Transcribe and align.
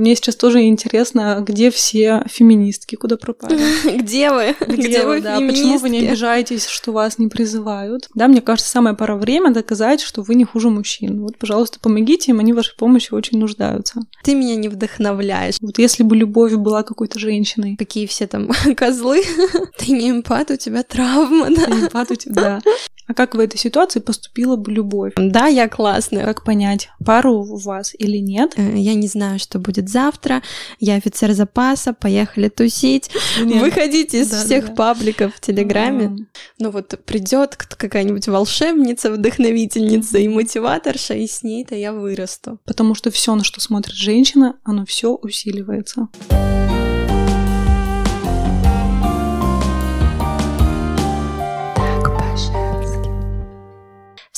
Мне 0.00 0.16
сейчас 0.16 0.34
тоже 0.34 0.62
интересно, 0.62 1.44
где 1.46 1.70
все 1.70 2.24
феминистки, 2.26 2.96
куда 2.96 3.18
пропали? 3.18 3.60
Где 3.98 4.30
вы? 4.30 4.56
Где 4.66 5.04
вы, 5.04 5.20
да? 5.20 5.38
Почему 5.38 5.76
вы 5.76 5.90
не 5.90 5.98
обижаетесь, 5.98 6.66
что 6.66 6.92
вас 6.92 7.18
не 7.18 7.28
призывают? 7.28 8.08
Да, 8.14 8.26
мне 8.26 8.40
кажется, 8.40 8.70
самое 8.70 8.96
пора 8.96 9.16
время 9.16 9.52
доказать, 9.52 10.00
что 10.00 10.22
вы 10.22 10.36
не 10.36 10.44
хуже 10.44 10.70
мужчин. 10.70 11.20
Вот, 11.20 11.36
пожалуйста, 11.36 11.80
помогите 11.80 12.30
им, 12.30 12.40
они 12.40 12.54
вашей 12.54 12.74
помощи 12.78 13.12
очень 13.12 13.38
нуждаются. 13.38 14.00
Ты 14.24 14.34
меня 14.34 14.56
не 14.56 14.70
вдохновляешь. 14.70 15.56
Вот 15.60 15.78
если 15.78 16.02
бы 16.02 16.16
любовь 16.16 16.54
была 16.54 16.82
какой-то 16.82 17.18
женщиной. 17.18 17.76
Какие 17.76 18.06
все 18.06 18.26
там 18.26 18.48
козлы. 18.76 19.22
Ты 19.78 19.92
не 19.92 20.10
эмпат, 20.10 20.50
у 20.50 20.56
тебя 20.56 20.82
травма, 20.82 21.48
да? 21.50 21.64
Эмпат 21.66 22.10
у 22.10 22.14
тебя, 22.14 22.60
да. 22.64 22.72
А 23.10 23.14
как 23.14 23.34
в 23.34 23.40
этой 23.40 23.58
ситуации 23.58 23.98
поступила 23.98 24.54
бы 24.54 24.70
любовь? 24.70 25.14
Да, 25.16 25.48
я 25.48 25.68
классная. 25.68 26.24
Как 26.24 26.44
понять, 26.44 26.90
пару 27.04 27.40
у 27.40 27.56
вас 27.56 27.92
или 27.98 28.18
нет? 28.18 28.52
Э, 28.56 28.76
я 28.76 28.94
не 28.94 29.08
знаю, 29.08 29.40
что 29.40 29.58
будет 29.58 29.88
завтра. 29.88 30.44
Я 30.78 30.94
офицер 30.94 31.32
запаса, 31.32 31.92
поехали 31.92 32.48
тусить. 32.48 33.10
Нет. 33.40 33.62
Выходите 33.62 34.20
из 34.20 34.30
да, 34.30 34.44
всех 34.44 34.68
да, 34.68 34.74
пабликов 34.74 35.34
в 35.34 35.40
Телеграме. 35.40 36.06
А-а-а. 36.06 36.40
Ну 36.60 36.70
вот 36.70 37.00
придет 37.04 37.56
какая-нибудь 37.56 38.28
волшебница, 38.28 39.10
вдохновительница 39.10 40.18
и 40.18 40.28
мотиваторша, 40.28 41.14
и 41.14 41.26
с 41.26 41.42
ней-то 41.42 41.74
я 41.74 41.92
вырасту. 41.92 42.60
Потому 42.64 42.94
что 42.94 43.10
все, 43.10 43.34
на 43.34 43.42
что 43.42 43.60
смотрит 43.60 43.96
женщина, 43.96 44.54
оно 44.62 44.86
все 44.86 45.16
усиливается. 45.16 46.06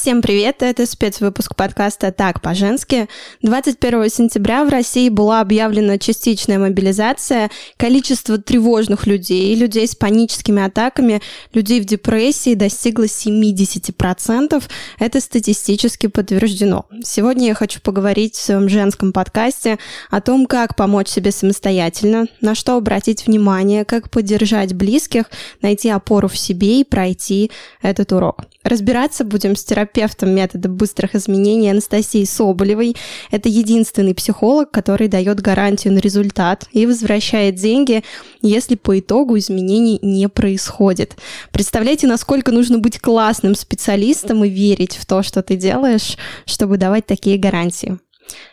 Всем 0.02 0.20
привет, 0.20 0.64
это 0.64 0.84
спецвыпуск 0.84 1.54
подкаста 1.54 2.10
«Так 2.10 2.42
по-женски». 2.42 3.08
21 3.42 4.10
сентября 4.10 4.64
в 4.64 4.68
России 4.68 5.08
была 5.08 5.40
объявлена 5.40 5.96
частичная 5.96 6.58
мобилизация. 6.58 7.52
Количество 7.76 8.36
тревожных 8.36 9.06
людей, 9.06 9.54
людей 9.54 9.86
с 9.86 9.94
паническими 9.94 10.60
атаками, 10.60 11.22
людей 11.54 11.80
в 11.80 11.84
депрессии 11.84 12.54
достигло 12.54 13.04
70%. 13.04 14.60
Это 14.98 15.20
статистически 15.20 16.08
подтверждено. 16.08 16.86
Сегодня 17.04 17.46
я 17.46 17.54
хочу 17.54 17.80
поговорить 17.80 18.34
в 18.34 18.42
своем 18.42 18.68
женском 18.68 19.12
подкасте 19.12 19.78
о 20.10 20.20
том, 20.20 20.46
как 20.46 20.74
помочь 20.74 21.10
себе 21.10 21.30
самостоятельно, 21.30 22.26
на 22.40 22.56
что 22.56 22.76
обратить 22.76 23.28
внимание, 23.28 23.84
как 23.84 24.10
поддержать 24.10 24.74
близких, 24.74 25.26
найти 25.60 25.90
опору 25.90 26.26
в 26.26 26.36
себе 26.36 26.80
и 26.80 26.84
пройти 26.84 27.52
этот 27.82 28.10
урок. 28.10 28.46
Разбираться 28.64 29.24
будем 29.24 29.56
с 29.56 29.64
терапевтом 29.92 30.30
метода 30.30 30.68
быстрых 30.68 31.14
изменений 31.14 31.70
Анастасией 31.70 32.26
Соболевой. 32.26 32.96
Это 33.30 33.48
единственный 33.48 34.14
психолог, 34.14 34.70
который 34.70 35.08
дает 35.08 35.40
гарантию 35.40 35.92
на 35.94 35.98
результат 35.98 36.66
и 36.72 36.86
возвращает 36.86 37.56
деньги, 37.56 38.02
если 38.40 38.74
по 38.74 38.98
итогу 38.98 39.38
изменений 39.38 39.98
не 40.02 40.28
происходит. 40.28 41.16
Представляете, 41.52 42.06
насколько 42.06 42.52
нужно 42.52 42.78
быть 42.78 42.98
классным 42.98 43.54
специалистом 43.54 44.44
и 44.44 44.48
верить 44.48 44.96
в 44.96 45.06
то, 45.06 45.22
что 45.22 45.42
ты 45.42 45.56
делаешь, 45.56 46.16
чтобы 46.46 46.76
давать 46.76 47.06
такие 47.06 47.38
гарантии. 47.38 47.98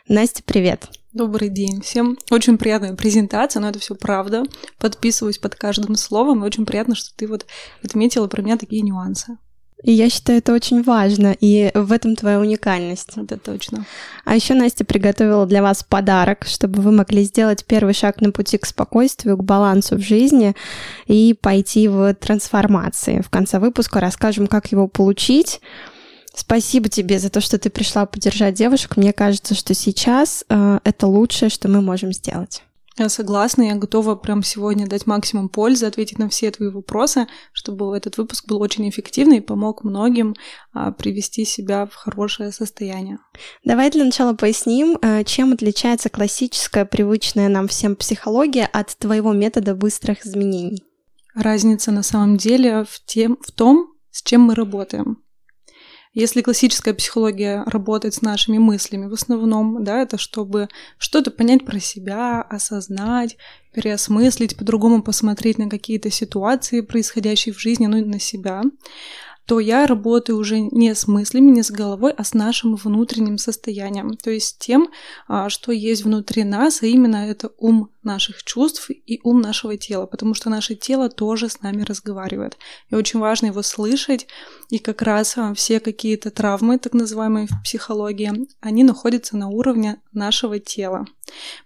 Настя, 0.08 0.44
привет. 0.46 0.90
Добрый 1.12 1.50
день 1.50 1.82
всем. 1.82 2.18
Очень 2.30 2.58
приятная 2.58 2.96
презентация, 2.96 3.62
но 3.62 3.70
это 3.70 3.80
все 3.80 3.96
правда. 3.96 4.44
Подписываюсь 4.78 5.40
под 5.40 5.56
каждым 5.56 5.96
словом. 5.96 6.44
И 6.44 6.48
очень 6.48 6.66
приятно, 6.66 6.96
что 6.96 7.16
ты 7.16 7.28
вот 7.28 7.48
отметила 7.84 8.28
про 8.28 8.42
меня 8.42 8.58
такие 8.58 8.84
нюансы. 8.84 9.38
И 9.84 9.94
я 9.94 10.10
считаю, 10.10 10.40
это 10.40 10.54
очень 10.54 10.84
важно, 10.84 11.36
и 11.40 11.72
в 11.74 11.94
этом 11.94 12.18
твоя 12.18 12.40
уникальность. 12.40 13.12
Это 13.16 13.38
точно. 13.38 13.86
А 14.26 14.36
еще 14.36 14.54
Настя 14.54 14.84
приготовила 14.84 15.46
для 15.46 15.62
вас 15.62 15.84
подарок, 15.84 16.46
чтобы 16.46 16.82
вы 16.82 16.92
могли 16.92 17.24
сделать 17.24 17.64
первый 17.66 17.94
шаг 17.94 18.20
на 18.20 18.32
пути 18.32 18.58
к 18.58 18.66
спокойствию, 18.66 19.38
к 19.38 19.44
балансу 19.44 19.96
в 19.96 20.02
жизни 20.02 20.54
и 21.08 21.34
пойти 21.40 21.88
в 21.88 22.14
трансформации. 22.16 23.22
В 23.22 23.30
конце 23.30 23.60
выпуска 23.60 24.02
расскажем, 24.02 24.48
как 24.48 24.72
его 24.74 24.88
получить. 24.88 25.62
Спасибо 26.34 26.90
тебе 26.90 27.18
за 27.18 27.30
то, 27.30 27.40
что 27.40 27.58
ты 27.58 27.70
пришла 27.70 28.06
поддержать 28.06 28.56
девушек. 28.56 28.98
Мне 28.98 29.14
кажется, 29.14 29.56
что 29.56 29.74
сейчас 29.74 30.44
э, 30.50 30.80
это 30.84 31.08
лучшее, 31.08 31.50
что 31.50 31.70
мы 31.70 31.82
можем 31.82 32.12
сделать. 32.14 32.64
Я 33.00 33.08
согласна, 33.08 33.62
я 33.62 33.76
готова 33.76 34.16
прям 34.16 34.44
сегодня 34.44 34.86
дать 34.86 35.08
максимум 35.08 35.48
пользы, 35.48 35.86
ответить 35.86 36.20
на 36.20 36.28
все 36.28 36.52
твои 36.52 36.68
вопросы, 36.68 37.28
чтобы 37.54 37.96
этот 37.96 38.18
выпуск 38.18 38.46
был 38.46 38.62
очень 38.62 38.90
эффективный 38.90 39.38
и 39.38 39.42
помог 39.42 39.86
многим 39.86 40.36
а, 40.74 40.92
привести 40.92 41.46
себя 41.46 41.86
в 41.86 41.96
хорошее 41.96 42.52
состояние. 42.52 43.20
Давай 43.64 43.90
для 43.90 44.04
начала 44.04 44.34
поясним, 44.34 45.00
а, 45.02 45.24
чем 45.24 45.54
отличается 45.54 46.10
классическая, 46.10 46.84
привычная 46.84 47.48
нам 47.48 47.70
всем 47.70 47.96
психология 47.96 48.66
от 48.66 48.98
твоего 48.98 49.32
метода 49.32 49.76
быстрых 49.76 50.26
изменений. 50.26 50.84
Разница 51.34 51.94
на 51.94 52.04
самом 52.04 52.36
деле 52.36 52.84
в, 52.84 53.00
тем, 53.06 53.38
в 53.42 53.54
том, 53.54 53.94
с 54.12 54.22
чем 54.22 54.42
мы 54.42 54.56
работаем. 54.56 55.24
Если 56.14 56.42
классическая 56.42 56.96
психология 56.96 57.64
работает 57.68 58.16
с 58.16 58.24
нашими 58.24 58.58
мыслями 58.58 59.06
в 59.06 59.14
основном, 59.14 59.84
да, 59.84 60.02
это 60.02 60.18
чтобы 60.18 60.68
что-то 60.98 61.30
понять 61.30 61.66
про 61.66 61.80
себя, 61.80 62.42
осознать, 62.42 63.38
переосмыслить, 63.74 64.58
по-другому 64.58 65.04
посмотреть 65.04 65.60
на 65.60 65.70
какие-то 65.70 66.10
ситуации, 66.10 66.82
происходящие 66.82 67.54
в 67.54 67.60
жизни, 67.60 67.86
ну 67.86 67.98
и 67.98 68.02
на 68.04 68.20
себя, 68.20 68.64
то 69.50 69.60
я 69.60 69.88
работаю 69.88 70.38
уже 70.38 70.60
не 70.60 70.94
с 70.94 71.08
мыслями, 71.08 71.50
не 71.50 71.64
с 71.64 71.72
головой, 71.72 72.14
а 72.16 72.24
с 72.24 72.36
нашим 72.36 72.76
внутренним 72.76 73.40
состоянием, 73.40 74.16
то 74.16 74.30
есть 74.30 74.60
тем, 74.60 74.90
а, 75.28 75.50
что 75.50 75.72
есть 75.72 76.04
внутри 76.04 76.44
нас, 76.44 76.84
а 76.84 76.86
именно 76.86 77.28
это 77.28 77.50
ум 77.58 77.90
наших 78.04 78.44
чувств 78.44 78.90
и 78.90 79.20
ум 79.24 79.42
нашего 79.42 79.76
тела, 79.76 80.06
потому 80.06 80.34
что 80.36 80.50
наше 80.50 80.76
тело 80.76 81.10
тоже 81.10 81.50
с 81.50 81.62
нами 81.62 81.82
разговаривает. 81.82 82.58
И 82.90 82.96
очень 82.96 83.20
важно 83.20 83.48
его 83.48 83.64
слышать, 83.64 84.28
и 84.70 84.78
как 84.78 85.02
раз 85.02 85.36
а, 85.38 85.54
все 85.56 85.80
какие-то 85.80 86.30
травмы, 86.30 86.78
так 86.78 86.94
называемые 86.94 87.48
в 87.48 87.64
психологии, 87.64 88.48
они 88.62 88.84
находятся 88.84 89.36
на 89.36 89.50
уровне 89.50 89.98
нашего 90.14 90.60
тела. 90.60 91.06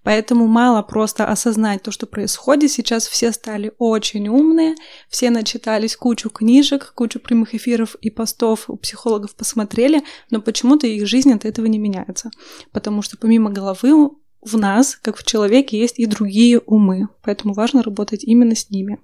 Поэтому 0.03 0.47
мало 0.47 0.81
просто 0.81 1.25
осознать 1.25 1.83
то, 1.83 1.91
что 1.91 2.05
происходит. 2.05 2.71
Сейчас 2.71 3.07
все 3.07 3.31
стали 3.31 3.73
очень 3.77 4.27
умные, 4.27 4.75
все 5.09 5.29
начитались 5.29 5.95
кучу 5.95 6.29
книжек, 6.29 6.93
кучу 6.95 7.19
прямых 7.19 7.55
эфиров 7.55 7.72
и 8.01 8.09
постов 8.09 8.69
у 8.69 8.77
психологов 8.77 9.35
посмотрели, 9.35 10.03
но 10.29 10.41
почему-то 10.41 10.87
их 10.87 11.07
жизнь 11.07 11.33
от 11.33 11.45
этого 11.45 11.65
не 11.65 11.77
меняется. 11.77 12.31
Потому 12.71 13.01
что 13.01 13.17
помимо 13.17 13.49
головы 13.49 14.11
в 14.41 14.57
нас, 14.57 14.95
как 14.95 15.17
в 15.17 15.25
человеке, 15.25 15.79
есть 15.79 15.99
и 15.99 16.05
другие 16.05 16.59
умы. 16.59 17.07
Поэтому 17.23 17.53
важно 17.53 17.81
работать 17.81 18.23
именно 18.23 18.55
с 18.55 18.69
ними. 18.69 18.99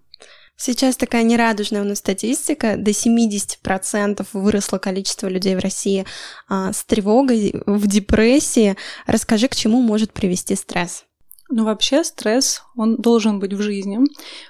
Сейчас 0.61 0.97
такая 0.97 1.23
нерадужная 1.23 1.81
у 1.81 1.85
нас 1.85 1.99
статистика. 1.99 2.75
До 2.75 2.91
70% 2.91 4.27
выросло 4.33 4.77
количество 4.77 5.27
людей 5.27 5.55
в 5.55 5.59
России 5.59 6.05
а, 6.49 6.73
с 6.73 6.83
тревогой, 6.83 7.53
в 7.65 7.87
депрессии. 7.87 8.75
Расскажи, 9.07 9.47
к 9.47 9.55
чему 9.55 9.81
может 9.81 10.11
привести 10.11 10.55
стресс? 10.55 11.05
Ну, 11.51 11.65
вообще 11.65 12.03
стресс, 12.03 12.61
он 12.75 12.97
должен 12.97 13.39
быть 13.39 13.53
в 13.53 13.61
жизни, 13.61 13.99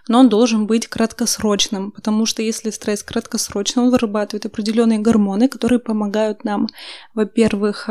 но 0.10 0.20
он 0.20 0.28
должен 0.28 0.68
быть 0.68 0.88
краткосрочным, 0.88 1.92
потому 1.92 2.26
что 2.26 2.42
если 2.42 2.72
стресс 2.72 3.04
краткосрочный, 3.04 3.84
он 3.84 3.90
вырабатывает 3.90 4.46
определенные 4.46 5.00
гормоны, 5.00 5.48
которые 5.48 5.80
помогают 5.80 6.44
нам, 6.44 6.68
во-первых, 7.14 7.88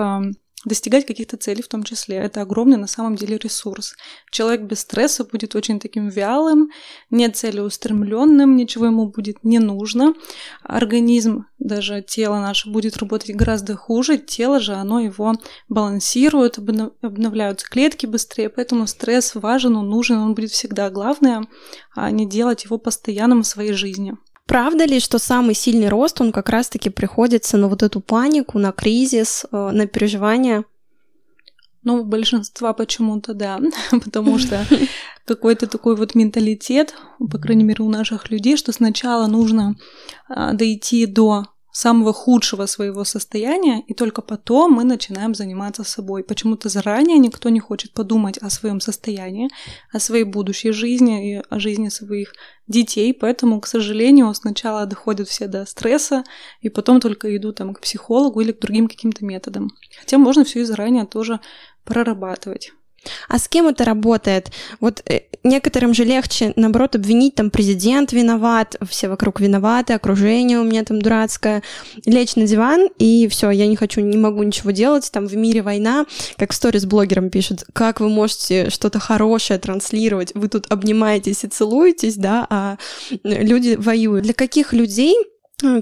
достигать 0.65 1.07
каких-то 1.07 1.37
целей 1.37 1.63
в 1.63 1.69
том 1.69 1.85
числе. 1.85 2.17
Это 2.17 2.43
огромный 2.43 2.77
на 2.77 2.89
самом 2.89 3.15
деле 3.15 3.39
ресурс. 3.39 3.95
Человек 4.31 4.63
без 4.63 4.81
стресса 4.81 5.25
будет 5.25 5.55
очень 5.55 5.79
таким 5.79 6.09
вялым, 6.09 6.71
не 7.11 7.29
целеустремленным, 7.29 8.57
ничего 8.57 8.87
ему 8.87 9.07
будет 9.07 9.45
не 9.45 9.61
нужно. 9.61 10.15
Организм, 10.63 11.47
даже 11.59 12.03
тело 12.03 12.41
наше 12.41 12.71
будет 12.71 12.97
работать 12.97 13.35
гораздо 13.37 13.77
хуже. 13.77 14.19
Тело 14.19 14.59
же, 14.59 14.75
оно 14.75 15.01
его 15.01 15.35
балансирует, 15.69 16.59
обновляются 16.59 17.69
клетки 17.69 18.07
быстрее, 18.07 18.49
поэтому 18.49 18.87
стресс 18.87 19.35
важен, 19.35 19.77
он 19.77 19.89
нужен, 19.89 20.19
он 20.19 20.35
будет 20.35 20.51
всегда. 20.51 20.91
Главное, 20.91 21.47
а 21.95 22.11
не 22.11 22.29
делать 22.29 22.65
его 22.65 22.79
постоянным 22.79 23.43
в 23.43 23.47
своей 23.47 23.73
жизни. 23.73 24.15
Правда 24.49 24.87
ли, 24.87 24.99
что 24.99 25.19
самый 25.19 25.55
сильный 25.55 25.91
рост, 25.91 26.23
он 26.23 26.33
как 26.33 26.49
раз-таки 26.49 26.89
приходится 26.89 27.59
на 27.59 27.69
вот 27.69 27.83
эту 27.83 28.01
панику, 28.01 28.59
на 28.59 28.73
кризис, 28.73 29.45
э, 29.53 29.71
на 29.73 29.87
переживания? 29.87 30.65
Ну, 31.83 32.03
большинства 32.03 32.73
почему-то 32.73 33.35
да, 33.35 33.61
потому 33.91 34.39
что 34.39 34.67
какой-то 35.27 35.67
такой 35.67 35.97
вот 35.97 36.15
менталитет, 36.15 36.95
по 37.19 37.39
крайней 37.39 37.65
мере, 37.65 37.85
у 37.85 37.91
наших 37.91 38.31
людей, 38.31 38.57
что 38.57 38.73
сначала 38.73 39.27
нужно 39.27 39.77
а, 40.29 40.55
дойти 40.55 41.05
до 41.05 41.45
самого 41.79 42.13
худшего 42.13 42.67
своего 42.67 43.05
состояния, 43.05 43.85
и 43.87 43.95
только 43.95 44.21
потом 44.21 44.73
мы 44.73 44.85
начинаем 44.85 45.33
заниматься 45.35 45.85
собой. 45.85 46.25
Почему-то 46.25 46.69
заранее 46.69 47.19
никто 47.19 47.51
не 47.51 47.61
хочет 47.61 47.93
подумать 47.93 48.37
о 48.39 48.51
своем 48.51 48.81
состоянии, 48.81 49.49
о 49.93 50.01
своей 50.01 50.25
будущей 50.25 50.73
жизни 50.73 51.35
и 51.35 51.43
о 51.49 51.61
жизни 51.61 51.89
своих 51.89 52.33
детей, 52.67 53.15
поэтому, 53.15 53.61
к 53.61 53.69
сожалению, 53.69 54.35
сначала 54.35 54.87
доходят 54.87 55.29
все 55.29 55.47
до 55.47 55.67
стресса, 55.67 56.25
и 56.63 56.69
потом 56.69 56.99
только 56.99 57.37
идут 57.37 57.57
там 57.57 57.75
к 57.75 57.81
психологу 57.81 58.41
или 58.41 58.51
к 58.51 58.59
другим 58.59 58.89
каким-то 58.89 59.25
методам. 59.25 59.71
Хотя 60.01 60.19
можно 60.19 60.43
все 60.45 60.63
и 60.63 60.65
заранее 60.65 61.07
тоже 61.07 61.39
прорабатывать. 61.85 62.73
А 63.29 63.39
с 63.39 63.49
кем 63.49 63.69
это 63.69 63.85
работает? 63.85 64.51
Вот 64.81 65.03
э, 65.07 65.23
некоторым 65.45 65.95
же 65.95 66.05
легче, 66.05 66.53
наоборот, 66.57 66.97
обвинить, 66.97 67.35
там, 67.35 67.51
президент 67.51 68.13
виноват, 68.13 68.77
все 68.89 69.09
вокруг 69.09 69.41
виноваты, 69.41 69.95
окружение 69.95 70.59
у 70.59 70.65
меня 70.65 70.85
там 70.85 71.01
дурацкое. 71.01 71.63
Лечь 72.05 72.37
на 72.37 72.47
диван, 72.47 72.89
и 72.99 73.29
все, 73.29 73.51
я 73.51 73.67
не 73.67 73.77
хочу, 73.77 74.01
не 74.01 74.17
могу 74.17 74.43
ничего 74.43 74.71
делать, 74.71 75.11
там, 75.13 75.27
в 75.27 75.37
мире 75.37 75.63
война, 75.63 76.07
как 76.37 76.53
в 76.53 76.55
сторис 76.55 76.85
блогерам 76.85 77.31
пишут, 77.31 77.65
как 77.73 78.01
вы 78.01 78.09
можете 78.09 78.71
что-то 78.71 78.99
хорошее 78.99 79.59
транслировать, 79.59 80.33
вы 80.35 80.49
тут 80.49 80.67
обнимаетесь 80.71 81.45
и 81.45 81.49
целуетесь, 81.49 82.17
да, 82.17 82.47
а 82.51 82.77
люди 83.23 83.77
воюют. 83.77 84.25
Для 84.25 84.35
каких 84.35 84.73
людей 84.73 85.17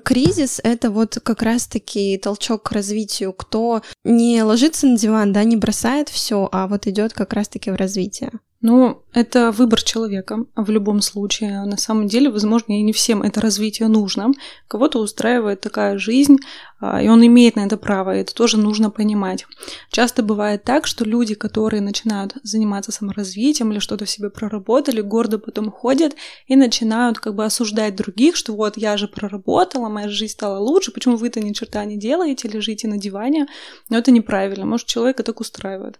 кризис— 0.02 0.60
это 0.64 0.90
вот 0.90 1.18
как 1.22 1.42
раз-таки 1.42 2.18
толчок 2.18 2.64
к 2.64 2.72
развитию. 2.72 3.32
Кто 3.32 3.82
не 4.04 4.42
ложится 4.42 4.86
на 4.86 4.96
диван, 4.96 5.32
да, 5.32 5.44
не 5.44 5.56
бросает 5.56 6.08
все, 6.08 6.48
а 6.52 6.66
вот 6.66 6.86
идет 6.86 7.12
как 7.12 7.32
раз-таки 7.32 7.70
в 7.70 7.76
развитие. 7.76 8.30
Ну, 8.62 9.02
это 9.12 9.52
выбор 9.52 9.82
человека 9.82 10.46
в 10.56 10.70
любом 10.70 11.02
случае. 11.02 11.64
На 11.66 11.76
самом 11.76 12.06
деле, 12.06 12.30
возможно, 12.30 12.72
и 12.72 12.82
не 12.82 12.94
всем 12.94 13.22
это 13.22 13.42
развитие 13.42 13.88
нужно. 13.88 14.32
Кого-то 14.66 14.98
устраивает 14.98 15.60
такая 15.60 15.98
жизнь, 15.98 16.38
а, 16.80 17.02
и 17.02 17.08
он 17.08 17.24
имеет 17.24 17.56
на 17.56 17.66
это 17.66 17.76
право, 17.76 18.16
и 18.16 18.20
это 18.20 18.34
тоже 18.34 18.56
нужно 18.58 18.90
понимать. 18.90 19.46
Часто 19.90 20.22
бывает 20.22 20.64
так, 20.64 20.86
что 20.86 21.04
люди, 21.04 21.34
которые 21.34 21.82
начинают 21.82 22.34
заниматься 22.44 22.92
саморазвитием 22.92 23.72
или 23.72 23.78
что-то 23.78 24.06
в 24.06 24.10
себе 24.10 24.30
проработали, 24.30 25.02
гордо 25.02 25.38
потом 25.38 25.70
ходят 25.70 26.14
и 26.46 26.56
начинают 26.56 27.18
как 27.18 27.34
бы 27.34 27.44
осуждать 27.44 27.94
других, 27.94 28.36
что 28.36 28.54
вот 28.54 28.78
я 28.78 28.96
же 28.96 29.06
проработала, 29.06 29.90
моя 29.90 30.08
жизнь 30.08 30.32
стала 30.32 30.58
лучше, 30.58 30.92
почему 30.92 31.16
вы-то 31.16 31.40
ни 31.40 31.52
черта 31.52 31.84
не 31.84 31.98
делаете, 31.98 32.48
лежите 32.48 32.88
на 32.88 32.96
диване. 32.96 33.48
Но 33.90 33.98
это 33.98 34.10
неправильно, 34.10 34.64
может, 34.64 34.86
человека 34.86 35.22
так 35.22 35.40
устраивает. 35.40 35.98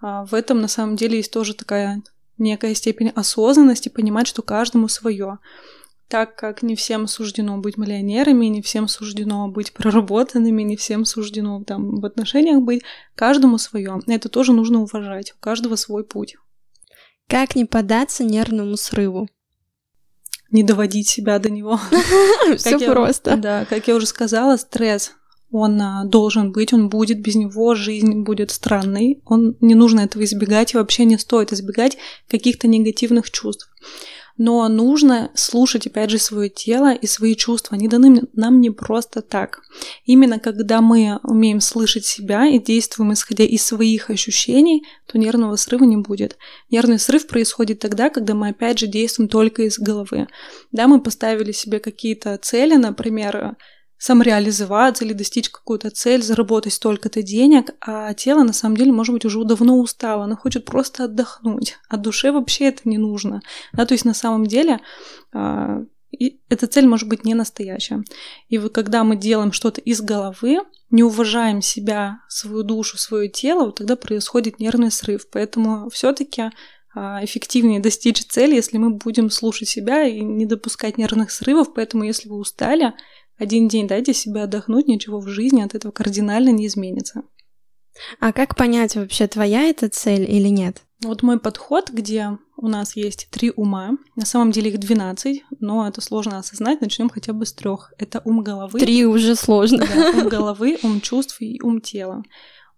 А, 0.00 0.24
в 0.24 0.34
этом 0.34 0.60
на 0.60 0.68
самом 0.68 0.96
деле 0.96 1.18
есть 1.18 1.32
тоже 1.32 1.54
такая 1.54 2.02
некая 2.38 2.74
степень 2.74 3.08
осознанности, 3.08 3.88
понимать, 3.88 4.26
что 4.26 4.42
каждому 4.42 4.88
свое. 4.88 5.38
Так 6.08 6.36
как 6.36 6.62
не 6.62 6.74
всем 6.74 7.06
суждено 7.06 7.58
быть 7.58 7.76
миллионерами, 7.76 8.46
не 8.46 8.62
всем 8.62 8.88
суждено 8.88 9.48
быть 9.48 9.74
проработанными, 9.74 10.62
не 10.62 10.76
всем 10.76 11.04
суждено 11.04 11.62
там 11.64 12.00
в 12.00 12.06
отношениях 12.06 12.62
быть, 12.62 12.82
каждому 13.14 13.58
свое. 13.58 14.00
Это 14.06 14.30
тоже 14.30 14.52
нужно 14.52 14.80
уважать. 14.80 15.32
У 15.32 15.40
каждого 15.40 15.76
свой 15.76 16.04
путь. 16.04 16.36
Как 17.28 17.56
не 17.56 17.66
поддаться 17.66 18.24
нервному 18.24 18.76
срыву? 18.78 19.28
Не 20.50 20.62
доводить 20.62 21.08
себя 21.08 21.38
до 21.38 21.50
него. 21.50 21.78
Все 22.56 22.78
просто. 22.90 23.36
Да, 23.36 23.66
как 23.66 23.86
я 23.86 23.94
уже 23.94 24.06
сказала, 24.06 24.56
стресс 24.56 25.12
он 25.50 25.80
а, 25.80 26.04
должен 26.04 26.52
быть, 26.52 26.72
он 26.72 26.88
будет, 26.88 27.20
без 27.20 27.34
него 27.34 27.74
жизнь 27.74 28.22
будет 28.22 28.50
странной, 28.50 29.22
он 29.24 29.56
не 29.60 29.74
нужно 29.74 30.00
этого 30.00 30.24
избегать, 30.24 30.74
и 30.74 30.76
вообще 30.76 31.04
не 31.04 31.18
стоит 31.18 31.52
избегать 31.52 31.96
каких-то 32.28 32.68
негативных 32.68 33.30
чувств. 33.30 33.70
Но 34.38 34.68
нужно 34.68 35.32
слушать, 35.34 35.88
опять 35.88 36.10
же, 36.10 36.18
свое 36.18 36.48
тело 36.48 36.94
и 36.94 37.08
свои 37.08 37.34
чувства. 37.34 37.76
Они 37.76 37.88
даны 37.88 38.22
нам 38.34 38.60
не 38.60 38.70
просто 38.70 39.20
так. 39.20 39.62
Именно 40.04 40.38
когда 40.38 40.80
мы 40.80 41.18
умеем 41.24 41.60
слышать 41.60 42.04
себя 42.04 42.46
и 42.46 42.60
действуем, 42.60 43.12
исходя 43.12 43.44
из 43.44 43.64
своих 43.64 44.10
ощущений, 44.10 44.84
то 45.06 45.18
нервного 45.18 45.56
срыва 45.56 45.82
не 45.82 45.96
будет. 45.96 46.38
Нервный 46.70 47.00
срыв 47.00 47.26
происходит 47.26 47.80
тогда, 47.80 48.10
когда 48.10 48.34
мы, 48.34 48.50
опять 48.50 48.78
же, 48.78 48.86
действуем 48.86 49.28
только 49.28 49.62
из 49.62 49.76
головы. 49.76 50.28
Да, 50.70 50.86
мы 50.86 51.00
поставили 51.00 51.50
себе 51.50 51.80
какие-то 51.80 52.38
цели, 52.38 52.76
например, 52.76 53.56
самореализоваться 53.98 55.04
или 55.04 55.12
достичь 55.12 55.50
какую-то 55.50 55.90
цель, 55.90 56.22
заработать 56.22 56.72
столько-то 56.72 57.22
денег, 57.22 57.70
а 57.80 58.14
тело 58.14 58.44
на 58.44 58.52
самом 58.52 58.76
деле, 58.76 58.92
может 58.92 59.12
быть, 59.12 59.24
уже 59.24 59.44
давно 59.44 59.78
устало, 59.78 60.24
оно 60.24 60.36
хочет 60.36 60.64
просто 60.64 61.04
отдохнуть, 61.04 61.76
а 61.88 61.96
душе 61.96 62.32
вообще 62.32 62.66
это 62.66 62.88
не 62.88 62.98
нужно. 62.98 63.42
Да, 63.72 63.86
то 63.86 63.94
есть 63.94 64.04
на 64.04 64.14
самом 64.14 64.46
деле 64.46 64.80
э, 65.34 65.84
эта 66.48 66.66
цель 66.66 66.86
может 66.86 67.08
быть 67.08 67.24
не 67.24 67.34
настоящая. 67.34 68.04
И 68.48 68.58
вот 68.58 68.72
когда 68.72 69.04
мы 69.04 69.16
делаем 69.16 69.52
что-то 69.52 69.80
из 69.80 70.00
головы, 70.00 70.60
не 70.90 71.02
уважаем 71.02 71.60
себя, 71.60 72.20
свою 72.28 72.62
душу, 72.62 72.96
свое 72.96 73.28
тело, 73.28 73.66
вот 73.66 73.76
тогда 73.76 73.96
происходит 73.96 74.58
нервный 74.58 74.90
срыв. 74.90 75.28
Поэтому 75.30 75.90
все-таки 75.90 76.50
а, 76.94 77.22
эффективнее 77.22 77.80
достичь 77.80 78.24
цели, 78.24 78.54
если 78.54 78.78
мы 78.78 78.90
будем 78.90 79.30
слушать 79.30 79.68
себя 79.68 80.04
и 80.04 80.20
не 80.20 80.46
допускать 80.46 80.96
нервных 80.96 81.30
срывов. 81.30 81.74
Поэтому, 81.74 82.04
если 82.04 82.28
вы 82.28 82.36
устали, 82.36 82.94
один 83.38 83.68
день 83.68 83.86
дайте 83.86 84.12
себе 84.12 84.42
отдохнуть, 84.42 84.88
ничего 84.88 85.20
в 85.20 85.28
жизни 85.28 85.62
от 85.62 85.74
этого 85.74 85.92
кардинально 85.92 86.50
не 86.50 86.66
изменится. 86.66 87.22
А 88.20 88.32
как 88.32 88.56
понять 88.56 88.96
вообще, 88.96 89.26
твоя 89.26 89.62
это 89.64 89.88
цель 89.88 90.28
или 90.30 90.48
нет? 90.48 90.82
Вот 91.04 91.22
мой 91.22 91.38
подход, 91.38 91.90
где 91.90 92.38
у 92.56 92.66
нас 92.66 92.96
есть 92.96 93.28
три 93.30 93.52
ума, 93.54 93.92
на 94.16 94.26
самом 94.26 94.50
деле 94.50 94.70
их 94.70 94.78
12, 94.78 95.44
но 95.60 95.86
это 95.86 96.00
сложно 96.00 96.38
осознать, 96.38 96.80
начнем 96.80 97.08
хотя 97.08 97.32
бы 97.32 97.46
с 97.46 97.52
трех. 97.52 97.92
Это 97.98 98.20
ум 98.24 98.42
головы. 98.42 98.80
Три 98.80 99.06
уже 99.06 99.36
сложно. 99.36 99.86
Да, 99.86 100.10
ум 100.10 100.28
головы, 100.28 100.78
ум 100.82 101.00
чувств 101.00 101.40
и 101.40 101.60
ум 101.62 101.80
тела. 101.80 102.24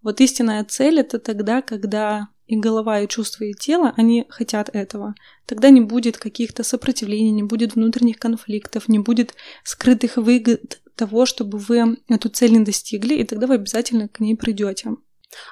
Вот 0.03 0.21
истинная 0.21 0.63
цель 0.63 0.99
это 0.99 1.17
тогда, 1.17 1.63
когда 1.63 2.29
и 2.47 2.57
голова, 2.57 2.99
и 2.99 3.07
чувства, 3.07 3.45
и 3.45 3.53
тело, 3.53 3.93
они 3.97 4.25
хотят 4.29 4.69
этого. 4.73 5.15
Тогда 5.45 5.69
не 5.69 5.81
будет 5.81 6.17
каких-то 6.17 6.63
сопротивлений, 6.63 7.31
не 7.31 7.43
будет 7.43 7.75
внутренних 7.75 8.17
конфликтов, 8.17 8.87
не 8.87 8.99
будет 8.99 9.35
скрытых 9.63 10.17
выгод 10.17 10.81
того, 10.95 11.25
чтобы 11.25 11.57
вы 11.57 11.97
эту 12.09 12.29
цель 12.29 12.51
не 12.51 12.59
достигли, 12.59 13.15
и 13.15 13.23
тогда 13.23 13.47
вы 13.47 13.55
обязательно 13.55 14.07
к 14.07 14.19
ней 14.19 14.35
придете. 14.35 14.91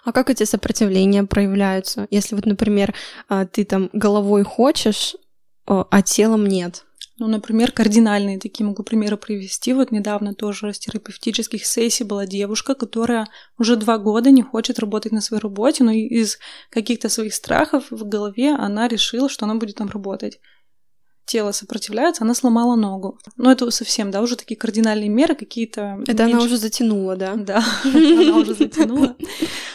А 0.04 0.12
как 0.12 0.30
эти 0.30 0.44
сопротивления 0.44 1.24
проявляются? 1.24 2.08
Если 2.12 2.36
вот, 2.36 2.46
например, 2.46 2.94
а, 3.28 3.46
ты 3.46 3.64
там 3.64 3.90
головой 3.94 4.44
хочешь, 4.44 5.16
а 5.66 6.02
телом 6.02 6.46
нет. 6.46 6.86
Ну, 7.20 7.28
например, 7.28 7.74
кардинальные 7.74 8.40
такие 8.40 8.66
могу 8.66 8.82
примеры 8.82 9.18
привести. 9.18 9.74
Вот 9.74 9.92
недавно 9.92 10.34
тоже 10.34 10.74
с 10.74 10.80
терапевтических 10.80 11.66
сессий 11.66 12.06
была 12.06 12.26
девушка, 12.26 12.76
которая 12.76 13.28
уже 13.58 13.76
два 13.76 13.98
года 13.98 14.32
не 14.32 14.42
хочет 14.42 14.80
работать 14.80 15.12
на 15.12 15.20
своей 15.20 15.44
работе, 15.44 15.84
но 15.84 15.92
из 15.92 16.40
каких-то 16.70 17.10
своих 17.10 17.34
страхов 17.34 17.92
в 17.92 18.08
голове 18.08 18.56
она 18.56 18.88
решила, 18.88 19.28
что 19.28 19.46
она 19.46 19.56
будет 19.56 19.76
там 19.76 19.90
работать. 19.90 20.40
Тело 21.26 21.52
сопротивляется, 21.52 22.24
она 22.24 22.34
сломала 22.34 22.76
ногу. 22.76 23.20
Но 23.36 23.52
это 23.52 23.70
совсем, 23.70 24.12
да, 24.12 24.22
уже 24.22 24.38
такие 24.38 24.56
кардинальные 24.56 25.10
меры 25.10 25.36
какие-то. 25.36 26.00
Это 26.08 26.24
меньше... 26.24 26.38
она 26.38 26.46
уже 26.46 26.58
затянула, 26.58 27.18
да? 27.18 27.36
Да, 27.36 27.64
она 27.84 28.38
уже 28.38 28.56
затянула. 28.56 29.16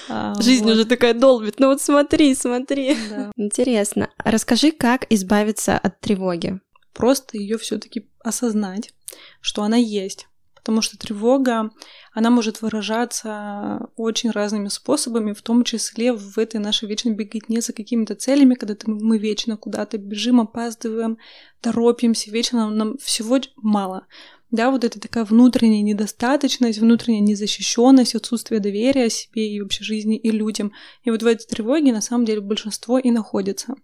А, 0.08 0.34
Жизнь 0.40 0.68
уже 0.68 0.86
такая 0.86 1.14
долбит. 1.14 1.60
Ну 1.60 1.68
вот 1.68 1.80
смотри, 1.80 2.34
смотри. 2.34 2.96
Интересно. 3.36 4.10
Расскажи, 4.24 4.72
как 4.72 5.06
избавиться 5.10 5.78
от 5.78 6.00
тревоги 6.00 6.58
просто 6.94 7.36
ее 7.36 7.58
все-таки 7.58 8.08
осознать, 8.20 8.94
что 9.40 9.62
она 9.62 9.76
есть. 9.76 10.26
Потому 10.54 10.80
что 10.80 10.96
тревога, 10.96 11.72
она 12.14 12.30
может 12.30 12.62
выражаться 12.62 13.90
очень 13.96 14.30
разными 14.30 14.68
способами, 14.68 15.34
в 15.34 15.42
том 15.42 15.62
числе 15.62 16.14
в 16.14 16.38
этой 16.38 16.58
нашей 16.58 16.88
вечной 16.88 17.12
беготне 17.12 17.60
за 17.60 17.74
какими-то 17.74 18.14
целями, 18.14 18.54
когда 18.54 18.74
мы 18.86 19.18
вечно 19.18 19.58
куда-то 19.58 19.98
бежим, 19.98 20.40
опаздываем, 20.40 21.18
торопимся, 21.60 22.30
вечно 22.30 22.70
нам 22.70 22.96
всего 22.96 23.40
мало. 23.56 24.06
Да, 24.50 24.70
вот 24.70 24.84
это 24.84 24.98
такая 25.00 25.24
внутренняя 25.24 25.82
недостаточность, 25.82 26.78
внутренняя 26.78 27.20
незащищенность, 27.20 28.14
отсутствие 28.14 28.60
доверия 28.60 29.10
себе 29.10 29.52
и 29.52 29.60
вообще 29.60 29.84
жизни 29.84 30.16
и 30.16 30.30
людям. 30.30 30.72
И 31.02 31.10
вот 31.10 31.22
в 31.22 31.26
этой 31.26 31.44
тревоге 31.44 31.92
на 31.92 32.00
самом 32.00 32.24
деле 32.24 32.40
большинство 32.40 32.98
и 32.98 33.10
находится. 33.10 33.74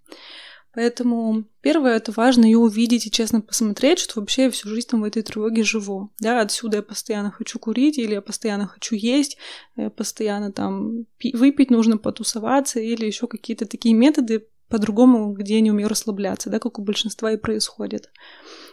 Поэтому 0.73 1.45
первое, 1.63 1.97
это 1.97 2.13
важно 2.13 2.45
ее 2.45 2.59
увидеть 2.59 3.07
и 3.07 3.11
честно 3.11 3.41
посмотреть, 3.41 3.99
что 3.99 4.21
вообще 4.21 4.45
я 4.45 4.51
всю 4.51 4.69
жизнь 4.69 4.89
там 4.89 5.01
в 5.01 5.05
этой 5.05 5.23
тревоге 5.23 5.65
живу. 5.65 6.11
Да, 6.21 6.41
отсюда 6.41 6.79
я 6.79 6.83
постоянно 6.83 7.33
хочу 7.33 7.59
курить, 7.59 7.99
или 7.99 8.13
я 8.13 8.23
постоянно 8.23 8.69
хочу 8.69 8.95
есть, 8.95 9.37
я 9.77 9.91
постоянно 9.91 10.53
там 10.53 11.07
выпить 11.35 11.71
нужно, 11.71 11.99
потусоваться, 11.99 12.79
или 12.79 13.05
еще 13.05 13.27
какие-то 13.27 13.67
такие 13.67 13.95
методы 13.95 14.47
по-другому, 14.69 15.33
где 15.33 15.55
я 15.55 15.61
не 15.61 15.73
умею 15.73 15.89
расслабляться, 15.89 16.49
да, 16.49 16.61
как 16.61 16.79
у 16.79 16.83
большинства 16.83 17.33
и 17.33 17.37
происходит. 17.37 18.09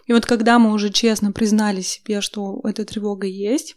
И 0.06 0.14
вот 0.14 0.28
когда 0.28 0.60
мы 0.60 0.72
уже 0.72 0.92
честно 0.92 1.32
признали 1.32 1.82
себе, 1.82 2.22
что 2.22 2.62
эта 2.64 2.86
тревога 2.86 3.26
есть, 3.26 3.76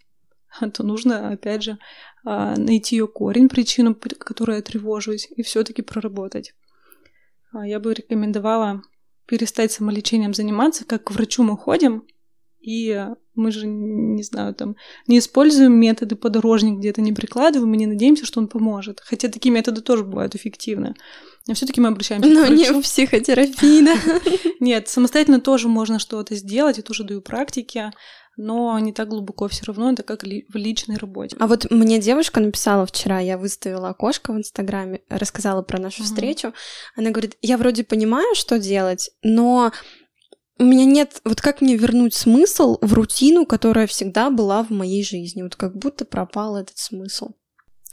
то 0.74 0.82
нужно, 0.82 1.30
опять 1.30 1.62
же, 1.62 1.78
а, 2.24 2.54
найти 2.56 2.96
ее 2.96 3.08
корень, 3.08 3.48
причину, 3.48 3.94
которой 3.94 4.56
я 4.56 4.62
тревожусь, 4.62 5.26
и 5.34 5.42
все-таки 5.42 5.80
проработать. 5.80 6.52
А, 7.52 7.66
я 7.66 7.80
бы 7.80 7.94
рекомендовала 7.94 8.82
перестать 9.26 9.72
самолечением 9.72 10.34
заниматься, 10.34 10.84
как 10.84 11.04
к 11.04 11.10
врачу 11.10 11.42
мы 11.42 11.56
ходим, 11.56 12.04
и 12.60 13.06
мы 13.34 13.52
же, 13.52 13.66
не 13.66 14.22
знаю, 14.22 14.54
там, 14.54 14.76
не 15.06 15.18
используем 15.18 15.72
методы 15.72 16.14
подорожник, 16.14 16.78
где-то 16.78 17.00
не 17.00 17.12
прикладываем, 17.12 17.70
мы 17.70 17.76
не 17.76 17.86
надеемся, 17.86 18.26
что 18.26 18.40
он 18.40 18.48
поможет. 18.48 19.00
Хотя 19.00 19.28
такие 19.28 19.50
методы 19.50 19.80
тоже 19.80 20.04
бывают 20.04 20.34
эффективны. 20.34 20.94
Но 21.46 21.54
все 21.54 21.64
таки 21.66 21.80
мы 21.80 21.88
обращаемся 21.88 22.28
Но 22.28 22.44
к 22.44 22.48
врачу. 22.48 22.54
не 22.54 22.70
в 22.70 22.82
психотерапии, 22.82 23.84
да? 23.84 23.96
Нет, 24.60 24.88
самостоятельно 24.88 25.40
тоже 25.40 25.68
можно 25.68 25.98
что-то 25.98 26.34
сделать, 26.34 26.76
я 26.76 26.82
тоже 26.82 27.04
даю 27.04 27.22
практики, 27.22 27.90
но 28.40 28.78
не 28.78 28.92
так 28.92 29.08
глубоко 29.08 29.48
все 29.48 29.64
равно, 29.66 29.92
это 29.92 30.02
как 30.02 30.24
ли, 30.24 30.46
в 30.48 30.56
личной 30.56 30.96
работе. 30.96 31.36
А 31.38 31.46
вот 31.46 31.70
мне 31.70 31.98
девушка 31.98 32.40
написала 32.40 32.86
вчера, 32.86 33.20
я 33.20 33.36
выставила 33.36 33.90
окошко 33.90 34.32
в 34.32 34.38
Инстаграме, 34.38 35.02
рассказала 35.08 35.62
про 35.62 35.78
нашу 35.78 36.02
угу. 36.02 36.08
встречу. 36.08 36.54
Она 36.96 37.10
говорит, 37.10 37.36
я 37.42 37.58
вроде 37.58 37.84
понимаю, 37.84 38.34
что 38.34 38.58
делать, 38.58 39.10
но 39.22 39.72
у 40.58 40.64
меня 40.64 40.84
нет, 40.84 41.20
вот 41.24 41.40
как 41.40 41.60
мне 41.60 41.76
вернуть 41.76 42.14
смысл 42.14 42.78
в 42.80 42.92
рутину, 42.92 43.46
которая 43.46 43.86
всегда 43.86 44.30
была 44.30 44.62
в 44.62 44.70
моей 44.70 45.04
жизни, 45.04 45.42
вот 45.42 45.56
как 45.56 45.76
будто 45.76 46.04
пропал 46.04 46.56
этот 46.56 46.78
смысл. 46.78 47.30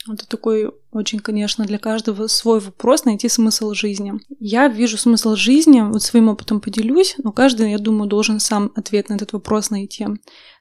Это 0.10 0.28
такой 0.28 0.72
очень, 0.92 1.20
конечно, 1.20 1.66
для 1.66 1.78
каждого 1.78 2.28
свой 2.28 2.60
вопрос 2.60 3.06
найти 3.06 3.30
смысл 3.30 3.74
жизни. 3.74 4.14
Я 4.40 4.68
вижу 4.68 4.98
смысл 4.98 5.36
жизни, 5.36 5.82
вот 5.82 6.04
своим 6.04 6.30
опытом 6.30 6.62
поделюсь, 6.62 7.16
но 7.18 7.32
каждый, 7.32 7.72
я 7.72 7.78
думаю, 7.78 8.10
должен 8.10 8.40
сам 8.40 8.72
ответ 8.76 9.10
на 9.10 9.16
этот 9.16 9.34
вопрос 9.34 9.70
найти. 9.70 10.08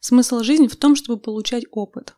Смысл 0.00 0.42
жизни 0.42 0.66
в 0.66 0.76
том, 0.76 0.96
чтобы 0.96 1.20
получать 1.20 1.64
опыт. 1.70 2.14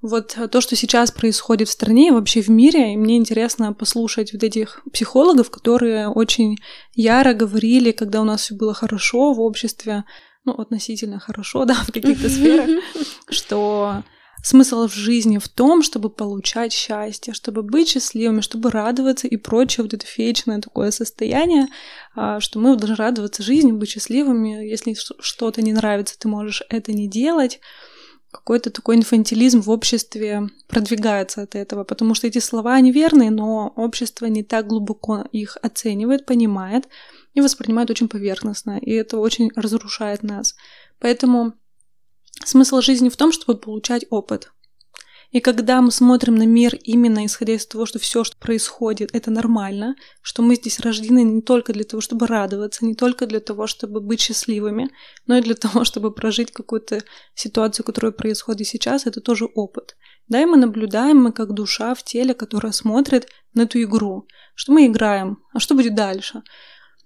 Вот 0.00 0.36
то, 0.52 0.60
что 0.60 0.76
сейчас 0.76 1.10
происходит 1.10 1.68
в 1.68 1.72
стране 1.72 2.08
и 2.08 2.12
вообще 2.12 2.40
в 2.40 2.48
мире, 2.48 2.92
и 2.92 2.96
мне 2.96 3.16
интересно 3.16 3.72
послушать 3.72 4.32
вот 4.32 4.44
этих 4.44 4.80
психологов, 4.92 5.50
которые 5.50 6.08
очень 6.08 6.58
яро 6.94 7.34
говорили, 7.34 7.90
когда 7.90 8.20
у 8.20 8.24
нас 8.24 8.42
все 8.42 8.54
было 8.54 8.74
хорошо 8.74 9.32
в 9.32 9.40
обществе, 9.40 10.04
ну, 10.44 10.52
относительно 10.52 11.18
хорошо, 11.18 11.64
да, 11.66 11.74
в 11.74 11.92
каких-то 11.92 12.28
сферах, 12.28 12.68
что 13.28 14.04
Смысл 14.48 14.88
в 14.88 14.94
жизни 14.94 15.36
в 15.36 15.46
том, 15.46 15.82
чтобы 15.82 16.08
получать 16.08 16.72
счастье, 16.72 17.34
чтобы 17.34 17.62
быть 17.62 17.90
счастливыми, 17.90 18.40
чтобы 18.40 18.70
радоваться 18.70 19.28
и 19.28 19.36
прочее, 19.36 19.84
вот 19.84 19.92
это 19.92 20.06
феечное 20.06 20.58
такое 20.58 20.90
состояние, 20.90 21.66
а, 22.14 22.40
что 22.40 22.58
мы 22.58 22.74
должны 22.74 22.96
радоваться 22.96 23.42
жизни, 23.42 23.72
быть 23.72 23.90
счастливыми. 23.90 24.66
Если 24.66 24.96
что-то 25.20 25.60
не 25.60 25.74
нравится, 25.74 26.18
ты 26.18 26.28
можешь 26.28 26.62
это 26.70 26.94
не 26.94 27.10
делать. 27.10 27.60
Какой-то 28.30 28.70
такой 28.70 28.96
инфантилизм 28.96 29.60
в 29.60 29.68
обществе 29.68 30.48
продвигается 30.66 31.42
от 31.42 31.54
этого, 31.54 31.84
потому 31.84 32.14
что 32.14 32.26
эти 32.26 32.38
слова 32.38 32.80
неверные, 32.80 33.30
но 33.30 33.74
общество 33.76 34.24
не 34.24 34.44
так 34.44 34.66
глубоко 34.66 35.26
их 35.30 35.58
оценивает, 35.60 36.24
понимает 36.24 36.88
и 37.34 37.42
воспринимает 37.42 37.90
очень 37.90 38.08
поверхностно, 38.08 38.78
и 38.78 38.92
это 38.92 39.18
очень 39.18 39.50
разрушает 39.54 40.22
нас. 40.22 40.56
Поэтому 41.00 41.52
Смысл 42.44 42.80
жизни 42.80 43.08
в 43.08 43.16
том, 43.16 43.32
чтобы 43.32 43.58
получать 43.58 44.06
опыт. 44.10 44.50
И 45.30 45.40
когда 45.40 45.82
мы 45.82 45.90
смотрим 45.90 46.36
на 46.36 46.46
мир 46.46 46.74
именно 46.74 47.26
исходя 47.26 47.52
из 47.52 47.66
того, 47.66 47.84
что 47.84 47.98
все, 47.98 48.24
что 48.24 48.36
происходит, 48.38 49.10
это 49.12 49.30
нормально, 49.30 49.94
что 50.22 50.42
мы 50.42 50.54
здесь 50.54 50.80
рождены 50.80 51.22
не 51.22 51.42
только 51.42 51.74
для 51.74 51.84
того, 51.84 52.00
чтобы 52.00 52.26
радоваться, 52.26 52.86
не 52.86 52.94
только 52.94 53.26
для 53.26 53.40
того, 53.40 53.66
чтобы 53.66 54.00
быть 54.00 54.20
счастливыми, 54.20 54.88
но 55.26 55.36
и 55.36 55.42
для 55.42 55.54
того, 55.54 55.84
чтобы 55.84 56.14
прожить 56.14 56.50
какую-то 56.52 57.02
ситуацию, 57.34 57.84
которая 57.84 58.12
происходит 58.12 58.66
сейчас, 58.66 59.06
это 59.06 59.20
тоже 59.20 59.44
опыт. 59.54 59.96
Да, 60.28 60.40
и 60.40 60.46
мы 60.46 60.56
наблюдаем, 60.56 61.22
мы 61.22 61.32
как 61.32 61.52
душа 61.52 61.94
в 61.94 62.02
теле, 62.02 62.32
которая 62.32 62.72
смотрит 62.72 63.28
на 63.52 63.62
эту 63.62 63.82
игру, 63.82 64.26
что 64.54 64.72
мы 64.72 64.86
играем, 64.86 65.38
а 65.52 65.60
что 65.60 65.74
будет 65.74 65.94
дальше? 65.94 66.42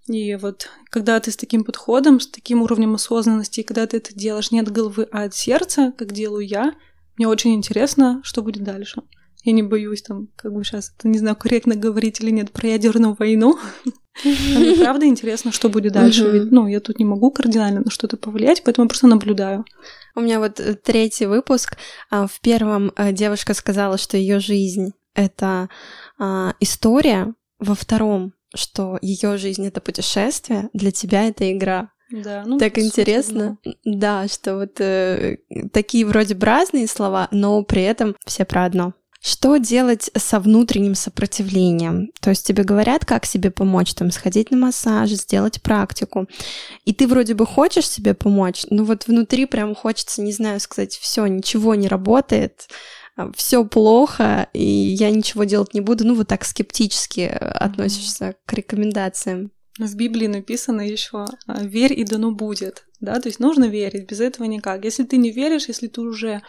И 0.07 0.35
вот 0.37 0.69
когда 0.91 1.21
ты 1.21 1.31
с 1.31 1.37
таким 1.37 1.65
подходом, 1.65 2.21
с 2.21 2.27
таким 2.27 2.63
уровнем 2.63 2.95
осознанности, 2.95 3.61
и 3.61 3.65
когда 3.65 3.87
ты 3.87 3.99
это 3.99 4.15
делаешь 4.15 4.51
не 4.51 4.61
от 4.61 4.71
головы, 4.71 5.09
а 5.13 5.25
от 5.25 5.35
сердца, 5.35 5.93
как 5.97 6.13
делаю 6.13 6.47
я, 6.47 6.75
мне 7.17 7.29
очень 7.29 7.55
интересно, 7.55 8.21
что 8.25 8.43
будет 8.43 8.65
дальше. 8.65 9.03
Я 9.45 9.53
не 9.53 9.63
боюсь 9.63 10.03
там, 10.03 10.29
как 10.37 10.53
бы 10.53 10.63
сейчас, 10.63 10.95
это 10.97 11.09
не 11.09 11.19
знаю, 11.19 11.37
корректно 11.37 11.75
говорить 11.75 12.21
или 12.21 12.31
нет, 12.31 12.53
про 12.53 12.69
ядерную 12.69 13.15
войну. 13.19 13.59
Но 14.25 14.61
мне 14.61 14.77
правда 14.77 15.07
интересно, 15.07 15.53
что 15.53 15.69
будет 15.69 15.95
дальше. 15.95 16.31
Ведь, 16.31 16.53
ну, 16.53 16.67
я 16.67 16.81
тут 16.81 16.99
не 16.99 17.05
могу 17.05 17.31
кардинально 17.31 17.81
на 17.81 17.91
что-то 17.91 18.17
повлиять, 18.17 18.63
поэтому 18.63 18.89
просто 18.89 19.07
наблюдаю. 19.07 19.65
У 20.15 20.21
меня 20.21 20.39
вот 20.39 20.61
э, 20.61 20.75
третий 20.75 21.27
выпуск. 21.27 21.77
А, 22.11 22.27
в 22.27 22.41
первом 22.41 22.93
э, 22.95 23.13
девушка 23.13 23.55
сказала, 23.55 23.99
что 23.99 24.17
ее 24.17 24.39
жизнь 24.39 24.93
это 25.15 25.69
а, 26.19 26.55
история. 26.61 27.35
Во 27.59 27.75
втором 27.75 28.35
что 28.55 28.99
ее 29.01 29.37
жизнь 29.39 29.67
это 29.67 29.81
путешествие, 29.81 30.69
для 30.73 30.91
тебя 30.91 31.29
это 31.29 31.51
игра. 31.53 31.91
Да, 32.11 32.43
ну, 32.45 32.59
так 32.59 32.79
интересно, 32.79 33.57
сути, 33.65 33.79
да. 33.85 34.23
да, 34.23 34.29
что 34.29 34.57
вот 34.57 34.81
э, 34.81 35.39
такие 35.73 36.05
вроде 36.05 36.35
бы 36.35 36.45
разные 36.45 36.87
слова, 36.87 37.29
но 37.31 37.63
при 37.63 37.83
этом 37.83 38.15
все 38.27 38.45
про 38.45 38.67
одно. 38.67 38.93
Что 39.25 39.57
делать 39.57 40.11
со 40.17 40.41
внутренним 40.41 40.97
сопротивлением? 40.97 42.11
То 42.21 42.31
есть 42.31 42.45
тебе 42.45 42.65
говорят, 42.65 43.05
как 43.05 43.25
себе 43.25 43.53
помочь, 43.53 43.95
там, 43.95 44.11
сходить 44.11 44.51
на 44.51 44.57
массаж, 44.57 45.11
сделать 45.11 45.63
практику. 45.63 46.27
И 46.85 46.93
ты 46.93 47.07
вроде 47.07 47.35
бы 47.35 47.47
хочешь 47.47 47.89
себе 47.89 48.15
помочь, 48.15 48.67
но 48.69 48.83
вот 48.83 49.07
внутри 49.07 49.47
прям 49.47 49.77
хочется, 49.77 50.23
не 50.23 50.33
знаю, 50.33 50.59
сказать, 50.59 50.97
все, 50.97 51.25
ничего 51.27 51.77
не 51.77 51.87
работает, 51.87 52.69
все 53.35 53.65
плохо, 53.65 54.49
и 54.53 54.65
я 54.65 55.11
ничего 55.11 55.45
делать 55.45 55.75
не 55.75 55.81
буду. 55.81 56.07
Ну, 56.07 56.15
вот 56.15 56.29
так 56.29 56.45
скептически 56.45 57.21
э, 57.21 57.37
относишься 57.37 58.37
к 58.47 58.53
рекомендациям. 58.53 59.51
В 59.79 59.95
Библии 59.97 60.27
написано 60.27 60.83
еще 60.83 61.27
«А, 61.47 61.65
«верь 61.65 61.99
и 61.99 62.05
дано 62.05 62.33
будет». 62.33 62.87
Да, 63.01 63.19
то 63.21 63.29
есть 63.29 63.41
нужно 63.41 63.65
верить, 63.65 64.09
без 64.09 64.21
этого 64.21 64.47
никак. 64.47 64.85
Если 64.85 65.05
ты 65.05 65.17
не 65.17 65.31
веришь, 65.31 65.69
если 65.69 65.89
ты 65.89 66.01
уже 66.01 66.43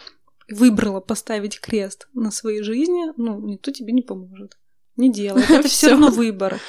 выбрала 0.48 1.00
поставить 1.00 1.60
крест 1.60 2.08
на 2.12 2.30
своей 2.30 2.62
жизни, 2.62 3.12
ну, 3.16 3.40
никто 3.40 3.70
тебе 3.70 3.92
не 3.92 4.02
поможет. 4.02 4.56
Не 4.96 5.10
делай. 5.12 5.42
Это 5.48 5.68
все 5.68 5.88
равно 5.90 6.08
выбор. 6.08 6.60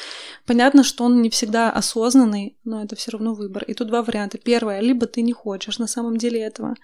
Понятно, 0.46 0.84
что 0.84 1.04
он 1.04 1.22
не 1.22 1.30
всегда 1.30 1.72
осознанный, 1.72 2.58
но 2.64 2.84
это 2.84 2.96
все 2.96 3.10
равно 3.10 3.34
выбор. 3.34 3.64
И 3.64 3.74
тут 3.74 3.88
два 3.88 4.04
варианта. 4.04 4.38
Первое, 4.38 4.80
либо 4.80 5.08
ты 5.08 5.24
не 5.24 5.34
хочешь 5.34 5.80
на 5.80 5.88
самом 5.88 6.18
деле 6.18 6.40
этого. 6.40 6.76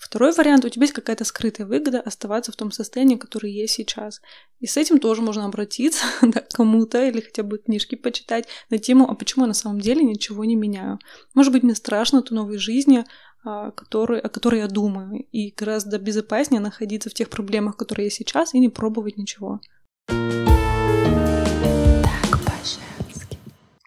Второй 0.00 0.32
вариант, 0.32 0.64
у 0.64 0.68
тебя 0.70 0.84
есть 0.84 0.94
какая-то 0.94 1.26
скрытая 1.26 1.66
выгода 1.66 2.00
оставаться 2.00 2.52
в 2.52 2.56
том 2.56 2.72
состоянии, 2.72 3.16
которое 3.16 3.52
есть 3.52 3.74
сейчас. 3.74 4.22
И 4.58 4.66
с 4.66 4.78
этим 4.78 4.98
тоже 4.98 5.20
можно 5.20 5.44
обратиться 5.44 6.06
да, 6.22 6.42
кому-то 6.52 7.06
или 7.06 7.20
хотя 7.20 7.42
бы 7.42 7.58
книжки 7.58 7.96
почитать 7.96 8.48
на 8.70 8.78
тему, 8.78 9.06
а 9.10 9.14
почему 9.14 9.44
я 9.44 9.48
на 9.48 9.54
самом 9.54 9.78
деле 9.78 10.02
ничего 10.02 10.46
не 10.46 10.56
меняю. 10.56 10.98
Может 11.34 11.52
быть, 11.52 11.62
мне 11.62 11.74
страшно 11.74 12.22
той 12.22 12.34
новой 12.36 12.56
жизни, 12.56 13.04
а, 13.44 13.72
который, 13.72 14.20
о 14.20 14.30
которой 14.30 14.60
я 14.60 14.68
думаю, 14.68 15.22
и 15.32 15.52
гораздо 15.54 15.98
безопаснее 15.98 16.62
находиться 16.62 17.10
в 17.10 17.14
тех 17.14 17.28
проблемах, 17.28 17.76
которые 17.76 18.06
есть 18.06 18.16
сейчас, 18.16 18.54
и 18.54 18.58
не 18.58 18.70
пробовать 18.70 19.18
ничего. 19.18 19.60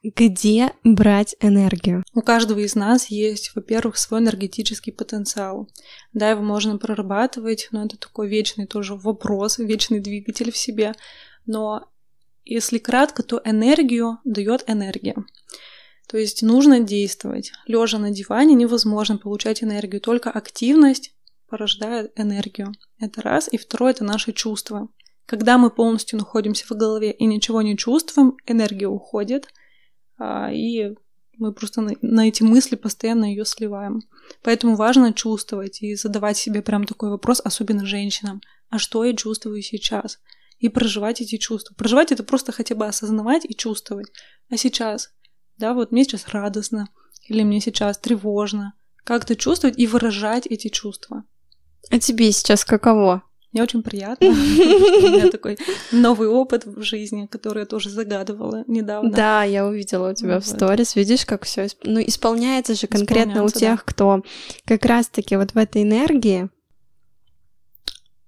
Где 0.03 0.73
брать 0.83 1.35
энергию? 1.39 2.03
У 2.13 2.21
каждого 2.21 2.59
из 2.59 2.75
нас 2.75 3.07
есть, 3.07 3.55
во-первых, 3.55 3.97
свой 3.97 4.19
энергетический 4.19 4.91
потенциал. 4.91 5.69
Да, 6.11 6.29
его 6.29 6.41
можно 6.41 6.77
прорабатывать, 6.77 7.69
но 7.71 7.85
это 7.85 7.97
такой 7.97 8.27
вечный 8.27 8.67
тоже 8.67 8.95
вопрос, 8.95 9.57
вечный 9.59 10.01
двигатель 10.01 10.51
в 10.51 10.57
себе. 10.57 10.93
Но 11.45 11.87
если 12.43 12.79
кратко, 12.79 13.23
то 13.23 13.41
энергию 13.45 14.19
дает 14.25 14.65
энергия. 14.67 15.15
То 16.07 16.17
есть 16.17 16.43
нужно 16.43 16.81
действовать. 16.81 17.53
Лежа 17.65 17.97
на 17.97 18.11
диване 18.11 18.55
невозможно 18.55 19.17
получать 19.17 19.63
энергию, 19.63 20.01
только 20.01 20.29
активность 20.29 21.15
порождает 21.47 22.11
энергию. 22.17 22.73
Это 22.99 23.21
раз. 23.21 23.47
И 23.49 23.57
второе 23.57 23.91
это 23.91 24.03
наши 24.03 24.33
чувства. 24.33 24.89
Когда 25.25 25.57
мы 25.57 25.69
полностью 25.69 26.19
находимся 26.19 26.65
в 26.65 26.71
голове 26.71 27.13
и 27.13 27.25
ничего 27.25 27.61
не 27.61 27.77
чувствуем, 27.77 28.35
энергия 28.45 28.87
уходит– 28.87 29.47
и 30.51 30.95
мы 31.37 31.53
просто 31.53 31.81
на, 31.81 31.93
на 32.01 32.27
эти 32.27 32.43
мысли 32.43 32.75
постоянно 32.75 33.25
ее 33.25 33.45
сливаем. 33.45 34.01
Поэтому 34.43 34.75
важно 34.75 35.13
чувствовать 35.13 35.81
и 35.81 35.95
задавать 35.95 36.37
себе 36.37 36.61
прям 36.61 36.85
такой 36.85 37.09
вопрос, 37.09 37.41
особенно 37.43 37.85
женщинам. 37.85 38.41
А 38.69 38.79
что 38.79 39.03
я 39.03 39.15
чувствую 39.15 39.61
сейчас? 39.61 40.19
И 40.59 40.69
проживать 40.69 41.21
эти 41.21 41.37
чувства. 41.37 41.75
Проживать 41.75 42.11
это 42.11 42.23
просто 42.23 42.51
хотя 42.51 42.75
бы 42.75 42.85
осознавать 42.85 43.45
и 43.45 43.55
чувствовать. 43.55 44.07
А 44.49 44.57
сейчас? 44.57 45.09
Да, 45.57 45.73
вот 45.73 45.91
мне 45.91 46.03
сейчас 46.03 46.27
радостно, 46.29 46.87
или 47.27 47.43
мне 47.43 47.59
сейчас 47.59 47.97
тревожно. 47.97 48.73
Как-то 49.03 49.35
чувствовать 49.35 49.77
и 49.77 49.87
выражать 49.87 50.47
эти 50.47 50.69
чувства. 50.69 51.25
А 51.89 51.99
тебе 51.99 52.31
сейчас 52.31 52.63
каково? 52.63 53.23
Мне 53.53 53.61
очень 53.61 53.83
приятно. 53.83 54.27
У 54.29 54.31
меня 54.31 55.29
такой 55.29 55.59
новый 55.91 56.27
опыт 56.27 56.65
в 56.65 56.81
жизни, 56.81 57.27
который 57.27 57.59
я 57.61 57.65
тоже 57.67 57.91
загадывала 57.91 58.63
недавно. 58.67 59.11
Да, 59.11 59.43
я 59.43 59.67
увидела 59.67 60.11
у 60.11 60.13
тебя 60.15 60.39
в 60.39 60.45
сторис. 60.45 60.95
Видишь, 60.95 61.25
как 61.25 61.45
все 61.45 61.67
ну, 61.83 62.01
исполняется 62.01 62.73
же 62.73 62.87
конкретно 62.87 63.43
у 63.43 63.49
тех, 63.49 63.85
кто 63.85 64.23
как 64.65 64.85
раз-таки 64.85 65.35
вот 65.35 65.51
в 65.51 65.57
этой 65.57 65.83
энергии. 65.83 66.49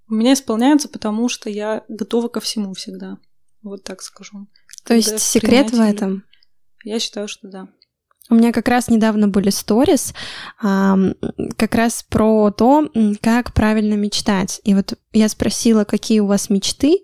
У 0.07 0.13
меня 0.13 0.33
исполняется, 0.33 0.87
потому 0.87 1.27
что 1.27 1.49
я 1.49 1.83
готова 1.87 2.27
ко 2.27 2.39
всему 2.39 2.75
всегда. 2.75 3.17
Вот 3.63 3.83
так 3.83 4.03
скажу. 4.03 4.47
То 4.83 4.93
есть 4.93 5.17
секрет 5.19 5.71
в 5.71 5.81
этом? 5.81 6.23
Я 6.83 6.99
считаю, 6.99 7.27
что 7.27 7.47
да. 7.47 7.67
У 8.29 8.35
меня 8.35 8.51
как 8.51 8.67
раз 8.67 8.87
недавно 8.87 9.27
были 9.27 9.51
сторис, 9.51 10.13
как 10.59 11.75
раз 11.75 12.03
про 12.09 12.49
то, 12.49 12.89
как 13.21 13.53
правильно 13.53 13.93
мечтать. 13.93 14.61
И 14.63 14.73
вот 14.73 14.97
я 15.13 15.29
спросила, 15.29 15.83
какие 15.83 16.21
у 16.21 16.25
вас 16.25 16.49
мечты, 16.49 17.03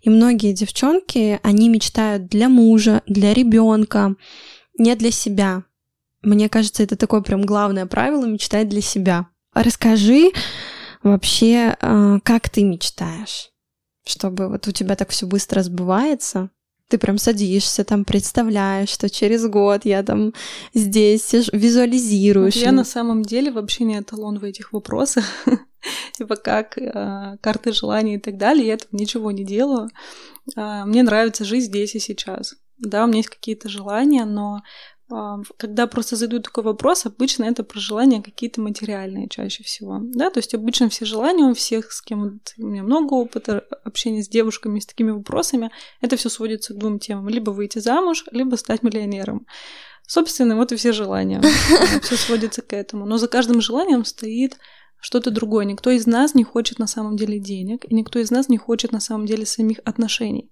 и 0.00 0.08
многие 0.08 0.54
девчонки, 0.54 1.38
они 1.42 1.68
мечтают 1.68 2.28
для 2.28 2.48
мужа, 2.48 3.02
для 3.06 3.34
ребенка, 3.34 4.14
не 4.78 4.94
для 4.96 5.10
себя. 5.10 5.64
Мне 6.22 6.48
кажется, 6.48 6.82
это 6.82 6.96
такое 6.96 7.20
прям 7.20 7.42
главное 7.42 7.84
правило 7.84 8.24
мечтать 8.24 8.68
для 8.68 8.80
себя. 8.80 9.26
Расскажи 9.52 10.30
вообще, 11.02 11.76
а, 11.80 12.20
как 12.20 12.48
ты 12.48 12.64
мечтаешь, 12.64 13.50
чтобы 14.06 14.48
вот 14.48 14.66
у 14.68 14.72
тебя 14.72 14.96
так 14.96 15.10
все 15.10 15.26
быстро 15.26 15.62
сбывается? 15.62 16.50
Ты 16.92 16.98
прям 16.98 17.16
садишься, 17.16 17.84
там 17.84 18.04
представляешь, 18.04 18.90
что 18.90 19.08
через 19.08 19.46
год 19.46 19.86
я 19.86 20.02
там 20.02 20.34
здесь 20.74 21.32
визуализируешь. 21.50 22.56
Я 22.56 22.70
на 22.70 22.84
самом 22.84 23.22
деле 23.22 23.50
вообще 23.50 23.84
не 23.84 23.98
эталон 23.98 24.38
в 24.38 24.44
этих 24.44 24.74
вопросах. 24.74 25.24
типа 26.12 26.36
как 26.36 26.76
э, 26.76 27.38
карты 27.40 27.72
желаний 27.72 28.16
и 28.16 28.18
так 28.18 28.36
далее. 28.36 28.66
Я 28.66 28.76
там 28.76 28.88
ничего 28.92 29.30
не 29.30 29.42
делаю. 29.42 29.88
Э, 30.54 30.84
мне 30.84 31.02
нравится 31.02 31.46
жить 31.46 31.64
здесь 31.64 31.94
и 31.94 31.98
сейчас. 31.98 32.56
Да, 32.76 33.04
у 33.04 33.06
меня 33.06 33.18
есть 33.18 33.30
какие-то 33.30 33.70
желания, 33.70 34.26
но 34.26 34.62
когда 35.56 35.86
просто 35.86 36.16
задают 36.16 36.44
такой 36.44 36.64
вопрос, 36.64 37.06
обычно 37.06 37.44
это 37.44 37.64
про 37.64 37.78
желания 37.78 38.22
какие-то 38.22 38.60
материальные 38.60 39.28
чаще 39.28 39.62
всего. 39.62 39.98
Да, 40.00 40.30
то 40.30 40.38
есть 40.38 40.54
обычно 40.54 40.88
все 40.88 41.04
желания 41.04 41.44
у 41.44 41.54
всех, 41.54 41.92
с 41.92 42.00
кем 42.00 42.40
у 42.58 42.66
меня 42.66 42.82
много 42.82 43.14
опыта 43.14 43.64
общения 43.84 44.22
с 44.22 44.28
девушками 44.28 44.80
с 44.80 44.86
такими 44.86 45.10
вопросами, 45.10 45.70
это 46.00 46.16
все 46.16 46.28
сводится 46.28 46.74
к 46.74 46.78
двум 46.78 46.98
темам. 46.98 47.28
Либо 47.28 47.50
выйти 47.50 47.78
замуж, 47.78 48.24
либо 48.30 48.56
стать 48.56 48.82
миллионером. 48.82 49.46
Собственно, 50.06 50.56
вот 50.56 50.72
и 50.72 50.76
все 50.76 50.92
желания. 50.92 51.40
Все 52.02 52.16
сводится 52.16 52.60
к 52.60 52.72
этому. 52.72 53.06
Но 53.06 53.18
за 53.18 53.28
каждым 53.28 53.60
желанием 53.60 54.04
стоит 54.04 54.58
что-то 55.00 55.30
другое. 55.30 55.64
Никто 55.64 55.90
из 55.90 56.06
нас 56.06 56.34
не 56.34 56.44
хочет 56.44 56.78
на 56.78 56.86
самом 56.86 57.16
деле 57.16 57.38
денег, 57.38 57.84
и 57.88 57.94
никто 57.94 58.18
из 58.18 58.30
нас 58.30 58.48
не 58.48 58.58
хочет 58.58 58.92
на 58.92 59.00
самом 59.00 59.26
деле 59.26 59.46
самих 59.46 59.78
отношений. 59.84 60.50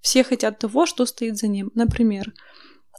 Все 0.00 0.24
хотят 0.24 0.58
того, 0.58 0.86
что 0.86 1.04
стоит 1.04 1.36
за 1.36 1.46
ним. 1.48 1.70
Например, 1.74 2.32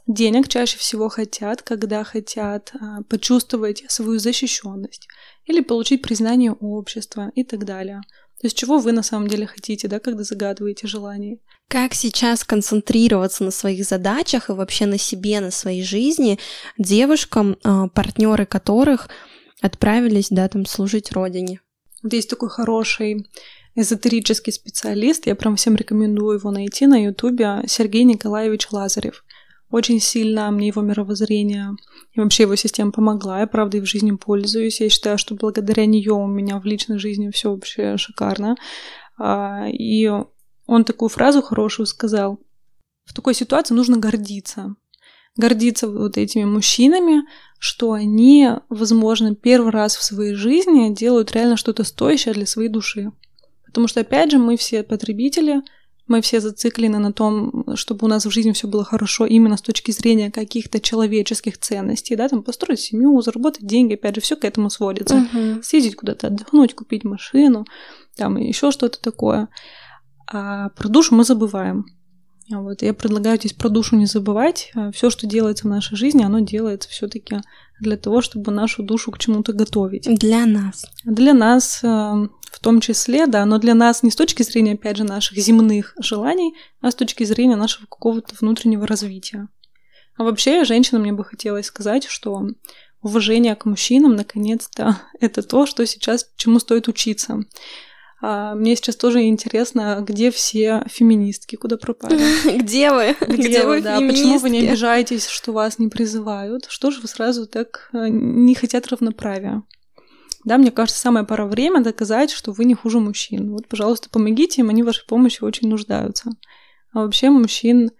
Денег 0.06 0.48
чаще 0.48 0.76
всего 0.76 1.08
хотят, 1.08 1.62
когда 1.62 2.04
хотят 2.04 2.72
а, 2.74 3.02
почувствовать 3.08 3.84
свою 3.88 4.18
защищенность 4.18 5.08
или 5.46 5.60
получить 5.60 6.02
признание 6.02 6.52
общества 6.52 7.32
и 7.34 7.42
так 7.42 7.64
далее. 7.64 8.02
То 8.40 8.46
есть 8.46 8.56
чего 8.56 8.78
вы 8.78 8.92
на 8.92 9.02
самом 9.02 9.28
деле 9.28 9.46
хотите, 9.46 9.88
да, 9.88 10.00
когда 10.00 10.22
загадываете 10.22 10.86
желание? 10.86 11.38
Как 11.68 11.94
сейчас 11.94 12.44
концентрироваться 12.44 13.44
на 13.44 13.50
своих 13.50 13.86
задачах 13.86 14.50
и 14.50 14.52
вообще 14.52 14.84
на 14.84 14.98
себе, 14.98 15.40
на 15.40 15.50
своей 15.50 15.82
жизни 15.82 16.38
девушкам, 16.76 17.56
а, 17.64 17.88
партнеры 17.88 18.44
которых 18.44 19.08
отправились, 19.62 20.28
да, 20.28 20.46
там 20.48 20.66
служить 20.66 21.12
родине? 21.12 21.62
Вот 22.02 22.12
есть 22.12 22.28
такой 22.28 22.50
хороший 22.50 23.26
эзотерический 23.74 24.52
специалист, 24.52 25.26
я 25.26 25.34
прям 25.34 25.56
всем 25.56 25.74
рекомендую 25.74 26.38
его 26.38 26.50
найти 26.50 26.86
на 26.86 27.02
ютубе, 27.02 27.62
Сергей 27.66 28.04
Николаевич 28.04 28.70
Лазарев. 28.70 29.23
Очень 29.74 29.98
сильно 29.98 30.52
мне 30.52 30.68
его 30.68 30.82
мировоззрение 30.82 31.70
и 32.12 32.20
вообще 32.20 32.44
его 32.44 32.54
система 32.54 32.92
помогла. 32.92 33.40
Я, 33.40 33.48
правда, 33.48 33.78
и 33.78 33.80
в 33.80 33.86
жизни 33.86 34.12
пользуюсь. 34.12 34.80
Я 34.80 34.88
считаю, 34.88 35.18
что 35.18 35.34
благодаря 35.34 35.84
нее 35.84 36.12
у 36.12 36.28
меня 36.28 36.60
в 36.60 36.64
личной 36.64 37.00
жизни 37.00 37.28
все 37.32 37.50
вообще 37.50 37.96
шикарно. 37.96 38.54
А, 39.18 39.66
и 39.66 40.08
он 40.66 40.84
такую 40.84 41.08
фразу 41.08 41.42
хорошую 41.42 41.86
сказал. 41.86 42.38
В 43.04 43.14
такой 43.14 43.34
ситуации 43.34 43.74
нужно 43.74 43.96
гордиться. 43.96 44.76
Гордиться 45.36 45.88
вот 45.88 46.18
этими 46.18 46.44
мужчинами, 46.44 47.24
что 47.58 47.94
они, 47.94 48.50
возможно, 48.68 49.34
первый 49.34 49.72
раз 49.72 49.96
в 49.96 50.04
своей 50.04 50.34
жизни 50.34 50.94
делают 50.94 51.32
реально 51.32 51.56
что-то 51.56 51.82
стоящее 51.82 52.34
для 52.34 52.46
своей 52.46 52.68
души. 52.68 53.10
Потому 53.66 53.88
что, 53.88 54.02
опять 54.02 54.30
же, 54.30 54.38
мы 54.38 54.56
все 54.56 54.84
потребители, 54.84 55.62
мы 56.06 56.20
все 56.20 56.40
зациклены 56.40 56.98
на 56.98 57.12
том, 57.12 57.64
чтобы 57.76 58.04
у 58.04 58.08
нас 58.08 58.26
в 58.26 58.30
жизни 58.30 58.52
все 58.52 58.68
было 58.68 58.84
хорошо 58.84 59.24
именно 59.24 59.56
с 59.56 59.62
точки 59.62 59.90
зрения 59.90 60.30
каких-то 60.30 60.80
человеческих 60.80 61.58
ценностей, 61.58 62.14
да, 62.16 62.28
там 62.28 62.42
построить 62.42 62.80
семью, 62.80 63.20
заработать 63.22 63.66
деньги, 63.66 63.94
опять 63.94 64.16
же, 64.16 64.20
все 64.20 64.36
к 64.36 64.44
этому 64.44 64.68
сводится. 64.70 65.26
Uh-huh. 65.32 65.62
Съездить 65.62 65.96
куда-то 65.96 66.26
отдохнуть, 66.26 66.74
купить 66.74 67.04
машину, 67.04 67.64
там 68.16 68.36
еще 68.36 68.70
что-то 68.70 69.00
такое. 69.00 69.48
А 70.30 70.68
про 70.70 70.88
душу 70.88 71.14
мы 71.14 71.24
забываем. 71.24 71.86
Вот, 72.50 72.82
я 72.82 72.92
предлагаю 72.92 73.38
здесь 73.38 73.52
про 73.52 73.68
душу 73.68 73.96
не 73.96 74.06
забывать. 74.06 74.72
Все, 74.92 75.10
что 75.10 75.26
делается 75.26 75.64
в 75.66 75.70
нашей 75.70 75.96
жизни, 75.96 76.22
оно 76.22 76.40
делается 76.40 76.88
все-таки 76.88 77.40
для 77.80 77.96
того, 77.96 78.20
чтобы 78.20 78.52
нашу 78.52 78.82
душу 78.82 79.10
к 79.10 79.18
чему-то 79.18 79.52
готовить. 79.52 80.06
Для 80.18 80.46
нас. 80.46 80.86
Для 81.04 81.32
нас 81.32 81.80
э, 81.82 81.86
в 81.86 82.60
том 82.60 82.80
числе, 82.80 83.26
да, 83.26 83.44
но 83.46 83.58
для 83.58 83.74
нас 83.74 84.02
не 84.02 84.10
с 84.10 84.16
точки 84.16 84.42
зрения, 84.42 84.74
опять 84.74 84.96
же, 84.96 85.04
наших 85.04 85.38
земных 85.38 85.94
желаний, 85.98 86.54
а 86.80 86.90
с 86.90 86.94
точки 86.94 87.24
зрения 87.24 87.56
нашего 87.56 87.86
какого-то 87.86 88.34
внутреннего 88.40 88.86
развития. 88.86 89.48
А 90.16 90.22
вообще, 90.22 90.64
женщинам 90.64 91.02
мне 91.02 91.12
бы 91.12 91.24
хотелось 91.24 91.66
сказать, 91.66 92.04
что 92.04 92.46
уважение 93.02 93.56
к 93.56 93.64
мужчинам, 93.64 94.14
наконец-то, 94.14 94.98
это 95.20 95.42
то, 95.42 95.66
что 95.66 95.86
сейчас 95.86 96.30
чему 96.36 96.58
стоит 96.58 96.88
учиться. 96.88 97.40
А 98.26 98.54
мне 98.54 98.74
сейчас 98.74 98.96
тоже 98.96 99.24
интересно, 99.24 99.98
где 100.00 100.30
все 100.30 100.82
феминистки, 100.86 101.56
куда 101.56 101.76
пропали? 101.76 102.18
Где 102.58 102.90
вы? 102.90 103.14
Где 103.20 103.66
вы, 103.66 103.82
да? 103.82 104.00
Почему 104.00 104.38
вы 104.38 104.48
не 104.48 104.66
обижаетесь, 104.66 105.26
что 105.26 105.52
вас 105.52 105.78
не 105.78 105.88
призывают? 105.88 106.64
Что 106.70 106.90
же 106.90 107.02
вы 107.02 107.08
сразу 107.08 107.46
так 107.46 107.90
э, 107.92 108.08
не 108.08 108.54
хотят 108.54 108.88
равноправия? 108.88 109.62
Да, 110.42 110.56
мне 110.56 110.70
кажется, 110.70 110.98
самое 110.98 111.26
пора 111.26 111.44
время 111.44 111.82
доказать, 111.82 112.30
что 112.30 112.52
вы 112.52 112.64
не 112.64 112.72
хуже 112.72 112.98
мужчин. 112.98 113.50
Вот, 113.50 113.68
пожалуйста, 113.68 114.08
помогите 114.08 114.62
им, 114.62 114.70
они 114.70 114.82
в 114.82 114.86
вашей 114.86 115.06
помощи 115.06 115.44
очень 115.44 115.68
нуждаются. 115.68 116.30
А 116.94 117.00
вообще 117.00 117.28
мужчин 117.28 117.90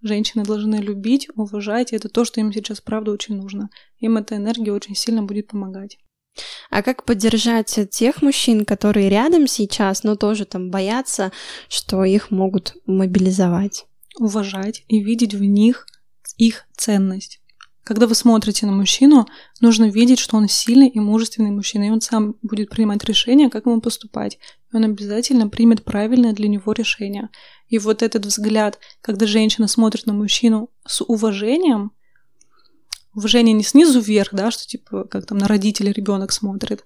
женщины 0.00 0.42
должны 0.42 0.74
любить, 0.76 1.28
уважать, 1.36 1.92
и 1.92 1.96
это 1.96 2.08
то, 2.08 2.24
что 2.24 2.40
им 2.40 2.52
сейчас, 2.52 2.80
правда, 2.80 3.12
очень 3.12 3.36
нужно. 3.36 3.70
Им 3.98 4.16
эта 4.16 4.34
энергия 4.34 4.72
очень 4.72 4.96
сильно 4.96 5.22
будет 5.22 5.46
помогать. 5.46 5.98
А 6.70 6.82
как 6.82 7.04
поддержать 7.04 7.78
тех 7.90 8.22
мужчин, 8.22 8.64
которые 8.64 9.08
рядом 9.10 9.46
сейчас, 9.46 10.04
но 10.04 10.16
тоже 10.16 10.44
там 10.44 10.70
боятся, 10.70 11.32
что 11.68 12.04
их 12.04 12.30
могут 12.30 12.76
мобилизовать? 12.86 13.86
Уважать 14.18 14.84
и 14.88 15.02
видеть 15.02 15.34
в 15.34 15.42
них 15.42 15.86
их 16.36 16.64
ценность. 16.76 17.40
Когда 17.84 18.06
вы 18.06 18.14
смотрите 18.14 18.64
на 18.64 18.72
мужчину, 18.72 19.26
нужно 19.60 19.90
видеть, 19.90 20.20
что 20.20 20.36
он 20.36 20.48
сильный 20.48 20.88
и 20.88 21.00
мужественный 21.00 21.50
мужчина, 21.50 21.88
и 21.88 21.90
он 21.90 22.00
сам 22.00 22.36
будет 22.40 22.70
принимать 22.70 23.04
решение, 23.04 23.50
как 23.50 23.66
ему 23.66 23.80
поступать. 23.80 24.38
И 24.72 24.76
он 24.76 24.84
обязательно 24.84 25.48
примет 25.48 25.84
правильное 25.84 26.32
для 26.32 26.46
него 26.46 26.72
решение. 26.72 27.28
И 27.68 27.78
вот 27.78 28.02
этот 28.02 28.24
взгляд, 28.24 28.78
когда 29.00 29.26
женщина 29.26 29.66
смотрит 29.66 30.06
на 30.06 30.12
мужчину 30.12 30.70
с 30.86 31.02
уважением, 31.02 31.90
уважение 33.14 33.52
не 33.52 33.64
снизу 33.64 34.00
вверх, 34.00 34.30
да, 34.32 34.50
что 34.50 34.66
типа 34.66 35.04
как 35.04 35.26
там 35.26 35.38
на 35.38 35.48
родителей 35.48 35.92
ребенок 35.92 36.32
смотрит, 36.32 36.84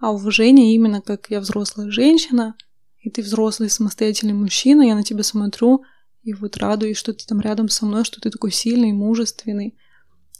а 0.00 0.12
уважение 0.12 0.74
именно 0.74 1.00
как 1.00 1.30
я 1.30 1.40
взрослая 1.40 1.90
женщина, 1.90 2.54
и 3.00 3.10
ты 3.10 3.22
взрослый 3.22 3.70
самостоятельный 3.70 4.34
мужчина, 4.34 4.82
я 4.82 4.94
на 4.94 5.02
тебя 5.02 5.22
смотрю, 5.22 5.82
и 6.22 6.32
вот 6.32 6.56
радуюсь, 6.56 6.96
что 6.96 7.12
ты 7.12 7.26
там 7.26 7.40
рядом 7.40 7.68
со 7.68 7.84
мной, 7.84 8.04
что 8.04 8.20
ты 8.20 8.30
такой 8.30 8.50
сильный, 8.50 8.92
мужественный 8.92 9.76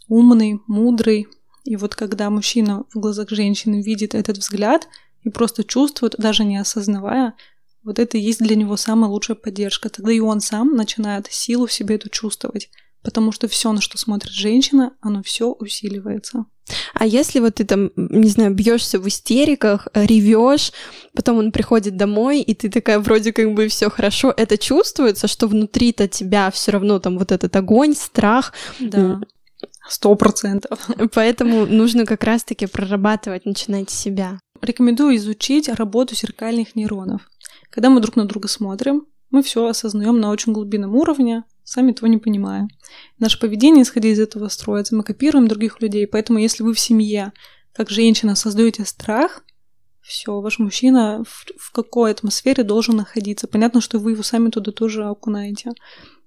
умный, 0.09 0.61
мудрый. 0.66 1.29
И 1.64 1.77
вот 1.77 1.94
когда 1.94 2.31
мужчина 2.31 2.85
в 2.92 3.01
глазах 3.01 3.31
женщины 3.31 3.83
видит 3.83 4.14
этот 4.14 4.38
взгляд 4.38 4.88
и 5.23 5.31
просто 5.31 5.64
чувствует, 5.64 6.14
даже 6.18 6.44
не 6.44 6.59
осознавая, 6.59 7.35
вот 7.83 7.99
это 7.99 8.16
и 8.16 8.20
есть 8.20 8.40
для 8.40 8.57
него 8.57 8.77
самая 8.77 9.11
лучшая 9.11 9.37
поддержка. 9.37 9.88
Тогда 9.88 10.12
и 10.12 10.20
он 10.20 10.40
сам 10.40 10.75
начинает 10.75 11.27
силу 11.31 11.66
в 11.66 11.73
себе 11.73 11.97
эту 11.97 12.09
чувствовать. 12.09 12.70
Потому 13.05 13.31
что 13.33 13.47
все, 13.49 13.71
на 13.73 13.81
что 13.81 13.99
смотрит 13.99 14.33
женщина, 14.33 14.95
оно 15.01 15.23
все 15.23 15.53
усиливается. 15.53 16.47
А 16.95 17.05
если 17.05 17.40
вот 17.40 17.57
ты 17.57 17.64
там, 17.64 17.90
не 17.97 18.29
знаю, 18.29 18.55
бьешься 18.55 18.99
в 18.99 19.07
истериках, 19.07 19.88
ревешь, 19.93 20.73
потом 21.12 21.38
он 21.38 21.53
приходит 21.53 21.99
домой, 21.99 22.40
и 22.40 22.55
ты 22.55 22.71
такая 22.71 22.99
вроде 22.99 23.33
как 23.33 23.53
бы 23.53 23.69
все 23.69 23.90
хорошо, 23.90 24.33
это 24.35 24.57
чувствуется, 24.57 25.29
что 25.29 25.47
внутри-то 25.47 26.09
тебя 26.09 26.51
все 26.51 26.73
равно 26.73 26.99
там 26.99 27.19
вот 27.19 27.31
этот 27.31 27.55
огонь, 27.55 27.95
страх, 27.95 28.53
да. 28.81 29.21
Сто 29.88 30.14
процентов. 30.14 30.79
Поэтому 31.14 31.67
нужно 31.67 32.07
как 32.07 32.25
раз-таки 32.25 32.67
прорабатывать, 32.67 33.45
начинать 33.45 33.90
с 33.90 33.99
себя. 33.99 34.38
Рекомендую 34.62 35.17
изучить 35.17 35.69
работу 35.69 36.14
зеркальных 36.14 36.75
нейронов. 36.75 37.23
Когда 37.71 37.90
мы 37.90 38.01
друг 38.01 38.17
на 38.17 38.25
друга 38.25 38.49
смотрим, 38.49 39.07
мы 39.31 39.43
все 39.43 39.67
осознаем 39.67 40.21
на 40.21 40.31
очень 40.31 40.53
глубинном 40.53 40.95
уровне, 40.95 41.45
сами 41.64 41.92
того 41.92 42.09
не 42.09 42.18
понимая. 42.18 42.68
Наше 43.18 43.40
поведение, 43.40 43.83
исходя 43.83 44.09
из 44.09 44.20
этого, 44.20 44.48
строится. 44.48 44.94
Мы 44.94 45.03
копируем 45.03 45.48
других 45.48 45.81
людей. 45.81 46.07
Поэтому, 46.07 46.38
если 46.38 46.62
вы 46.62 46.74
в 46.74 46.81
семье, 46.81 47.33
как 47.72 47.90
женщина, 47.90 48.35
создаете 48.35 48.85
страх, 48.85 49.42
все, 50.00 50.38
ваш 50.40 50.59
мужчина 50.59 51.24
в, 51.27 51.46
в 51.57 51.72
какой 51.72 52.11
атмосфере 52.11 52.62
должен 52.62 52.96
находиться. 52.96 53.48
Понятно, 53.48 53.81
что 53.81 53.98
вы 53.98 54.12
его 54.12 54.22
сами 54.22 54.50
туда 54.50 54.70
тоже 54.70 55.05
окунаете. 55.05 55.70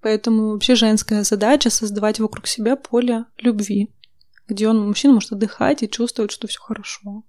Поэтому 0.01 0.51
вообще 0.51 0.75
женская 0.75 1.23
задача 1.23 1.69
создавать 1.69 2.19
вокруг 2.19 2.47
себя 2.47 2.75
поле 2.75 3.25
любви, 3.37 3.89
где 4.47 4.67
он, 4.67 4.85
мужчина, 4.85 5.13
может 5.13 5.31
отдыхать 5.31 5.83
и 5.83 5.89
чувствовать, 5.89 6.31
что 6.31 6.47
все 6.47 6.59
хорошо. 6.59 7.23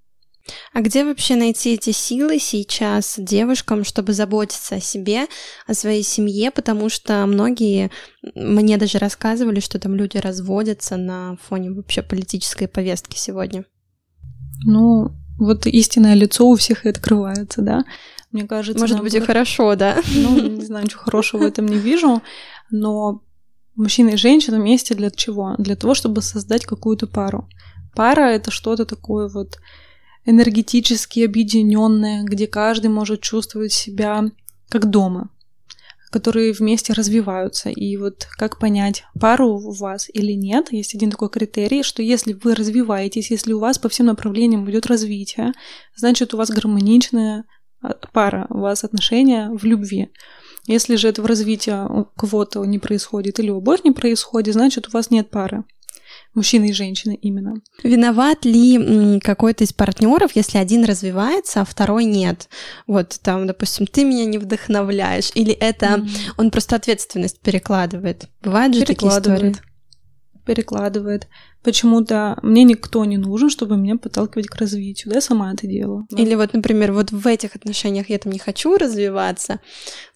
А 0.72 0.80
где 0.80 1.04
вообще 1.04 1.36
найти 1.36 1.74
эти 1.74 1.90
силы 1.90 2.38
сейчас 2.38 3.14
девушкам, 3.18 3.84
чтобы 3.84 4.12
заботиться 4.12 4.76
о 4.76 4.80
себе, 4.80 5.26
о 5.66 5.74
своей 5.74 6.02
семье, 6.02 6.50
потому 6.50 6.88
что 6.88 7.26
многие 7.26 7.90
мне 8.34 8.76
даже 8.76 8.98
рассказывали, 8.98 9.60
что 9.60 9.78
там 9.78 9.94
люди 9.94 10.16
разводятся 10.16 10.96
на 10.96 11.36
фоне 11.48 11.70
вообще 11.70 12.02
политической 12.02 12.66
повестки 12.66 13.16
сегодня. 13.16 13.64
Ну, 14.64 15.12
вот 15.38 15.66
истинное 15.66 16.14
лицо 16.14 16.48
у 16.48 16.56
всех 16.56 16.84
и 16.84 16.88
открывается, 16.88 17.62
да. 17.62 17.84
Мне 18.32 18.46
кажется... 18.46 18.80
Может 18.80 19.00
быть, 19.00 19.14
и 19.14 19.20
хорошо, 19.20 19.74
да? 19.74 20.02
Ну, 20.14 20.38
не 20.40 20.64
знаю, 20.64 20.84
ничего 20.84 21.02
хорошего 21.02 21.42
в 21.42 21.46
этом 21.46 21.66
не 21.66 21.78
вижу, 21.78 22.22
но 22.70 23.22
мужчина 23.74 24.10
и 24.10 24.16
женщина 24.16 24.58
вместе 24.58 24.94
для 24.94 25.10
чего? 25.10 25.54
Для 25.58 25.76
того, 25.76 25.94
чтобы 25.94 26.20
создать 26.20 26.66
какую-то 26.66 27.06
пару. 27.06 27.48
Пара— 27.94 28.20
это 28.32 28.50
что-то 28.50 28.84
такое 28.84 29.28
вот 29.28 29.58
энергетически 30.28 31.20
объединенное, 31.20 32.22
где 32.22 32.46
каждый 32.46 32.88
может 32.90 33.22
чувствовать 33.22 33.72
себя 33.72 34.24
как 34.68 34.90
дома, 34.90 35.30
которые 36.10 36.52
вместе 36.52 36.92
развиваются. 36.92 37.70
И 37.70 37.96
вот 37.96 38.26
как 38.36 38.58
понять, 38.58 39.04
пару 39.18 39.54
у 39.58 39.72
вас 39.72 40.10
или 40.12 40.32
нет, 40.32 40.70
есть 40.70 40.94
один 40.94 41.10
такой 41.10 41.30
критерий, 41.30 41.82
что 41.82 42.02
если 42.02 42.34
вы 42.34 42.54
развиваетесь, 42.54 43.30
если 43.30 43.54
у 43.54 43.58
вас 43.58 43.78
по 43.78 43.88
всем 43.88 44.06
направлениям 44.06 44.70
идет 44.70 44.86
развитие, 44.86 45.52
значит 45.96 46.34
у 46.34 46.36
вас 46.36 46.50
гармоничная 46.50 47.44
а, 47.80 47.94
пара, 48.12 48.46
у 48.50 48.58
вас 48.58 48.84
отношения 48.84 49.50
в 49.50 49.64
любви. 49.64 50.10
Если 50.66 50.96
же 50.96 51.08
этого 51.08 51.26
развития 51.26 51.86
у 51.86 52.04
кого-то 52.04 52.62
не 52.66 52.78
происходит 52.78 53.38
или 53.38 53.48
у 53.48 53.62
не 53.82 53.92
происходит, 53.92 54.52
значит 54.52 54.88
у 54.88 54.90
вас 54.90 55.10
нет 55.10 55.30
пары 55.30 55.64
мужчины 56.34 56.70
и 56.70 56.72
женщины 56.72 57.18
именно. 57.20 57.60
Виноват 57.82 58.44
ли 58.44 59.20
какой-то 59.20 59.64
из 59.64 59.72
партнеров, 59.72 60.32
если 60.34 60.58
один 60.58 60.84
развивается, 60.84 61.60
а 61.60 61.64
второй 61.64 62.04
нет? 62.04 62.48
Вот 62.86 63.18
там, 63.22 63.46
допустим, 63.46 63.86
ты 63.86 64.04
меня 64.04 64.24
не 64.24 64.38
вдохновляешь, 64.38 65.30
или 65.34 65.52
это 65.52 65.86
mm-hmm. 65.86 66.32
он 66.36 66.50
просто 66.50 66.76
ответственность 66.76 67.40
перекладывает? 67.40 68.28
Бывают 68.42 68.74
же 68.74 68.84
такие 68.84 69.10
истории? 69.10 69.56
Перекладывает. 70.48 71.28
Почему-то 71.62 72.38
мне 72.42 72.64
никто 72.64 73.04
не 73.04 73.18
нужен, 73.18 73.50
чтобы 73.50 73.76
меня 73.76 73.96
подталкивать 73.96 74.46
к 74.46 74.54
развитию. 74.56 75.10
Да, 75.10 75.16
я 75.16 75.20
сама 75.20 75.52
это 75.52 75.66
делаю. 75.66 76.06
Или 76.16 76.34
вот, 76.36 76.54
например, 76.54 76.92
вот 76.92 77.12
в 77.12 77.26
этих 77.26 77.54
отношениях 77.54 78.08
я 78.08 78.18
там 78.18 78.32
не 78.32 78.38
хочу 78.38 78.78
развиваться, 78.78 79.60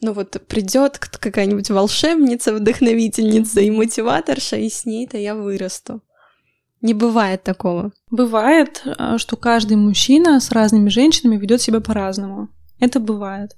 но 0.01 0.15
вот 0.15 0.41
придет 0.49 0.99
какая-нибудь 0.99 1.71
волшебница, 1.71 2.55
вдохновительница 2.55 3.61
и 3.61 3.71
мотиваторша, 3.71 4.57
и 4.57 4.71
с 4.71 4.87
ней-то 4.87 5.19
я 5.19 5.35
вырасту. 5.35 6.01
Не 6.81 6.95
бывает 6.95 7.43
такого. 7.43 7.93
Бывает, 8.11 8.83
а, 8.85 9.19
что 9.19 9.37
каждый 9.37 9.77
мужчина 9.77 10.41
с 10.41 10.51
разными 10.51 10.89
женщинами 10.89 11.37
ведет 11.37 11.61
себя 11.61 11.81
по-разному. 11.81 12.49
Это 12.81 13.01
бывает. 13.01 13.51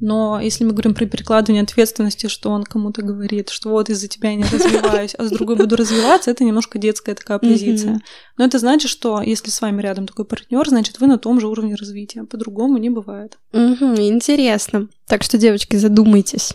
Но 0.00 0.40
если 0.40 0.64
мы 0.64 0.72
говорим 0.72 0.94
про 0.94 1.04
перекладывание 1.04 1.62
ответственности, 1.62 2.26
что 2.26 2.50
он 2.50 2.64
кому-то 2.64 3.02
говорит, 3.02 3.50
что 3.50 3.68
вот 3.68 3.90
из-за 3.90 4.08
тебя 4.08 4.30
я 4.30 4.36
не 4.36 4.44
развиваюсь, 4.44 5.14
а 5.14 5.24
с 5.24 5.30
другой 5.30 5.56
буду 5.56 5.76
развиваться, 5.76 6.30
это 6.30 6.42
немножко 6.42 6.78
детская 6.78 7.14
такая 7.14 7.38
позиция. 7.38 8.00
Но 8.38 8.46
это 8.46 8.58
значит, 8.58 8.90
что 8.90 9.20
если 9.20 9.50
с 9.50 9.60
вами 9.60 9.82
рядом 9.82 10.06
такой 10.06 10.24
партнер, 10.24 10.66
значит, 10.66 11.00
вы 11.00 11.06
на 11.06 11.18
том 11.18 11.38
же 11.38 11.48
уровне 11.48 11.74
развития. 11.74 12.24
По-другому 12.24 12.78
не 12.78 12.88
бывает. 12.88 13.38
Интересно. 13.52 14.88
Так 15.06 15.22
что, 15.22 15.36
девочки, 15.36 15.76
задумайтесь. 15.76 16.54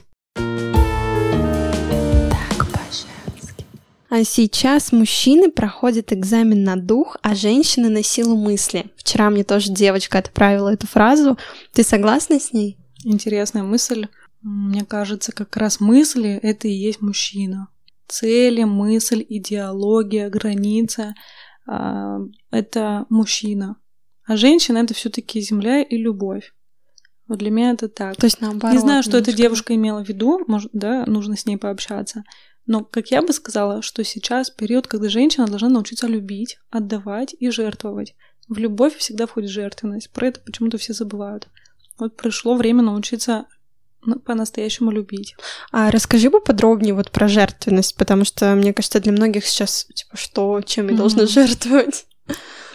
А 4.10 4.24
сейчас 4.24 4.92
мужчины 4.92 5.52
проходят 5.52 6.14
экзамен 6.14 6.64
на 6.64 6.78
дух, 6.78 7.18
а 7.22 7.36
женщины 7.36 7.90
на 7.90 8.02
силу 8.02 8.38
мысли. 8.38 8.86
Вчера 8.96 9.30
мне 9.30 9.44
тоже 9.44 9.72
девочка 9.72 10.20
отправила 10.20 10.70
эту 10.70 10.88
фразу. 10.88 11.38
Ты 11.74 11.84
согласна 11.84 12.40
с 12.40 12.54
ней? 12.54 12.78
Интересная 13.08 13.62
мысль. 13.62 14.08
Мне 14.42 14.84
кажется, 14.84 15.32
как 15.32 15.56
раз 15.58 15.80
мысли— 15.80 16.40
это 16.42 16.68
и 16.68 16.72
есть 16.72 17.02
мужчина. 17.02 17.70
Цели, 18.08 18.64
мысль, 18.64 19.24
идеология, 19.28 20.30
граница 20.30 21.14
это 21.66 23.06
мужчина. 23.10 23.78
А 24.26 24.38
женщина— 24.38 24.78
это 24.80 24.96
все 24.96 25.10
таки 25.10 25.40
земля 25.40 25.82
и 25.84 25.98
любовь. 25.98 26.54
Вот 27.28 27.40
для 27.40 27.52
меня 27.52 27.72
это 27.72 27.90
так. 27.90 28.18
То 28.18 28.26
есть 28.26 28.42
наоборот. 28.42 28.74
Не 28.74 28.80
знаю, 28.80 29.04
что 29.04 29.18
эта 29.18 29.34
девушка 29.34 29.76
имела 29.76 30.04
в 30.04 30.08
виду, 30.08 30.44
может, 30.48 30.72
да, 30.74 31.06
нужно 31.06 31.38
с 31.38 31.46
ней 31.46 31.58
пообщаться. 31.58 32.24
Но, 32.66 32.84
как 32.84 33.12
я 33.12 33.22
бы 33.22 33.34
сказала, 33.34 33.84
что 33.84 34.04
сейчас 34.04 34.50
период, 34.50 34.88
когда 34.88 35.10
женщина 35.10 35.46
должна 35.48 35.70
научиться 35.70 36.08
любить, 36.08 36.58
отдавать 36.72 37.36
и 37.40 37.52
жертвовать. 37.52 38.16
В 38.48 38.58
любовь 38.58 38.96
всегда 38.98 39.28
входит 39.28 39.52
жертвенность. 39.52 40.12
Про 40.12 40.28
это 40.28 40.40
почему-то 40.40 40.78
все 40.80 40.94
забывают. 40.94 41.48
Вот 41.98 42.18
пришло 42.18 42.56
время 42.56 42.84
научиться 42.84 43.46
по-настоящему 44.24 44.92
любить. 44.92 45.36
А 45.72 45.90
расскажи 45.92 46.30
поподробнее 46.30 46.94
вот 46.94 47.12
про 47.12 47.28
жертвенность, 47.28 47.96
потому 47.98 48.24
что, 48.24 48.54
мне 48.56 48.74
кажется, 48.74 49.00
для 49.00 49.12
многих 49.12 49.46
сейчас, 49.46 49.86
типа, 49.94 50.16
что, 50.16 50.62
чем 50.62 50.88
я 50.88 50.94
mm-hmm. 50.94 50.98
должна 50.98 51.26
жертвовать? 51.26 52.06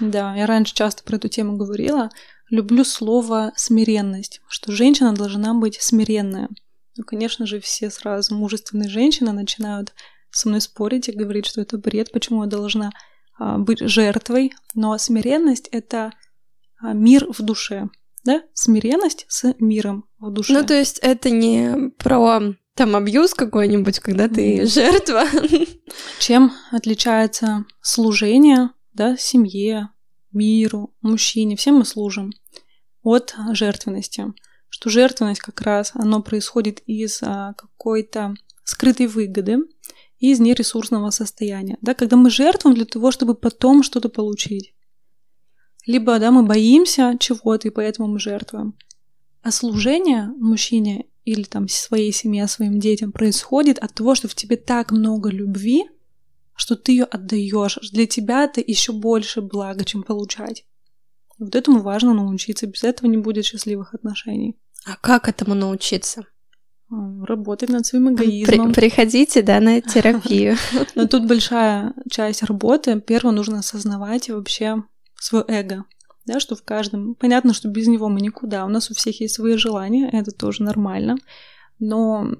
Да, 0.00 0.34
я 0.34 0.46
раньше 0.46 0.74
часто 0.74 1.04
про 1.04 1.16
эту 1.16 1.28
тему 1.28 1.56
говорила. 1.56 2.10
Люблю 2.48 2.84
слово 2.84 3.52
«смиренность», 3.54 4.40
что 4.48 4.72
женщина 4.72 5.14
должна 5.14 5.54
быть 5.54 5.80
смиренная. 5.80 6.48
Ну, 6.96 7.04
конечно 7.04 7.46
же, 7.46 7.60
все 7.60 7.90
сразу 7.90 8.34
мужественные 8.34 8.88
женщины 8.88 9.32
начинают 9.32 9.94
со 10.30 10.48
мной 10.48 10.60
спорить 10.60 11.08
и 11.08 11.12
говорить, 11.12 11.46
что 11.46 11.60
это 11.60 11.78
бред, 11.78 12.12
почему 12.12 12.42
я 12.42 12.48
должна 12.48 12.90
а, 13.38 13.58
быть 13.58 13.80
жертвой. 13.80 14.52
Но 14.74 14.96
смиренность— 14.98 15.68
это 15.72 16.12
а, 16.80 16.92
мир 16.92 17.26
в 17.30 17.42
душе 17.42 17.88
да, 18.24 18.42
смиренность 18.54 19.26
с 19.28 19.54
миром 19.58 20.04
в 20.18 20.30
душе. 20.30 20.52
Ну, 20.52 20.64
то 20.64 20.74
есть 20.74 20.98
это 21.00 21.30
не 21.30 21.90
про 21.98 22.40
там 22.74 22.96
абьюз 22.96 23.34
какой-нибудь, 23.34 24.00
когда 24.00 24.28
ты 24.28 24.66
жертва. 24.66 25.24
Чем 26.18 26.52
отличается 26.70 27.66
служение, 27.82 28.70
да, 28.92 29.16
семье, 29.16 29.90
миру, 30.32 30.94
мужчине, 31.02 31.56
всем 31.56 31.76
мы 31.76 31.84
служим, 31.84 32.32
от 33.02 33.34
жертвенности. 33.52 34.32
Что 34.68 34.88
жертвенность 34.88 35.40
как 35.40 35.60
раз, 35.62 35.92
оно 35.94 36.22
происходит 36.22 36.80
из 36.86 37.22
а, 37.22 37.54
какой-то 37.54 38.34
скрытой 38.64 39.08
выгоды, 39.08 39.58
из 40.18 40.38
нересурсного 40.38 41.10
состояния. 41.10 41.76
Да, 41.80 41.94
когда 41.94 42.16
мы 42.16 42.30
жертвуем 42.30 42.76
для 42.76 42.84
того, 42.84 43.10
чтобы 43.10 43.34
потом 43.34 43.82
что-то 43.82 44.08
получить. 44.08 44.74
Либо, 45.86 46.18
да, 46.18 46.30
мы 46.30 46.42
боимся 46.44 47.16
чего-то, 47.18 47.68
и 47.68 47.70
поэтому 47.70 48.08
мы 48.08 48.18
жертвуем. 48.18 48.74
А 49.42 49.50
служение 49.50 50.26
мужчине 50.36 51.06
или 51.24 51.42
там 51.44 51.68
своей 51.68 52.12
семье, 52.12 52.46
своим 52.48 52.80
детям 52.80 53.12
происходит 53.12 53.78
от 53.78 53.94
того, 53.94 54.14
что 54.14 54.28
в 54.28 54.34
тебе 54.34 54.56
так 54.56 54.90
много 54.90 55.30
любви, 55.30 55.84
что 56.54 56.76
ты 56.76 56.92
ее 56.92 57.04
отдаешь. 57.04 57.78
Для 57.92 58.06
тебя 58.06 58.44
это 58.44 58.60
еще 58.60 58.92
больше 58.92 59.40
блага, 59.40 59.84
чем 59.84 60.02
получать. 60.02 60.64
Вот 61.38 61.54
этому 61.54 61.80
важно 61.80 62.12
научиться. 62.12 62.66
Без 62.66 62.84
этого 62.84 63.08
не 63.08 63.16
будет 63.16 63.46
счастливых 63.46 63.94
отношений. 63.94 64.56
А 64.84 64.96
как 64.96 65.28
этому 65.28 65.54
научиться? 65.54 66.26
Работать 66.90 67.70
над 67.70 67.86
своим 67.86 68.12
эгоизмом. 68.12 68.72
При, 68.72 68.80
приходите, 68.80 69.42
да, 69.42 69.60
на 69.60 69.80
терапию. 69.80 70.56
Но 70.94 71.06
тут 71.06 71.26
большая 71.26 71.94
часть 72.10 72.42
работы. 72.42 73.00
Первое, 73.00 73.32
нужно 73.32 73.60
осознавать 73.60 74.28
вообще 74.28 74.82
свое 75.20 75.44
эго, 75.48 75.84
да, 76.26 76.40
что 76.40 76.56
в 76.56 76.62
каждом... 76.62 77.14
Понятно, 77.14 77.54
что 77.54 77.68
без 77.68 77.86
него 77.86 78.08
мы 78.08 78.20
никуда, 78.20 78.64
у 78.64 78.68
нас 78.68 78.90
у 78.90 78.94
всех 78.94 79.20
есть 79.20 79.34
свои 79.34 79.56
желания, 79.56 80.08
это 80.10 80.30
тоже 80.30 80.62
нормально, 80.62 81.16
но 81.78 82.36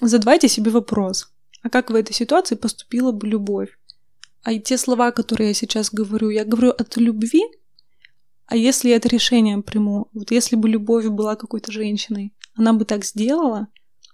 задавайте 0.00 0.48
себе 0.48 0.70
вопрос, 0.70 1.32
а 1.62 1.70
как 1.70 1.90
в 1.90 1.94
этой 1.94 2.12
ситуации 2.12 2.54
поступила 2.54 3.12
бы 3.12 3.26
любовь? 3.26 3.78
А 4.42 4.52
и 4.52 4.60
те 4.60 4.78
слова, 4.78 5.10
которые 5.10 5.48
я 5.48 5.54
сейчас 5.54 5.90
говорю, 5.92 6.30
я 6.30 6.44
говорю 6.44 6.70
от 6.70 6.96
любви, 6.96 7.42
а 8.46 8.56
если 8.56 8.88
я 8.88 8.96
это 8.96 9.08
решение 9.08 9.60
приму, 9.60 10.08
вот 10.14 10.30
если 10.30 10.56
бы 10.56 10.68
любовь 10.68 11.06
была 11.06 11.36
какой-то 11.36 11.70
женщиной, 11.70 12.32
она 12.54 12.72
бы 12.72 12.84
так 12.84 13.04
сделала, 13.04 13.68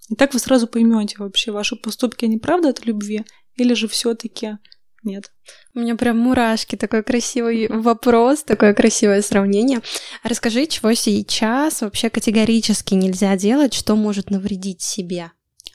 и 0.08 0.16
так 0.16 0.34
вы 0.34 0.40
сразу 0.40 0.66
поймете 0.66 1.16
вообще, 1.18 1.52
ваши 1.52 1.76
поступки, 1.76 2.24
они 2.24 2.38
правда 2.38 2.70
от 2.70 2.84
любви, 2.84 3.24
или 3.54 3.74
же 3.74 3.86
все-таки 3.86 4.58
нет. 5.04 5.32
У 5.74 5.80
меня 5.80 5.96
прям 5.96 6.18
мурашки, 6.18 6.76
такой 6.76 7.02
красивый 7.02 7.68
вопрос, 7.68 8.42
такое 8.42 8.74
красивое 8.74 9.22
сравнение. 9.22 9.80
Расскажи, 10.22 10.66
чего 10.66 10.94
сейчас 10.94 11.82
вообще 11.82 12.10
категорически 12.10 12.94
нельзя 12.94 13.36
делать, 13.36 13.74
что 13.74 13.96
может 13.96 14.30
навредить 14.30 14.82
себе? 14.82 15.32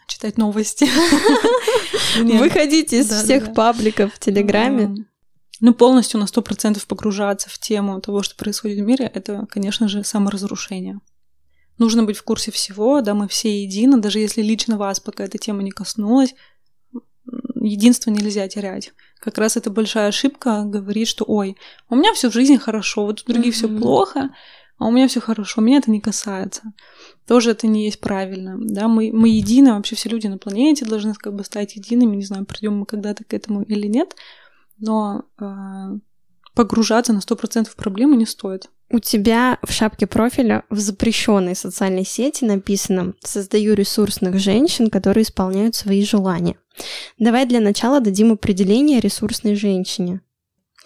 Читать 0.07 0.37
новости. 0.37 0.89
Выходить 2.19 2.93
из 2.93 3.09
всех 3.09 3.53
пабликов 3.53 4.13
в 4.13 4.19
Телеграме. 4.19 5.05
Ну, 5.61 5.73
полностью 5.73 6.19
на 6.19 6.27
сто 6.27 6.41
процентов 6.41 6.87
погружаться 6.87 7.49
в 7.49 7.59
тему 7.59 7.99
того, 8.01 8.23
что 8.23 8.35
происходит 8.35 8.79
в 8.79 8.81
мире, 8.81 9.11
это, 9.13 9.45
конечно 9.49 9.87
же, 9.87 10.03
саморазрушение. 10.03 10.99
Нужно 11.77 12.03
быть 12.03 12.17
в 12.17 12.23
курсе 12.23 12.51
всего, 12.51 13.01
да, 13.01 13.13
мы 13.13 13.27
все 13.27 13.63
едины, 13.63 13.99
даже 13.99 14.19
если 14.19 14.41
лично 14.41 14.77
вас 14.77 14.99
пока 14.99 15.23
эта 15.23 15.37
тема 15.37 15.63
не 15.63 15.71
коснулась, 15.71 16.33
единство 17.61 18.09
нельзя 18.11 18.47
терять. 18.47 18.93
Как 19.19 19.37
раз 19.37 19.57
это 19.57 19.69
большая 19.69 20.07
ошибка 20.07 20.63
говорит, 20.65 21.07
что 21.07 21.25
ой, 21.27 21.57
у 21.89 21.95
меня 21.95 22.13
все 22.13 22.29
в 22.29 22.33
жизни 22.33 22.55
хорошо, 22.55 23.05
вот 23.05 23.21
у 23.21 23.31
других 23.31 23.53
mm-hmm. 23.53 23.57
все 23.57 23.67
плохо, 23.67 24.29
а 24.77 24.87
у 24.87 24.91
меня 24.91 25.09
все 25.09 25.19
хорошо, 25.19 25.61
меня 25.61 25.77
это 25.77 25.91
не 25.91 25.99
касается. 25.99 26.73
Тоже 27.27 27.51
это 27.51 27.67
не 27.67 27.85
есть 27.85 27.99
правильно. 27.99 28.57
Да? 28.57 28.87
Мы, 28.87 29.11
мы 29.13 29.27
едины, 29.27 29.73
вообще 29.73 29.95
все 29.95 30.07
люди 30.09 30.27
на 30.27 30.37
планете 30.37 30.85
должны 30.85 31.13
как 31.13 31.35
бы 31.35 31.43
стать 31.43 31.75
едиными. 31.75 32.15
Не 32.15 32.23
знаю, 32.23 32.45
придем 32.45 32.77
мы 32.77 32.85
когда-то 32.85 33.25
к 33.25 33.33
этому 33.33 33.63
или 33.63 33.87
нет, 33.87 34.15
но 34.77 35.25
э, 35.37 35.43
погружаться 36.55 37.13
на 37.13 37.19
100% 37.19 37.69
в 37.69 37.75
проблему 37.75 38.15
не 38.15 38.25
стоит. 38.25 38.69
У 38.91 38.99
тебя 38.99 39.59
в 39.61 39.71
шапке 39.71 40.07
профиля 40.07 40.63
в 40.69 40.79
запрещенной 40.79 41.55
социальной 41.55 42.05
сети 42.05 42.43
написано 42.43 43.13
«Создаю 43.23 43.75
ресурсных 43.75 44.39
женщин, 44.39 44.89
которые 44.89 45.23
исполняют 45.23 45.75
свои 45.75 46.03
желания». 46.03 46.57
Давай 47.19 47.45
для 47.45 47.59
начала 47.59 47.99
дадим 47.99 48.31
определение 48.31 48.99
ресурсной 48.99 49.55
женщине. 49.55 50.21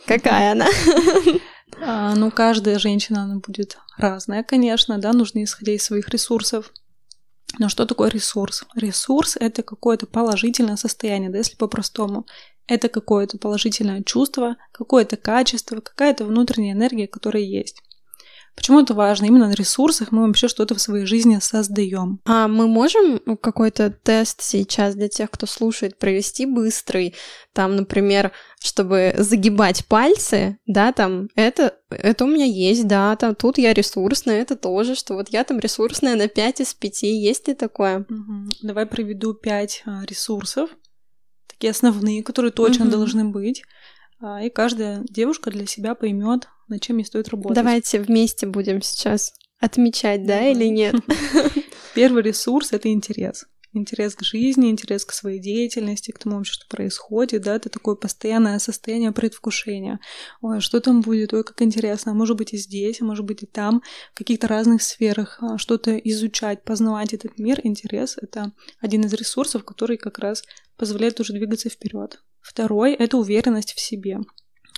Какая 0.06 0.52
она? 0.52 0.67
А, 1.82 2.13
ну, 2.15 2.30
каждая 2.30 2.78
женщина, 2.78 3.23
она 3.23 3.38
будет 3.38 3.78
разная, 3.97 4.43
конечно, 4.43 4.99
да, 4.99 5.12
нужно 5.12 5.43
исходя 5.43 5.73
из 5.73 5.84
своих 5.84 6.10
ресурсов. 6.10 6.71
Но 7.60 7.69
что 7.69 7.86
такое 7.86 8.10
ресурс? 8.10 8.63
Ресурс— 8.76 9.38
это 9.39 9.63
какое-то 9.63 10.08
положительное 10.08 10.76
состояние, 10.76 11.30
да, 11.30 11.39
если 11.39 11.56
по-простому. 11.56 12.26
Это 12.74 12.90
какое-то 12.90 13.38
положительное 13.38 14.02
чувство, 14.02 14.58
какое-то 14.72 15.16
качество, 15.16 15.80
какая-то 15.80 16.26
внутренняя 16.26 16.74
энергия, 16.74 17.08
которая 17.08 17.44
есть. 17.44 17.84
Почему 18.56 18.82
это 18.82 18.96
важно? 18.96 19.26
Именно 19.26 19.50
на 19.50 19.54
ресурсах 19.54 20.12
мы 20.12 20.26
вообще 20.26 20.48
что-то 20.48 20.74
в 20.74 20.82
своей 20.82 21.06
жизни 21.06 21.38
создаем. 21.40 22.20
А 22.26 22.48
мы 22.48 22.68
можем 22.68 23.20
какой-то 23.38 23.92
тест 23.92 24.42
сейчас 24.42 24.96
для 24.96 25.08
тех, 25.08 25.30
кто 25.30 25.46
слушает, 25.46 26.00
провести 26.00 26.48
быстрый? 26.48 27.14
Там, 27.54 27.76
например, 27.76 28.32
чтобы 28.60 29.14
загибать 29.18 29.86
пальцы, 29.86 30.58
да, 30.66 30.94
там, 30.94 31.30
это, 31.36 31.76
это 31.92 32.26
у 32.26 32.28
меня 32.28 32.46
есть, 32.46 32.88
да, 32.88 33.16
там, 33.16 33.36
тут 33.36 33.60
я 33.60 33.72
ресурсная, 33.72 34.42
это 34.42 34.56
тоже, 34.56 34.96
что 34.96 35.14
вот 35.14 35.30
я 35.30 35.44
там 35.44 35.60
ресурсная 35.60 36.16
на 36.16 36.28
5 36.28 36.62
из 36.62 36.74
5, 36.74 37.04
есть 37.04 37.48
ли 37.48 37.54
такое? 37.54 38.00
Угу. 38.10 38.50
Давай 38.64 38.88
приведу 38.88 39.36
5 39.36 39.84
а, 39.86 40.06
ресурсов, 40.06 40.70
такие 41.54 41.72
основные, 41.72 42.24
которые 42.24 42.52
точно 42.52 42.86
угу. 42.86 42.92
должны 42.92 43.26
быть. 43.26 43.63
А, 44.20 44.44
и 44.44 44.50
каждая 44.50 45.04
девушка 45.10 45.52
для 45.52 45.66
себя 45.66 45.96
поймет, 45.96 46.48
над 46.68 46.82
чем 46.82 46.98
ей 46.98 47.06
стоит 47.06 47.30
работать. 47.30 47.56
Давайте 47.56 48.00
вместе 48.00 48.48
будем 48.48 48.82
сейчас 48.82 49.34
отмечать, 49.60 50.26
да, 50.26 50.48
или 50.48 50.66
нет? 50.66 50.96
Первый 51.96 52.24
ресурс— 52.24 52.70
это 52.72 52.92
интерес. 52.92 53.46
Интерес 53.76 54.14
к 54.16 54.24
жизни, 54.24 54.70
интерес 54.70 55.04
к 55.04 55.12
своей 55.12 55.40
деятельности, 55.40 56.12
к 56.12 56.20
тому, 56.20 56.44
что 56.44 56.68
происходит, 56.68 57.42
да, 57.42 57.56
это 57.56 57.70
такое 57.70 57.96
постоянное 57.96 58.60
состояние 58.60 59.12
предвкушения. 59.12 60.00
Ой, 60.42 60.58
а 60.58 60.62
что 60.62 60.80
там 60.80 61.02
будет, 61.02 61.34
ой, 61.34 61.44
как 61.44 61.62
интересно, 61.62 62.12
а 62.12 62.16
может 62.16 62.38
быть 62.38 62.54
и 62.54 62.58
здесь, 62.58 63.02
а 63.02 63.06
может 63.06 63.26
быть 63.26 63.42
и 63.42 63.48
там, 63.48 63.82
в 64.14 64.18
каких-то 64.18 64.48
разных 64.48 64.84
сферах, 64.84 65.40
а, 65.42 65.58
что-то 65.58 65.98
изучать, 65.98 66.64
познавать 66.64 67.14
этот 67.14 67.40
мир, 67.40 67.60
интерес— 67.64 68.18
это 68.22 68.52
один 68.80 69.02
из 69.06 69.14
ресурсов, 69.14 69.66
который 69.66 69.98
как 69.98 70.20
раз 70.20 70.44
позволяет 70.78 71.20
уже 71.20 71.34
двигаться 71.34 71.70
вперед. 71.70 72.22
Второй— 72.42 72.94
это 72.94 73.18
уверенность 73.18 73.74
в 73.74 73.80
себе 73.80 74.20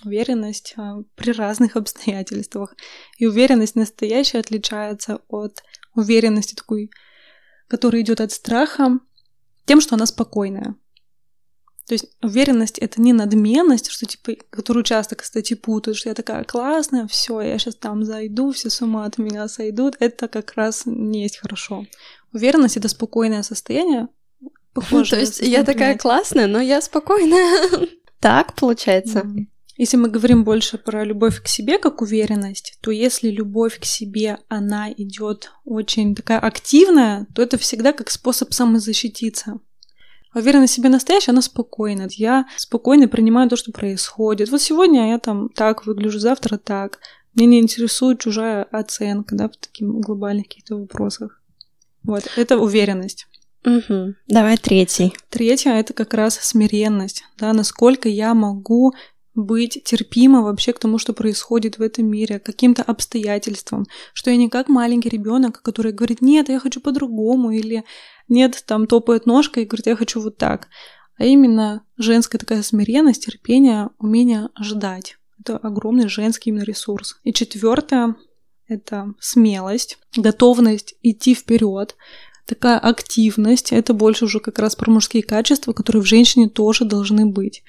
уверенность 0.03 0.75
при 1.15 1.31
разных 1.31 1.75
обстоятельствах. 1.75 2.75
И 3.17 3.25
уверенность 3.25 3.75
настоящая 3.75 4.39
отличается 4.39 5.21
от 5.27 5.63
уверенности 5.95 6.55
такой, 6.55 6.91
которая 7.67 8.01
идет 8.01 8.21
от 8.21 8.32
страха, 8.32 8.99
тем, 9.65 9.82
что 9.82 9.95
она 9.95 10.06
спокойная. 10.06 10.75
То 11.88 11.93
есть 11.93 12.06
уверенность 12.23 12.80
это 12.80 12.99
не 12.99 13.13
надменность, 13.13 13.91
что 13.91 14.08
типа, 14.08 14.34
которую 14.49 14.84
часто, 14.84 15.15
кстати, 15.15 15.54
путают, 15.54 15.97
что 15.97 16.10
я 16.10 16.15
такая 16.15 16.43
классная, 16.43 17.06
все, 17.08 17.41
я 17.41 17.60
сейчас 17.60 17.75
там 17.75 18.04
зайду, 18.04 18.51
все 18.51 18.71
с 18.71 18.82
ума 18.82 19.06
от 19.06 19.19
меня 19.19 19.47
сойдут. 19.47 19.95
Это 19.99 20.28
как 20.28 20.54
раз 20.56 20.84
не 20.86 21.23
есть 21.23 21.38
хорошо. 21.38 21.86
Уверенность 22.34 22.78
это 22.78 22.88
спокойное 22.88 23.43
состояние. 23.43 24.08
Похоже, 24.73 25.12
То 25.12 25.19
есть 25.19 25.39
я 25.41 25.63
такая 25.63 25.95
классная, 25.97 26.47
но 26.47 26.60
я 26.60 26.82
спокойная. 26.82 27.88
Так 28.19 28.56
получается. 28.56 29.23
Если 29.77 29.97
мы 29.97 30.07
говорим 30.09 30.45
больше 30.45 30.77
про 30.77 31.03
любовь 31.03 31.41
к 31.41 31.47
себе 31.47 31.77
как 31.77 32.01
уверенность, 32.01 32.77
то 32.81 32.91
если 32.91 33.29
любовь 33.29 33.79
к 33.79 33.83
себе, 33.83 34.38
она 34.47 34.89
идет 34.91 35.51
очень 35.65 36.15
такая 36.15 36.39
активная, 36.39 37.27
то 37.35 37.41
это 37.41 37.57
всегда 37.57 37.91
как 37.91 38.09
способ 38.09 38.53
самозащититься. 38.53 39.59
А 40.31 40.39
уверенность 40.39 40.73
в 40.73 40.75
себе 40.77 40.89
настоящая, 40.89 41.31
она 41.31 41.41
спокойна. 41.41 42.07
Я 42.11 42.45
спокойно 42.55 43.09
принимаю 43.09 43.49
то, 43.49 43.57
что 43.57 43.73
происходит. 43.73 44.49
Вот 44.49 44.61
сегодня 44.61 45.09
я 45.09 45.19
там 45.19 45.49
так 45.49 45.85
выгляжу, 45.85 46.19
завтра 46.19 46.57
так. 46.57 46.99
Меня 47.35 47.47
не 47.47 47.59
интересует 47.59 48.19
чужая 48.19 48.63
оценка, 48.63 49.35
да, 49.35 49.49
в 49.49 49.57
таких 49.57 49.88
глобальных 49.88 50.47
каких-то 50.47 50.77
вопросах. 50.77 51.41
Вот, 52.03 52.23
это 52.38 52.57
уверенность. 52.57 53.27
Угу. 53.65 54.13
Давай 54.27 54.57
третий. 54.57 55.13
Третье 55.29 55.71
это 55.71 55.93
как 55.93 56.13
раз 56.13 56.35
смиренность, 56.35 57.23
да, 57.38 57.51
насколько 57.51 58.07
я 58.07 58.33
могу 58.33 58.93
быть 59.35 59.83
терпимо 59.83 60.41
вообще 60.41 60.73
к 60.73 60.79
тому, 60.79 60.97
что 60.97 61.13
происходит 61.13 61.77
в 61.77 61.81
этом 61.81 62.07
мире, 62.07 62.39
к 62.39 62.43
каким-то 62.43 62.81
обстоятельствам, 62.83 63.85
что 64.13 64.31
я 64.31 64.37
не 64.37 64.49
как 64.49 64.69
маленький 64.69 65.09
ребенок, 65.09 65.61
который 65.61 65.91
говорит, 65.91 66.21
нет, 66.21 66.49
я 66.49 66.59
хочу 66.59 66.79
по-другому, 66.79 67.51
или 67.51 67.83
нет, 68.29 68.63
там 68.65 68.87
топает 68.87 69.25
ножкой 69.25 69.63
и 69.63 69.65
говорит, 69.65 69.87
я 69.87 69.95
хочу 69.95 70.21
вот 70.21 70.37
так. 70.37 70.69
А 71.17 71.25
именно 71.25 71.83
женская 71.97 72.37
такая 72.37 72.63
смиренность, 72.63 73.25
терпение, 73.25 73.89
умение 73.99 74.49
ждать. 74.59 75.17
Это 75.39 75.57
огромный 75.57 76.07
женский 76.07 76.49
именно 76.49 76.63
ресурс. 76.63 77.19
И 77.23 77.33
четвертое— 77.33 78.15
это 78.67 79.13
смелость, 79.19 79.97
готовность 80.15 80.95
идти 81.03 81.35
вперед, 81.35 81.95
такая 82.45 82.77
активность, 82.79 83.71
это 83.71 83.93
больше 83.93 84.25
уже 84.25 84.39
как 84.39 84.59
раз 84.59 84.75
про 84.75 84.91
мужские 84.91 85.23
качества, 85.23 85.73
которые 85.73 86.01
в 86.03 86.07
женщине 86.07 86.49
тоже 86.49 86.85
должны 86.85 87.25
быть 87.25 87.63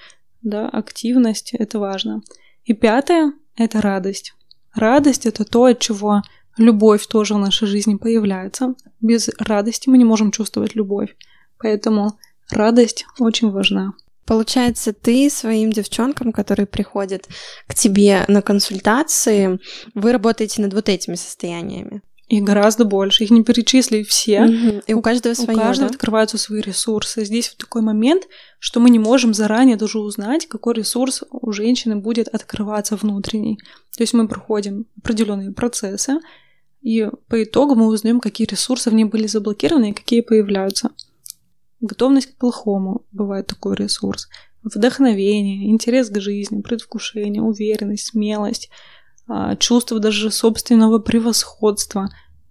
да, 0.46 0.68
активность, 0.68 1.52
это 1.54 1.80
важно. 1.80 2.22
И 2.64 2.72
пятое— 2.72 3.32
это 3.56 3.80
радость. 3.80 4.32
Радость— 4.74 5.26
это 5.26 5.44
то, 5.44 5.64
от 5.64 5.80
чего 5.80 6.22
любовь 6.56 7.06
тоже 7.08 7.34
в 7.34 7.38
нашей 7.38 7.66
жизни 7.66 7.96
появляется. 7.96 8.74
Без 9.00 9.28
радости 9.40 9.88
мы 9.88 9.98
не 9.98 10.04
можем 10.04 10.30
чувствовать 10.30 10.76
любовь. 10.76 11.16
Поэтому 11.58 12.18
радость 12.50 13.06
очень 13.18 13.50
важна. 13.50 13.94
Получается, 14.24 14.92
ты 14.92 15.28
своим 15.30 15.72
девчонкам, 15.72 16.32
которые 16.32 16.66
приходят 16.66 17.28
к 17.66 17.74
тебе 17.74 18.24
на 18.28 18.40
консультации, 18.40 19.58
вы 19.94 20.12
работаете 20.12 20.62
над 20.62 20.74
вот 20.74 20.88
этими 20.88 21.16
состояниями. 21.16 22.02
И 22.28 22.40
гораздо 22.40 22.84
больше. 22.84 23.22
Их 23.22 23.30
не 23.30 23.44
перечислить 23.44 24.08
все. 24.08 24.42
Угу. 24.42 24.82
И 24.88 24.94
у 24.94 25.00
каждого 25.00 25.34
свое, 25.34 25.56
У 25.56 25.60
каждого 25.60 25.88
да? 25.88 25.94
открываются 25.94 26.38
свои 26.38 26.60
ресурсы. 26.60 27.24
Здесь 27.24 27.50
вот 27.50 27.58
такой 27.58 27.82
момент, 27.82 28.24
что 28.58 28.80
мы 28.80 28.90
не 28.90 28.98
можем 28.98 29.32
заранее 29.32 29.76
даже 29.76 30.00
узнать, 30.00 30.46
какой 30.46 30.74
ресурс 30.74 31.22
у 31.30 31.52
женщины 31.52 31.96
будет 31.96 32.26
открываться 32.26 32.96
внутренний. 32.96 33.58
То 33.96 34.02
есть 34.02 34.12
мы 34.12 34.26
проходим 34.26 34.86
определенные 34.98 35.52
процессы, 35.52 36.14
и 36.82 37.08
по 37.28 37.42
итогу 37.42 37.76
мы 37.76 37.86
узнаем, 37.86 38.18
какие 38.18 38.46
ресурсы 38.46 38.90
в 38.90 38.94
ней 38.94 39.04
были 39.04 39.28
заблокированы 39.28 39.90
и 39.90 39.94
какие 39.94 40.20
появляются. 40.20 40.90
Готовность 41.80 42.32
к 42.32 42.38
плохому 42.38 43.06
бывает 43.12 43.46
такой 43.46 43.76
ресурс. 43.76 44.28
Вдохновение, 44.64 45.70
интерес 45.70 46.10
к 46.10 46.20
жизни, 46.20 46.60
предвкушение, 46.60 47.42
уверенность, 47.42 48.06
смелость– 48.08 48.68
чувство 49.58 49.98
даже 49.98 50.30
собственного 50.30 50.98
превосходства. 50.98 52.10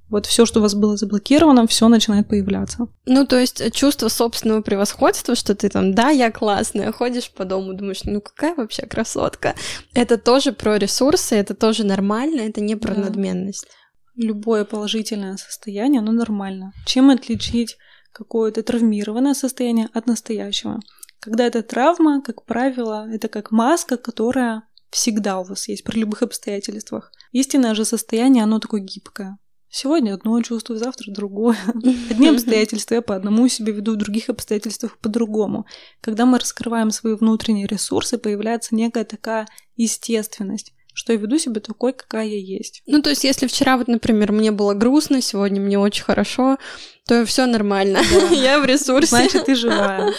Вот 0.10 0.28
все, 0.28 0.46
что 0.46 0.60
у 0.60 0.62
вас 0.62 0.76
было 0.76 0.98
заблокировано, 0.98 1.66
все 1.66 1.88
начинает 1.88 2.28
появляться. 2.28 2.88
Ну, 3.06 3.26
то 3.26 3.40
есть 3.40 3.74
чувство 3.74 4.08
собственного 4.08 4.62
превосходства, 4.62 5.36
что 5.36 5.56
ты 5.56 5.68
там, 5.68 5.96
да, 5.96 6.10
я 6.10 6.32
классная, 6.32 6.92
ходишь 6.92 7.32
по 7.32 7.44
дому, 7.44 7.74
думаешь, 7.74 8.04
ну 8.04 8.22
какая 8.22 8.54
вообще 8.56 8.86
красотка. 8.86 9.56
Это 9.96 10.18
тоже 10.18 10.52
про 10.52 10.78
ресурсы, 10.78 11.36
это 11.36 11.56
тоже 11.56 11.86
нормально, 11.86 12.42
это 12.42 12.62
не 12.62 12.76
про 12.76 12.94
да. 12.94 13.02
надменность. 13.02 13.68
Любое 14.16 14.64
положительное 14.64 15.38
состояние, 15.38 16.00
оно 16.00 16.12
нормально. 16.12 16.72
Чем 16.86 17.10
отличить 17.10 17.76
какое-то 18.14 18.62
травмированное 18.62 19.34
состояние 19.34 19.90
от 19.92 20.06
настоящего? 20.06 20.80
Когда 21.20 21.48
это 21.48 21.64
травма, 21.64 22.22
как 22.22 22.46
правило, 22.46 23.08
это 23.12 23.28
как 23.28 23.52
маска, 23.52 23.98
которая 23.98 24.64
всегда 24.90 25.40
у 25.40 25.44
вас 25.44 25.68
есть 25.68 25.84
при 25.84 26.00
любых 26.00 26.22
обстоятельствах. 26.22 27.12
Истинное 27.32 27.76
же 27.76 27.86
состояние, 27.86 28.44
оно 28.44 28.60
такое 28.60 28.82
гибкое. 28.82 29.38
Сегодня 29.70 30.14
одно 30.14 30.42
чувство, 30.42 30.78
завтра 30.78 31.12
другое. 31.12 31.58
Одни 32.10 32.30
обстоятельства 32.30 32.96
я 32.96 33.02
по 33.02 33.14
одному 33.14 33.50
себе 33.50 33.74
веду, 33.74 33.96
в 33.96 33.98
других 33.98 34.30
обстоятельствах 34.30 34.98
по-другому. 35.00 35.66
Когда 36.00 36.26
мы 36.26 36.40
раскрываем 36.40 36.92
свои 36.92 37.16
внутренние 37.16 37.68
ресурсы, 37.68 38.18
появляется 38.18 38.74
некая 38.74 39.04
такая 39.04 39.48
естественность 39.76 40.72
что 40.96 41.12
я 41.12 41.20
веду 41.20 41.38
себя 41.38 41.60
такой, 41.60 41.92
какая 41.92 42.26
я 42.26 42.40
есть. 42.40 42.82
Ну, 42.88 43.02
то 43.02 43.10
есть, 43.10 43.26
если 43.26 43.48
вчера, 43.48 43.78
вот, 43.78 43.90
например, 43.90 44.32
мне 44.32 44.52
было 44.52 44.74
грустно, 44.74 45.22
сегодня 45.22 45.60
мне 45.62 45.78
очень 45.78 46.06
хорошо, 46.06 46.58
то 47.06 47.26
все 47.26 47.46
нормально. 47.46 48.00
Да. 48.12 48.28
я 48.34 48.60
в 48.60 48.66
ресурсе. 48.66 49.08
Значит, 49.08 49.46
ты 49.46 49.56
живая. 49.56 50.14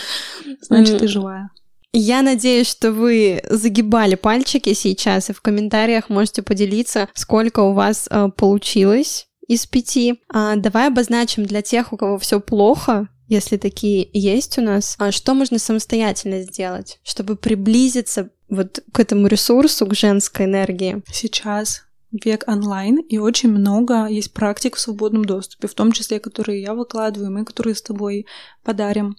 Значит, 0.60 0.98
ты 0.98 1.08
живая. 1.08 1.50
Я 1.92 2.22
надеюсь, 2.22 2.68
что 2.68 2.92
вы 2.92 3.42
загибали 3.48 4.16
пальчики 4.16 4.74
сейчас, 4.74 5.30
и 5.30 5.32
в 5.32 5.40
комментариях 5.40 6.10
можете 6.10 6.42
поделиться, 6.42 7.08
сколько 7.14 7.60
у 7.60 7.72
вас 7.72 8.06
э, 8.10 8.28
получилось 8.36 9.28
из 9.48 9.66
пяти. 9.66 10.20
А, 10.28 10.56
давай 10.56 10.88
обозначим 10.88 11.46
для 11.46 11.62
тех, 11.62 11.92
у 11.92 11.96
кого 11.96 12.18
все 12.18 12.40
плохо, 12.40 13.08
если 13.28 13.56
такие 13.56 14.08
есть 14.12 14.58
у 14.58 14.62
нас, 14.62 14.96
а 14.98 15.10
что 15.10 15.34
можно 15.34 15.58
самостоятельно 15.58 16.42
сделать, 16.42 17.00
чтобы 17.02 17.36
приблизиться 17.36 18.30
вот 18.48 18.82
к 18.92 19.00
этому 19.00 19.26
ресурсу, 19.26 19.86
к 19.86 19.94
женской 19.94 20.46
энергии? 20.46 21.02
Сейчас 21.12 21.82
век 22.12 22.44
онлайн, 22.46 22.98
и 22.98 23.18
очень 23.18 23.50
много 23.50 24.06
есть 24.06 24.32
практик 24.32 24.76
в 24.76 24.80
свободном 24.80 25.24
доступе, 25.24 25.66
в 25.68 25.74
том 25.74 25.92
числе, 25.92 26.20
которые 26.20 26.62
я 26.62 26.74
выкладываю, 26.74 27.32
мы, 27.32 27.44
которые 27.44 27.74
с 27.74 27.82
тобой 27.82 28.26
подарим. 28.64 29.16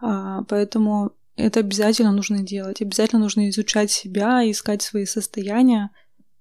А, 0.00 0.44
поэтому 0.44 1.12
это 1.40 1.60
обязательно 1.60 2.12
нужно 2.12 2.42
делать. 2.42 2.82
Обязательно 2.82 3.20
нужно 3.20 3.48
изучать 3.50 3.90
себя, 3.90 4.48
искать 4.50 4.82
свои 4.82 5.04
состояния 5.04 5.90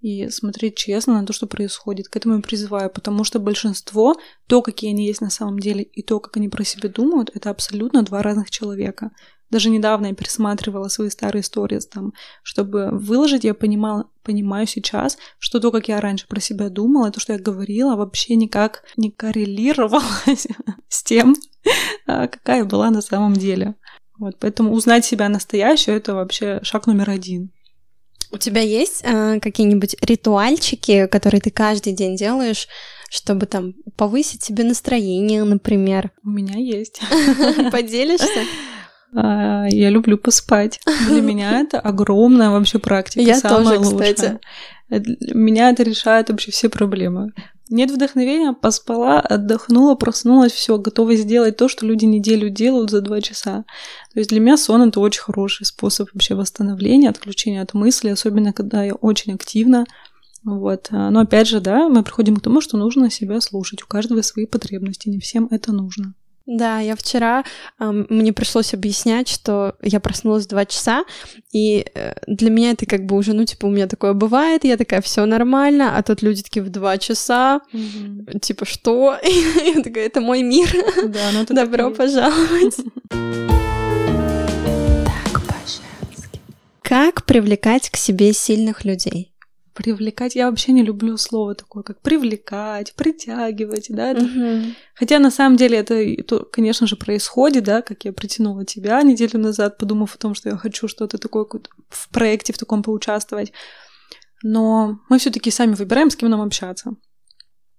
и 0.01 0.29
смотреть 0.29 0.75
честно 0.75 1.19
на 1.19 1.25
то, 1.25 1.33
что 1.33 1.47
происходит. 1.47 2.07
К 2.07 2.15
этому 2.15 2.35
я 2.35 2.41
призываю, 2.41 2.89
потому 2.89 3.23
что 3.23 3.39
большинство, 3.39 4.15
то, 4.47 4.61
какие 4.61 4.91
они 4.91 5.05
есть 5.05 5.21
на 5.21 5.29
самом 5.29 5.59
деле, 5.59 5.83
и 5.83 6.01
то, 6.01 6.19
как 6.19 6.37
они 6.37 6.49
про 6.49 6.63
себя 6.63 6.89
думают, 6.89 7.31
это 7.33 7.49
абсолютно 7.49 8.03
два 8.03 8.21
разных 8.21 8.49
человека. 8.49 9.11
Даже 9.49 9.69
недавно 9.71 10.07
я 10.07 10.13
пересматривала 10.13 10.89
свои 10.89 11.09
старые 11.09 11.41
истории, 11.41 11.79
там, 11.79 12.13
чтобы 12.43 12.91
выложить, 12.91 13.43
я 13.43 13.55
понимала, 13.55 14.09
понимаю 14.21 14.67
сейчас, 14.67 15.17
что 15.39 15.59
то, 15.59 15.71
как 15.71 15.87
я 15.87 15.99
раньше 15.99 16.27
про 16.27 16.39
себя 16.39 16.69
думала, 16.69 17.11
то, 17.11 17.19
что 17.19 17.33
я 17.33 17.39
говорила, 17.39 17.95
вообще 17.95 18.35
никак 18.35 18.83
не 18.95 19.09
коррелировалось 19.11 20.47
с 20.87 21.03
тем, 21.03 21.35
а, 22.05 22.27
какая 22.27 22.63
была 22.63 22.91
на 22.91 23.01
самом 23.01 23.33
деле. 23.33 23.75
Вот, 24.19 24.35
поэтому 24.39 24.73
узнать 24.73 25.05
себя 25.05 25.29
настоящую— 25.29 25.97
это 25.97 26.13
вообще 26.13 26.59
шаг 26.63 26.87
номер 26.87 27.09
один. 27.09 27.51
У 28.31 28.37
тебя 28.37 28.61
есть 28.61 29.01
э, 29.03 29.39
какие-нибудь 29.39 29.95
ритуальчики, 30.01 31.07
которые 31.07 31.41
ты 31.41 31.49
каждый 31.49 31.93
день 31.93 32.15
делаешь, 32.15 32.67
чтобы 33.09 33.47
там 33.47 33.73
повысить 33.95 34.43
себе 34.43 34.63
настроение, 34.63 35.43
например? 35.43 36.11
У 36.23 36.29
меня 36.29 36.57
есть. 36.57 37.01
Поделишься? 37.71 38.27
А, 39.15 39.65
я 39.67 39.89
люблю 39.89 40.19
поспать. 40.19 40.79
Для 41.07 41.21
меня 41.21 41.61
это 41.61 41.79
огромная 41.79 42.51
вообще 42.51 42.77
практика. 42.77 43.21
Я 43.21 43.41
тоже, 43.41 43.81
кстати. 43.81 44.39
Меня 44.87 45.71
это 45.71 45.81
решает 45.81 46.29
вообще 46.29 46.51
все 46.51 46.69
проблемы. 46.69 47.31
Нет 47.69 47.91
вдохновения, 47.91 48.53
поспала, 48.53 49.19
отдохнула, 49.19 49.93
проснулась, 49.93 50.51
все, 50.51 50.79
готова 50.79 51.15
сделать 51.15 51.55
то, 51.55 51.67
что 51.67 51.85
люди 51.85 52.05
неделю 52.05 52.49
делают 52.49 52.89
за 52.89 53.01
два 53.01 53.21
часа. 53.21 53.63
То 54.11 54.19
есть 54.19 54.31
для 54.31 54.39
меня 54.39 54.57
сон 54.57 54.89
это 54.89 54.99
очень 54.99 55.21
хороший 55.21 55.67
способ 55.67 56.09
вообще 56.11 56.33
восстановления, 56.33 57.09
отключения 57.09 57.61
от 57.61 57.75
мысли, 57.75 58.09
особенно 58.09 58.53
когда 58.53 58.83
я 58.83 58.95
очень 58.95 59.33
активна. 59.33 59.85
Вот. 60.43 60.87
Но 60.89 61.19
опять 61.19 61.47
же, 61.47 61.59
да, 61.59 61.89
мы 61.89 62.03
приходим 62.03 62.37
к 62.37 62.41
тому, 62.41 62.59
что 62.59 62.75
нужно 62.75 63.11
себя 63.11 63.39
слушать. 63.39 63.83
У 63.83 63.87
каждого 63.87 64.23
свои 64.23 64.47
потребности, 64.47 65.09
не 65.09 65.19
всем 65.19 65.47
это 65.51 65.71
нужно. 65.71 66.15
Да, 66.51 66.79
я 66.79 66.95
вчера, 66.95 67.43
э, 67.79 68.05
мне 68.09 68.33
пришлось 68.33 68.73
объяснять, 68.73 69.27
что 69.27 69.75
я 69.83 69.99
проснулась 69.99 70.45
в 70.45 70.49
2 70.49 70.65
часа, 70.65 71.03
и 71.51 71.85
э, 71.93 72.15
для 72.25 72.49
меня 72.49 72.71
это 72.71 72.87
как 72.87 73.05
бы 73.05 73.17
уже, 73.17 73.33
ну, 73.33 73.45
типа, 73.45 73.67
у 73.67 73.69
меня 73.69 73.85
такое 73.85 74.13
бывает, 74.13 74.63
я 74.63 74.75
такая, 74.75 75.01
все 75.01 75.25
нормально, 75.25 75.95
а 75.95 76.01
тут 76.01 76.23
люди 76.23 76.41
такие 76.41 76.63
в 76.63 76.69
2 76.69 76.97
часа, 76.97 77.61
mm-hmm. 77.71 78.39
типа, 78.39 78.65
что? 78.65 79.15
я 79.23 79.83
такая, 79.83 80.07
это 80.07 80.21
мой 80.21 80.41
мир. 80.41 80.67
Да, 81.05 81.29
ну, 81.33 81.45
Добро 81.47 81.91
пожаловать. 81.91 82.77
Так. 85.05 85.41
Как 86.81 87.25
привлекать 87.25 87.91
к 87.91 87.95
себе 87.95 88.33
сильных 88.33 88.85
людей? 88.85 89.31
Привлекать. 89.73 90.35
Я 90.35 90.49
вообще 90.49 90.71
не 90.71 90.83
люблю 90.83 91.17
слово 91.17 91.55
такое, 91.55 91.83
как 91.83 92.01
привлекать, 92.01 92.93
притягивать, 92.95 93.87
да. 93.89 94.11
Это... 94.11 94.25
Угу. 94.25 94.73
Хотя 94.95 95.19
на 95.19 95.31
самом 95.31 95.57
деле 95.57 95.77
это, 95.77 96.23
то, 96.23 96.45
конечно 96.45 96.87
же, 96.87 96.95
происходит, 96.95 97.63
да, 97.63 97.81
как 97.81 98.05
я 98.05 98.13
притянула 98.13 98.65
тебя 98.65 99.01
неделю 99.01 99.39
назад, 99.39 99.77
подумав 99.77 100.15
о 100.15 100.17
том, 100.17 100.35
что 100.35 100.49
я 100.49 100.57
хочу 100.57 100.87
что-то 100.87 101.17
такое 101.17 101.45
в 101.89 102.09
проекте 102.09 102.53
в 102.53 102.57
таком 102.57 102.83
поучаствовать. 102.83 103.53
Но 104.43 104.99
мы 105.09 105.19
все-таки 105.19 105.51
сами 105.51 105.73
выбираем, 105.73 106.09
с 106.09 106.15
кем 106.15 106.29
нам 106.29 106.41
общаться. 106.41 106.95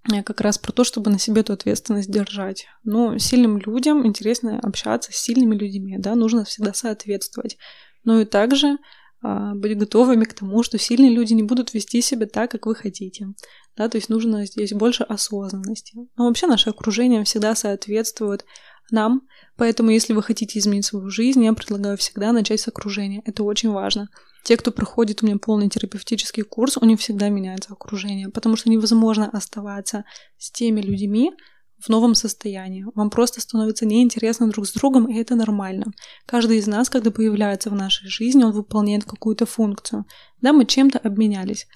Я 0.08 0.22
как 0.22 0.40
раз 0.40 0.58
про 0.58 0.72
то, 0.72 0.82
чтобы 0.82 1.10
на 1.10 1.18
себе 1.18 1.42
эту 1.42 1.52
ответственность 1.52 2.10
держать. 2.10 2.66
Но 2.84 3.18
сильным 3.18 3.58
людям 3.58 4.06
интересно 4.06 4.58
общаться 4.62 5.12
с 5.12 5.16
сильными 5.16 5.54
людьми, 5.54 5.96
да, 5.98 6.14
нужно 6.14 6.44
всегда 6.44 6.72
соответствовать. 6.72 7.58
Но 8.04 8.20
и 8.20 8.24
также 8.24 8.78
быть 9.22 9.76
готовыми 9.76 10.24
к 10.24 10.34
тому, 10.34 10.62
что 10.62 10.78
сильные 10.78 11.10
люди 11.10 11.34
не 11.34 11.42
будут 11.42 11.74
вести 11.74 12.00
себя 12.00 12.26
так, 12.26 12.50
как 12.50 12.66
вы 12.66 12.74
хотите. 12.74 13.28
Да, 13.76 13.88
то 13.88 13.96
есть 13.96 14.08
нужно 14.08 14.46
здесь 14.46 14.72
больше 14.72 15.04
осознанности. 15.04 15.96
Но 16.16 16.26
вообще 16.26 16.46
наше 16.46 16.70
окружение 16.70 17.24
всегда 17.24 17.54
соответствует 17.54 18.44
нам, 18.90 19.22
поэтому 19.56 19.90
если 19.90 20.12
вы 20.14 20.22
хотите 20.22 20.58
изменить 20.58 20.84
свою 20.84 21.10
жизнь, 21.10 21.44
я 21.44 21.52
предлагаю 21.52 21.96
всегда 21.96 22.32
начать 22.32 22.60
с 22.60 22.68
окружения. 22.68 23.22
Это 23.24 23.44
очень 23.44 23.70
важно. 23.70 24.08
Те, 24.42 24.56
кто 24.56 24.72
проходит 24.72 25.22
у 25.22 25.26
меня 25.26 25.36
полный 25.38 25.68
терапевтический 25.68 26.42
курс, 26.42 26.78
у 26.78 26.84
них 26.84 26.98
всегда 26.98 27.28
меняется 27.28 27.72
окружение, 27.72 28.30
потому 28.30 28.56
что 28.56 28.70
невозможно 28.70 29.28
оставаться 29.28 30.04
с 30.38 30.50
теми 30.50 30.80
людьми, 30.80 31.32
в 31.80 31.88
новом 31.88 32.14
состоянии. 32.14 32.86
Вам 32.94 33.10
просто 33.10 33.40
становится 33.40 33.86
неинтересно 33.86 34.48
друг 34.48 34.66
с 34.66 34.72
другом, 34.72 35.06
и 35.06 35.18
это 35.18 35.34
нормально. 35.34 35.86
Каждый 36.26 36.58
из 36.58 36.66
нас, 36.66 36.90
когда 36.90 37.10
появляется 37.10 37.70
в 37.70 37.74
нашей 37.74 38.08
жизни, 38.08 38.44
он 38.44 38.52
выполняет 38.52 39.04
какую-то 39.04 39.46
функцию. 39.46 40.04
Да, 40.40 40.52
мы 40.52 40.64
чем-то 40.64 40.98
обменялись. 40.98 41.66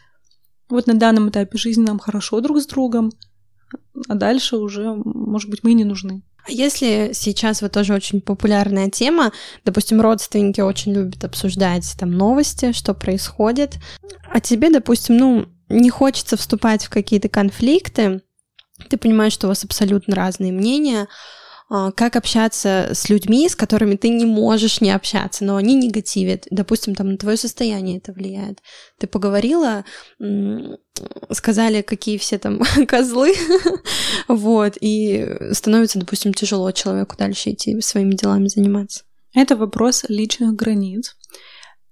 Вот 0.69 0.87
на 0.87 0.95
данном 0.95 1.31
этапе 1.31 1.59
жизни 1.59 1.85
нам 1.85 1.99
хорошо 1.99 2.40
друг 2.40 2.61
с 2.61 2.67
другом, 2.67 3.12
а 4.09 4.14
дальше 4.14 4.57
уже, 4.57 4.95
может 4.95 5.51
быть, 5.51 5.62
мы 5.62 5.73
и 5.73 5.75
не 5.75 5.85
нужны. 5.85 6.23
А 6.47 6.51
если 6.51 7.11
сейчас 7.14 7.62
вот 7.62 7.73
тоже 7.73 7.95
очень 7.95 8.21
популярная 8.21 8.90
тема, 8.90 9.33
допустим, 9.64 10.01
родственники 10.01 10.61
очень 10.61 10.93
любят 10.93 11.25
обсуждать 11.25 11.95
там 11.99 12.11
новости, 12.11 12.73
что 12.73 12.93
происходит, 12.93 13.79
а 14.31 14.40
тебе, 14.40 14.71
допустим, 14.71 15.17
ну, 15.17 15.47
не 15.71 15.88
хочется 15.88 16.37
вступать 16.37 16.85
в 16.85 16.90
какие-то 16.90 17.31
конфликты, 17.31 18.21
ты 18.88 18.96
понимаешь, 18.96 19.32
что 19.32 19.46
у 19.46 19.48
вас 19.48 19.64
абсолютно 19.64 20.14
разные 20.14 20.52
мнения, 20.52 21.08
а, 21.70 21.92
как 21.92 22.16
общаться 22.16 22.90
с 22.92 23.08
людьми, 23.08 23.48
с 23.48 23.56
которыми 23.56 23.96
ты 23.96 24.08
не 24.08 24.26
можешь 24.26 24.80
не 24.80 24.90
общаться, 24.90 25.44
но 25.44 25.56
они 25.56 25.74
негативят. 25.74 26.46
Допустим, 26.50 26.94
там 26.94 27.12
на 27.12 27.16
твое 27.16 27.37
состояние 27.37 27.98
это 27.98 28.12
влияет. 28.12 28.60
Ты 28.98 29.06
поговорила, 29.06 29.84
сказали, 31.30 31.82
какие 31.82 32.18
все 32.18 32.38
там 32.38 32.60
козлы, 32.87 33.34
вот, 34.28 34.74
и 34.80 35.26
становится, 35.52 35.98
допустим, 35.98 36.34
тяжело 36.34 36.70
человеку 36.72 37.16
дальше 37.16 37.50
идти 37.50 37.80
своими 37.80 38.14
делами 38.14 38.48
заниматься. 38.48 39.04
Это 39.34 39.56
вопрос 39.56 40.04
личных 40.08 40.54
границ. 40.54 41.16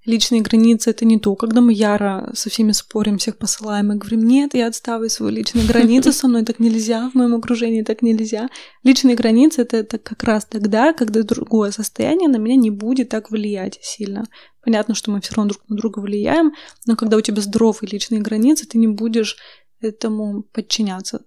Личные 0.04 0.42
границы— 0.42 0.90
это 0.92 1.04
не 1.04 1.20
то, 1.20 1.36
когда 1.36 1.60
мы 1.60 1.72
яро 1.72 2.32
со 2.34 2.50
всеми 2.50 2.72
спорим, 2.72 3.18
всех 3.18 3.38
посылаем 3.38 3.92
и 3.92 3.96
говорим, 3.96 4.26
нет, 4.26 4.52
я 4.52 4.66
отставлю 4.66 5.08
свои 5.08 5.32
личные 5.32 5.64
границы, 5.64 6.12
со 6.12 6.26
мной 6.26 6.44
так 6.44 6.58
нельзя, 6.58 7.08
в 7.10 7.14
моем 7.14 7.36
окружении 7.36 7.82
так 7.82 8.02
нельзя. 8.02 8.48
Личные 8.82 9.14
границы— 9.14 9.60
это, 9.62 9.76
это 9.76 9.98
как 9.98 10.24
раз 10.24 10.44
тогда, 10.44 10.92
когда 10.92 11.22
другое 11.22 11.70
состояние 11.70 12.28
на 12.28 12.38
меня 12.38 12.56
не 12.56 12.70
будет 12.70 13.10
так 13.10 13.30
влиять 13.30 13.78
сильно. 13.80 14.24
Понятно, 14.64 14.96
что 14.96 15.12
мы 15.12 15.20
все 15.20 15.34
равно 15.36 15.50
друг 15.50 15.68
на 15.68 15.76
друга 15.76 16.00
влияем, 16.00 16.52
но 16.84 16.96
когда 16.96 17.16
у 17.16 17.20
тебя 17.20 17.40
здоровые 17.40 17.88
личные 17.90 18.20
границы, 18.20 18.66
ты 18.66 18.78
не 18.78 18.88
будешь 18.88 19.36
этому 19.80 20.42
подчиняться 20.42 21.24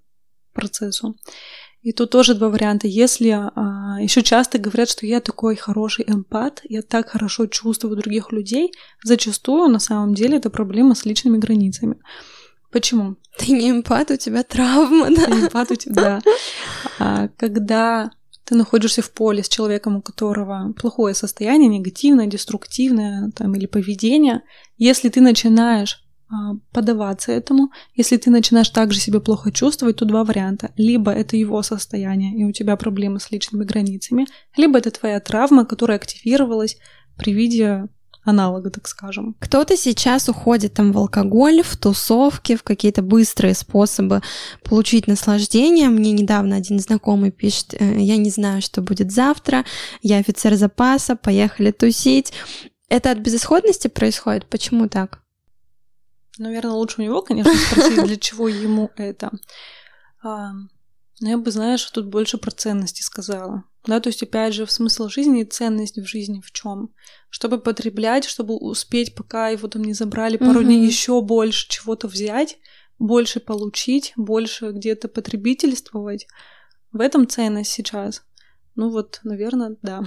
процессу. 0.54 1.16
И 1.86 1.92
тут 1.92 2.10
тоже 2.10 2.34
два 2.34 2.50
варианта. 2.50 2.88
Если 2.88 3.30
а, 3.30 4.02
еще 4.02 4.24
часто 4.24 4.58
говорят, 4.58 4.90
что 4.90 5.06
я 5.06 5.22
такой 5.22 5.56
хороший 5.56 6.04
эмпат, 6.08 6.62
я 6.64 6.82
так 6.82 7.10
хорошо 7.10 7.46
чувствую 7.46 7.96
других 7.96 8.32
людей, 8.32 8.72
зачастую 9.04 9.70
на 9.70 9.78
самом 9.78 10.16
деле 10.16 10.38
это 10.38 10.50
проблема 10.50 10.96
с 10.96 11.06
личными 11.06 11.38
границами. 11.38 11.98
Почему? 12.72 13.18
Ты 13.38 13.52
не 13.52 13.70
эмпат, 13.70 14.10
у 14.10 14.18
тебя 14.18 14.42
травма, 14.42 15.16
да? 15.16 15.26
Ты 15.26 15.32
эмпат, 15.32 15.70
у 15.70 15.76
тебя, 15.76 15.94
да. 15.94 16.22
А, 16.98 17.28
когда 17.38 18.10
ты 18.46 18.56
находишься 18.56 19.04
в 19.04 19.12
поле 19.12 19.44
с 19.44 19.48
человеком, 19.48 19.98
у 19.98 20.02
которого 20.02 20.74
плохое 20.74 21.14
состояние, 21.14 21.70
негативное, 21.70 22.26
деструктивное 22.26 23.30
там, 23.36 23.54
или 23.54 23.68
поведение, 23.68 24.42
если 24.80 25.10
ты 25.10 25.22
начинаешь 25.22 26.04
а, 26.28 26.56
подаваться 26.72 27.32
этому. 27.32 27.72
Если 27.94 28.18
ты 28.18 28.32
начинаешь 28.32 28.70
также 28.70 29.00
себя 29.00 29.20
плохо 29.20 29.52
чувствовать, 29.52 29.98
то 29.98 30.06
два 30.06 30.24
варианта. 30.24 30.72
Либо 30.76 31.12
это 31.12 31.38
его 31.38 31.62
состояние, 31.62 32.36
и 32.36 32.44
у 32.44 32.52
тебя 32.52 32.76
проблемы 32.78 33.20
с 33.20 33.32
личными 33.32 33.64
границами, 33.64 34.26
либо 34.58 34.80
это 34.80 34.90
твоя 34.92 35.20
травма, 35.20 35.66
которая 35.66 35.98
активировалась 35.98 36.78
при 37.16 37.32
виде 37.32 37.88
аналога, 38.26 38.72
так 38.72 38.88
скажем. 38.88 39.36
Кто-то 39.40 39.78
сейчас 39.78 40.28
уходит 40.28 40.74
там 40.74 40.92
в 40.92 40.98
алкоголь, 40.98 41.62
в 41.62 41.78
тусовки, 41.78 42.56
в 42.56 42.64
какие-то 42.64 43.04
быстрые 43.04 43.54
способы 43.54 44.22
получить 44.64 45.08
наслаждение. 45.08 45.90
Мне 45.90 46.12
недавно 46.12 46.56
один 46.56 46.80
знакомый 46.80 47.32
пишет, 47.32 47.76
«Э, 47.80 48.00
я 48.00 48.18
не 48.18 48.32
знаю, 48.32 48.62
что 48.62 48.82
будет 48.82 49.12
завтра, 49.12 49.64
я 50.02 50.18
офицер 50.18 50.56
запаса, 50.56 51.16
поехали 51.16 51.70
тусить. 51.72 52.34
Это 52.90 53.12
от 53.12 53.20
безысходности 53.20 53.88
происходит? 53.88 54.48
Почему 54.48 54.90
так? 54.90 55.22
Наверное, 56.38 56.74
лучше 56.74 57.02
у 57.02 57.04
него, 57.04 57.22
конечно, 57.22 57.54
спросить, 57.54 58.04
для 58.04 58.18
чего 58.18 58.48
ему 58.48 58.92
это. 58.96 59.32
Ну, 60.24 61.30
я 61.30 61.38
бы, 61.38 61.50
знаешь, 61.50 61.84
тут 61.92 62.08
больше 62.08 62.38
про 62.38 62.52
ценности 62.52 63.02
сказала. 63.02 63.64
Да, 63.86 64.00
то 64.00 64.10
есть, 64.10 64.22
опять 64.24 64.54
же, 64.54 64.66
в 64.66 64.72
смысл 64.72 65.08
жизни 65.08 65.42
и 65.42 65.46
ценность 65.46 65.98
в 65.98 66.06
жизни 66.06 66.42
в 66.42 66.52
чем? 66.52 66.94
Чтобы 67.30 67.60
потреблять, 67.60 68.26
чтобы 68.26 68.56
успеть, 68.58 69.16
пока 69.16 69.50
его 69.50 69.68
там 69.68 69.84
не 69.84 69.94
забрали, 69.94 70.38
пару 70.38 70.60
угу. 70.60 70.64
дней 70.64 70.86
еще 70.86 71.22
больше 71.22 71.70
чего-то 71.70 72.08
взять, 72.08 72.58
больше 73.00 73.40
получить, 73.40 74.14
больше 74.18 74.72
где-то 74.72 75.08
потребительствовать. 75.08 76.28
В 76.92 77.00
этом 77.00 77.28
ценность 77.28 77.72
сейчас. 77.72 78.24
Ну 78.76 78.90
вот, 78.90 79.20
наверное, 79.24 79.78
да. 79.82 80.04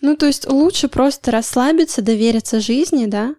Ну, 0.00 0.16
то 0.16 0.26
есть 0.26 0.48
лучше 0.48 0.88
просто 0.88 1.30
расслабиться, 1.30 2.02
довериться 2.02 2.60
жизни, 2.60 3.06
да? 3.06 3.34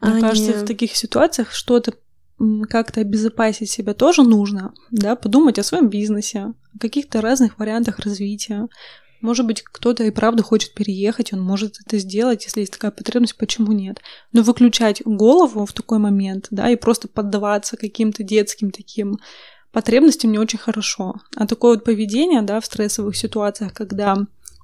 Мне 0.00 0.18
а 0.18 0.20
кажется, 0.20 0.52
не... 0.52 0.58
в 0.58 0.66
таких 0.66 0.96
ситуациях 0.96 1.52
что-то 1.52 1.94
как-то 2.68 3.00
обезопасить 3.00 3.70
себя 3.70 3.94
тоже 3.94 4.22
нужно, 4.22 4.74
да, 4.90 5.16
подумать 5.16 5.58
о 5.58 5.62
своем 5.62 5.88
бизнесе, 5.88 6.52
о 6.74 6.78
каких-то 6.78 7.20
разных 7.20 7.58
вариантах 7.58 7.98
развития. 8.00 8.68
Может 9.22 9.46
быть, 9.46 9.62
кто-то 9.62 10.04
и 10.04 10.10
правда 10.10 10.42
хочет 10.42 10.74
переехать, 10.74 11.32
он 11.32 11.40
может 11.40 11.78
это 11.84 11.98
сделать, 11.98 12.44
если 12.44 12.60
есть 12.60 12.72
такая 12.72 12.90
потребность, 12.90 13.36
почему 13.36 13.72
нет? 13.72 14.00
Но 14.32 14.42
выключать 14.42 15.02
голову 15.04 15.64
в 15.64 15.72
такой 15.72 15.98
момент, 15.98 16.48
да, 16.50 16.68
и 16.68 16.76
просто 16.76 17.08
поддаваться 17.08 17.78
каким-то 17.78 18.22
детским 18.22 18.70
таким 18.70 19.18
потребностям 19.72 20.32
не 20.32 20.38
очень 20.38 20.58
хорошо. 20.58 21.16
А 21.34 21.46
такое 21.46 21.74
вот 21.74 21.84
поведение, 21.84 22.42
да, 22.42 22.60
в 22.60 22.66
стрессовых 22.66 23.16
ситуациях, 23.16 23.72
когда 23.72 24.18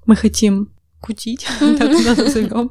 мы 0.04 0.16
хотим 0.16 0.70
кутить, 1.02 1.46
так 1.60 1.90
назовем. 2.16 2.70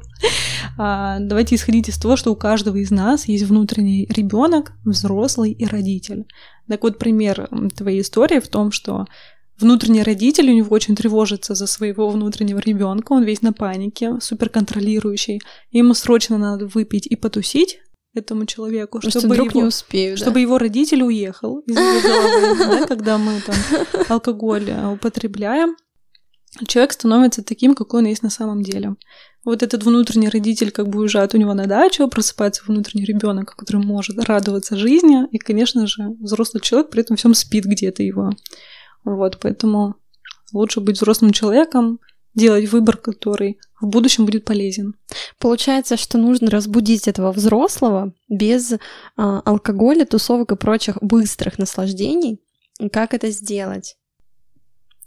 А, 0.78 1.18
давайте 1.20 1.54
исходить 1.54 1.88
из 1.88 1.98
того, 1.98 2.16
что 2.16 2.32
у 2.32 2.36
каждого 2.36 2.76
из 2.76 2.90
нас 2.90 3.28
есть 3.28 3.44
внутренний 3.44 4.06
ребенок, 4.10 4.72
взрослый 4.84 5.52
и 5.52 5.64
родитель. 5.66 6.26
Так 6.68 6.82
вот, 6.82 6.98
пример 6.98 7.48
твоей 7.76 8.00
истории 8.00 8.40
в 8.40 8.48
том, 8.48 8.72
что 8.72 9.06
внутренний 9.58 10.02
родитель 10.02 10.50
у 10.50 10.54
него 10.54 10.74
очень 10.74 10.96
тревожится 10.96 11.54
за 11.54 11.66
своего 11.66 12.08
внутреннего 12.08 12.58
ребенка, 12.58 13.12
он 13.12 13.22
весь 13.22 13.42
на 13.42 13.52
панике, 13.52 14.18
супер 14.20 14.48
контролирующий. 14.48 15.40
Ему 15.70 15.94
срочно 15.94 16.38
надо 16.38 16.66
выпить 16.66 17.06
и 17.06 17.16
потусить, 17.16 17.78
этому 18.14 18.44
человеку, 18.44 19.00
Просто 19.00 19.20
чтобы, 19.20 19.36
его, 19.36 19.50
не 19.54 19.64
успею, 19.64 20.16
чтобы 20.16 20.34
да? 20.34 20.40
его 20.40 20.58
родитель 20.58 21.02
уехал 21.02 21.60
из 21.60 21.76
его 21.76 22.00
головы, 22.02 22.58
да, 22.58 22.86
когда 22.86 23.18
мы 23.18 23.40
там 23.40 23.56
алкоголь 24.08 24.68
э, 24.68 24.86
употребляем 24.86 25.76
человек 26.66 26.92
становится 26.92 27.42
таким, 27.42 27.74
какой 27.74 28.00
он 28.00 28.06
есть 28.06 28.22
на 28.22 28.30
самом 28.30 28.62
деле. 28.62 28.96
Вот 29.44 29.62
этот 29.62 29.82
внутренний 29.82 30.28
родитель 30.28 30.70
как 30.70 30.88
бы 30.88 31.00
уезжает 31.00 31.34
у 31.34 31.38
него 31.38 31.54
на 31.54 31.66
дачу, 31.66 32.06
просыпается 32.08 32.62
внутренний 32.66 33.04
ребенок, 33.04 33.56
который 33.56 33.84
может 33.84 34.22
радоваться 34.22 34.76
жизни, 34.76 35.26
и, 35.32 35.38
конечно 35.38 35.86
же, 35.86 36.10
взрослый 36.20 36.60
человек 36.60 36.90
при 36.90 37.00
этом 37.02 37.16
всем 37.16 37.34
спит 37.34 37.64
где-то 37.64 38.02
его. 38.02 38.30
Вот, 39.04 39.38
поэтому 39.40 39.96
лучше 40.52 40.80
быть 40.80 40.96
взрослым 40.96 41.32
человеком, 41.32 41.98
делать 42.34 42.70
выбор, 42.70 42.96
который 42.96 43.58
в 43.80 43.86
будущем 43.86 44.26
будет 44.26 44.44
полезен. 44.44 44.94
Получается, 45.38 45.96
что 45.96 46.18
нужно 46.18 46.50
разбудить 46.50 47.08
этого 47.08 47.32
взрослого 47.32 48.14
без 48.28 48.74
а, 49.16 49.40
алкоголя, 49.40 50.06
тусовок 50.06 50.52
и 50.52 50.56
прочих 50.56 50.98
быстрых 51.02 51.58
наслаждений. 51.58 52.40
Как 52.90 53.12
это 53.12 53.30
сделать? 53.30 53.96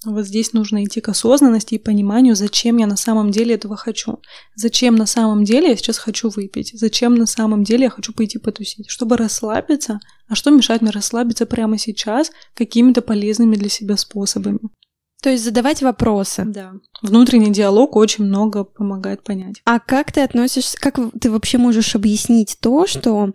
Вот 0.03 0.25
здесь 0.25 0.53
нужно 0.53 0.83
идти 0.83 1.01
к 1.01 1.09
осознанности 1.09 1.75
и 1.75 1.79
пониманию, 1.79 2.35
зачем 2.35 2.77
я 2.77 2.87
на 2.87 2.97
самом 2.97 3.31
деле 3.31 3.55
этого 3.55 3.75
хочу. 3.75 4.19
Зачем 4.55 4.95
на 4.95 5.05
самом 5.05 5.43
деле 5.43 5.69
я 5.69 5.75
сейчас 5.75 5.97
хочу 5.97 6.29
выпить. 6.29 6.71
Зачем 6.73 7.15
на 7.15 7.25
самом 7.25 7.63
деле 7.63 7.85
я 7.85 7.89
хочу 7.89 8.13
пойти 8.13 8.37
потусить. 8.37 8.89
Чтобы 8.89 9.17
расслабиться. 9.17 9.99
А 10.27 10.35
что 10.35 10.51
мешает 10.51 10.81
мне 10.81 10.91
расслабиться 10.91 11.45
прямо 11.45 11.77
сейчас 11.77 12.31
какими-то 12.53 13.01
полезными 13.01 13.55
для 13.55 13.69
себя 13.69 13.97
способами. 13.97 14.59
То 15.25 15.31
есть 15.31 15.43
задавать 15.43 15.81
вопросы. 15.81 16.43
Да. 16.45 16.73
Внутренний 17.01 17.51
диалог 17.51 17.95
очень 17.95 18.25
много 18.25 18.63
помогает 18.63 19.23
понять. 19.23 19.61
А 19.65 19.79
как 19.79 20.11
ты 20.11 20.21
относишься, 20.21 20.77
как 20.79 20.99
ты 21.19 21.31
вообще 21.31 21.57
можешь 21.57 21.95
объяснить 21.95 22.57
то, 22.61 22.85
что 22.85 23.31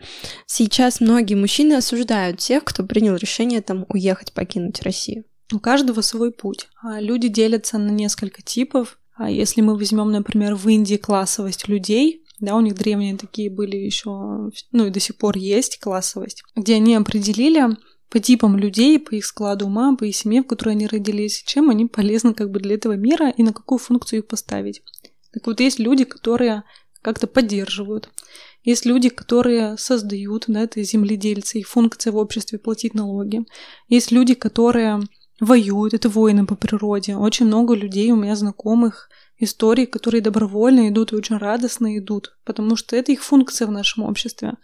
сейчас 0.46 1.00
многие 1.00 1.34
мужчины 1.34 1.74
осуждают 1.74 2.38
тех, 2.38 2.62
кто 2.62 2.84
принял 2.84 3.16
решение 3.16 3.60
там 3.60 3.86
уехать, 3.88 4.32
покинуть 4.32 4.82
Россию? 4.82 5.24
У 5.52 5.58
каждого 5.58 6.00
свой 6.00 6.32
путь. 6.32 6.68
А 6.82 7.00
люди 7.00 7.28
делятся 7.28 7.78
на 7.78 7.90
несколько 7.90 8.42
типов. 8.42 8.98
А 9.16 9.30
если 9.30 9.60
мы 9.60 9.76
возьмем, 9.76 10.10
например, 10.10 10.54
в 10.54 10.68
Индии 10.68 10.96
классовость 10.96 11.68
людей, 11.68 12.24
да, 12.38 12.54
у 12.56 12.60
них 12.60 12.74
древние 12.74 13.16
такие 13.16 13.50
были 13.50 13.76
еще, 13.76 14.50
ну 14.72 14.86
и 14.86 14.90
до 14.90 14.98
сих 14.98 15.16
пор 15.16 15.36
есть 15.36 15.78
классовость, 15.78 16.42
где 16.56 16.76
они 16.76 16.94
определили 16.94 17.76
по 18.08 18.18
типам 18.18 18.56
людей, 18.56 18.98
по 18.98 19.14
их 19.14 19.26
складу 19.26 19.66
ума, 19.66 19.94
по 19.94 20.04
их 20.04 20.16
семье, 20.16 20.42
в 20.42 20.46
которой 20.46 20.70
они 20.70 20.86
родились, 20.86 21.42
чем 21.46 21.70
они 21.70 21.86
полезны 21.86 22.32
как 22.32 22.50
бы 22.50 22.58
для 22.58 22.76
этого 22.76 22.94
мира 22.94 23.30
и 23.30 23.42
на 23.42 23.52
какую 23.52 23.78
функцию 23.78 24.20
их 24.20 24.26
поставить. 24.26 24.82
Так 25.32 25.46
вот, 25.46 25.60
есть 25.60 25.78
люди, 25.78 26.04
которые 26.04 26.64
как-то 27.02 27.26
поддерживают. 27.26 28.10
Есть 28.62 28.84
люди, 28.84 29.08
которые 29.08 29.78
создают, 29.78 30.44
да, 30.48 30.62
это 30.62 30.82
земледельцы, 30.82 31.60
их 31.60 31.68
функция 31.68 32.12
в 32.12 32.16
обществе 32.16 32.58
платить 32.58 32.94
налоги. 32.94 33.44
Есть 33.88 34.10
люди, 34.10 34.34
которые 34.34 35.00
воюют, 35.40 35.94
это 35.94 36.08
воины 36.08 36.46
по 36.46 36.54
природе. 36.54 37.16
Очень 37.16 37.46
много 37.46 37.74
людей 37.74 38.12
у 38.12 38.16
меня 38.16 38.36
знакомых, 38.36 39.08
историй, 39.38 39.86
которые 39.86 40.20
добровольно 40.20 40.88
идут 40.88 41.12
и 41.12 41.16
очень 41.16 41.38
радостно 41.38 41.98
идут, 41.98 42.36
потому 42.44 42.76
что 42.76 42.94
это 42.94 43.10
их 43.10 43.22
функция 43.22 43.66
в 43.66 43.72
нашем 43.72 44.04
обществе. 44.04 44.54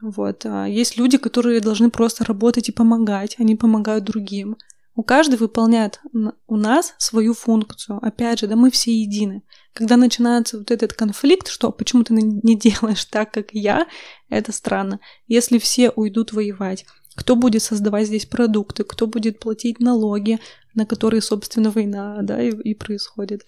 Вот. 0.00 0.44
А 0.44 0.66
есть 0.66 0.98
люди, 0.98 1.16
которые 1.16 1.60
должны 1.60 1.90
просто 1.90 2.24
работать 2.24 2.68
и 2.68 2.72
помогать, 2.72 3.36
они 3.38 3.56
помогают 3.56 4.04
другим. 4.04 4.56
У 4.94 5.02
каждого 5.02 5.40
выполняет 5.40 6.00
у 6.46 6.56
нас 6.56 6.94
свою 6.98 7.34
функцию. 7.34 7.98
Опять 8.02 8.40
же, 8.40 8.46
да 8.46 8.56
мы 8.56 8.70
все 8.70 8.98
едины. 8.98 9.42
Когда 9.74 9.98
начинается 9.98 10.56
вот 10.56 10.70
этот 10.70 10.94
конфликт, 10.94 11.48
что 11.48 11.70
почему 11.70 12.02
ты 12.02 12.14
не 12.14 12.56
делаешь 12.58 13.04
так, 13.04 13.30
как 13.30 13.52
я, 13.52 13.86
это 14.30 14.52
странно. 14.52 15.00
Если 15.26 15.58
все 15.58 15.90
уйдут 15.90 16.32
воевать, 16.32 16.86
кто 17.16 17.34
будет 17.34 17.62
создавать 17.62 18.06
здесь 18.06 18.26
продукты, 18.26 18.84
кто 18.84 19.06
будет 19.06 19.40
платить 19.40 19.80
налоги, 19.80 20.38
на 20.74 20.86
которые, 20.86 21.22
собственно, 21.22 21.70
война 21.70 22.18
да, 22.22 22.40
и, 22.40 22.50
и 22.50 22.74
происходит. 22.74 23.44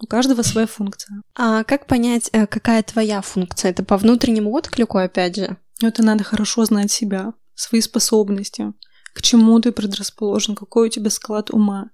У 0.00 0.06
каждого 0.06 0.42
своя 0.42 0.66
функция. 0.66 1.22
А 1.36 1.62
как 1.64 1.86
понять, 1.86 2.30
э, 2.32 2.46
какая 2.46 2.82
твоя 2.82 3.20
функция? 3.20 3.70
Это 3.70 3.84
по 3.84 3.98
внутреннему 3.98 4.50
отклику, 4.50 4.96
опять 4.96 5.36
же? 5.36 5.58
Это 5.82 6.02
надо 6.02 6.24
хорошо 6.24 6.64
знать 6.64 6.90
себя, 6.90 7.34
свои 7.54 7.82
способности, 7.82 8.72
к 9.14 9.20
чему 9.20 9.60
ты 9.60 9.72
предрасположен, 9.72 10.54
какой 10.54 10.88
у 10.88 10.90
тебя 10.90 11.10
склад 11.10 11.50
ума. 11.50 11.90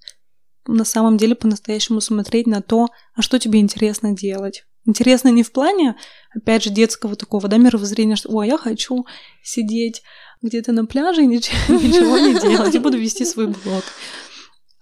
На 0.69 0.85
самом 0.85 1.17
деле 1.17 1.35
по-настоящему 1.35 2.01
смотреть 2.01 2.47
на 2.47 2.63
то, 2.63 2.89
а 3.15 3.23
что 3.23 3.39
тебе 3.39 3.59
интересно 3.59 4.13
делать. 4.13 4.65
Интересно 4.85 5.29
не 5.29 5.43
в 5.43 5.51
плане, 5.51 5.97
опять 6.35 6.63
же, 6.63 6.71
детского 6.71 7.17
такого, 7.17 7.49
да, 7.49 7.57
мировоззрения, 7.57 8.15
что, 8.15 8.31
о, 8.31 8.45
я 8.45 8.57
хочу 8.57 9.05
сидеть 9.43 10.03
где-то 10.43 10.73
на 10.73 10.87
пляже 10.87 11.23
и 11.23 11.27
ничего, 11.27 11.57
ничего 11.79 12.19
не 12.19 12.39
делать, 12.39 12.75
и 12.75 12.79
буду 12.79 12.99
вести 12.99 13.25
свой 13.25 13.47
блог. 13.47 13.85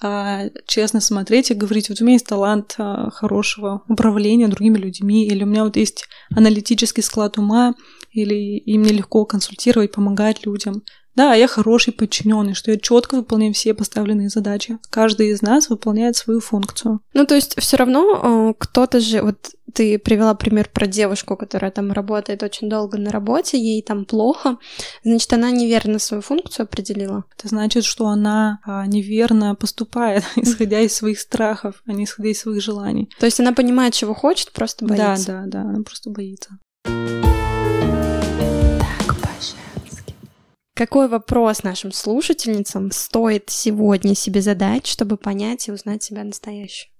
А 0.02 0.50
честно 0.66 1.00
смотреть 1.00 1.50
и 1.50 1.54
говорить, 1.54 1.88
вот 1.88 2.00
у 2.00 2.04
меня 2.04 2.14
есть 2.14 2.26
талант 2.26 2.74
а, 2.78 3.10
хорошего 3.10 3.82
управления 3.88 4.48
другими 4.48 4.76
людьми, 4.76 5.26
или 5.26 5.44
у 5.44 5.46
меня 5.46 5.64
вот 5.64 5.76
есть 5.76 6.06
аналитический 6.34 7.02
склад 7.02 7.38
ума, 7.38 7.74
или 8.14 8.58
и 8.58 8.78
мне 8.78 8.92
легко 8.92 9.24
консультировать, 9.24 9.92
помогать 9.92 10.46
людям. 10.46 10.82
Да, 11.16 11.34
я 11.34 11.46
хороший 11.46 11.92
подчиненный, 11.92 12.54
что 12.54 12.72
я 12.72 12.78
четко 12.78 13.16
выполняю 13.16 13.54
все 13.54 13.72
поставленные 13.72 14.28
задачи. 14.28 14.78
Каждый 14.90 15.30
из 15.30 15.42
нас 15.42 15.70
выполняет 15.70 16.16
свою 16.16 16.40
функцию. 16.40 17.00
Ну, 17.12 17.24
то 17.24 17.36
есть 17.36 17.54
все 17.60 17.76
равно 17.76 18.50
э, 18.50 18.54
кто-то 18.58 18.98
же, 18.98 19.22
вот 19.22 19.50
ты 19.72 19.98
привела 19.98 20.34
пример 20.34 20.68
про 20.72 20.86
девушку, 20.86 21.36
которая 21.36 21.70
там 21.70 21.92
работает 21.92 22.42
очень 22.42 22.68
долго 22.68 22.98
на 22.98 23.10
работе, 23.10 23.58
ей 23.58 23.82
там 23.82 24.04
плохо, 24.04 24.58
значит, 25.04 25.32
она 25.32 25.50
неверно 25.50 25.98
свою 25.98 26.20
функцию 26.20 26.64
определила. 26.64 27.24
Это 27.38 27.48
значит, 27.48 27.84
что 27.84 28.06
она 28.06 28.58
а, 28.64 28.86
неверно 28.86 29.54
поступает, 29.54 30.24
исходя 30.36 30.80
из 30.80 30.94
своих 30.94 31.20
страхов, 31.20 31.82
а 31.86 31.92
не 31.92 32.04
исходя 32.04 32.30
из 32.30 32.40
своих 32.40 32.62
желаний. 32.62 33.08
То 33.20 33.26
есть 33.26 33.38
она 33.38 33.52
понимает, 33.52 33.94
чего 33.94 34.14
хочет, 34.14 34.52
просто 34.52 34.84
боится. 34.84 35.26
Да, 35.26 35.42
да, 35.44 35.46
да, 35.46 35.60
она 35.62 35.82
просто 35.82 36.10
боится. 36.10 36.58
Какой 40.74 41.06
вопрос 41.06 41.62
нашим 41.62 41.92
слушательницам 41.92 42.90
стоит 42.90 43.44
сегодня 43.48 44.16
себе 44.16 44.42
задать, 44.42 44.88
чтобы 44.88 45.16
понять 45.16 45.68
и 45.68 45.72
узнать 45.72 46.02
себя 46.02 46.24
настоящую? 46.24 46.90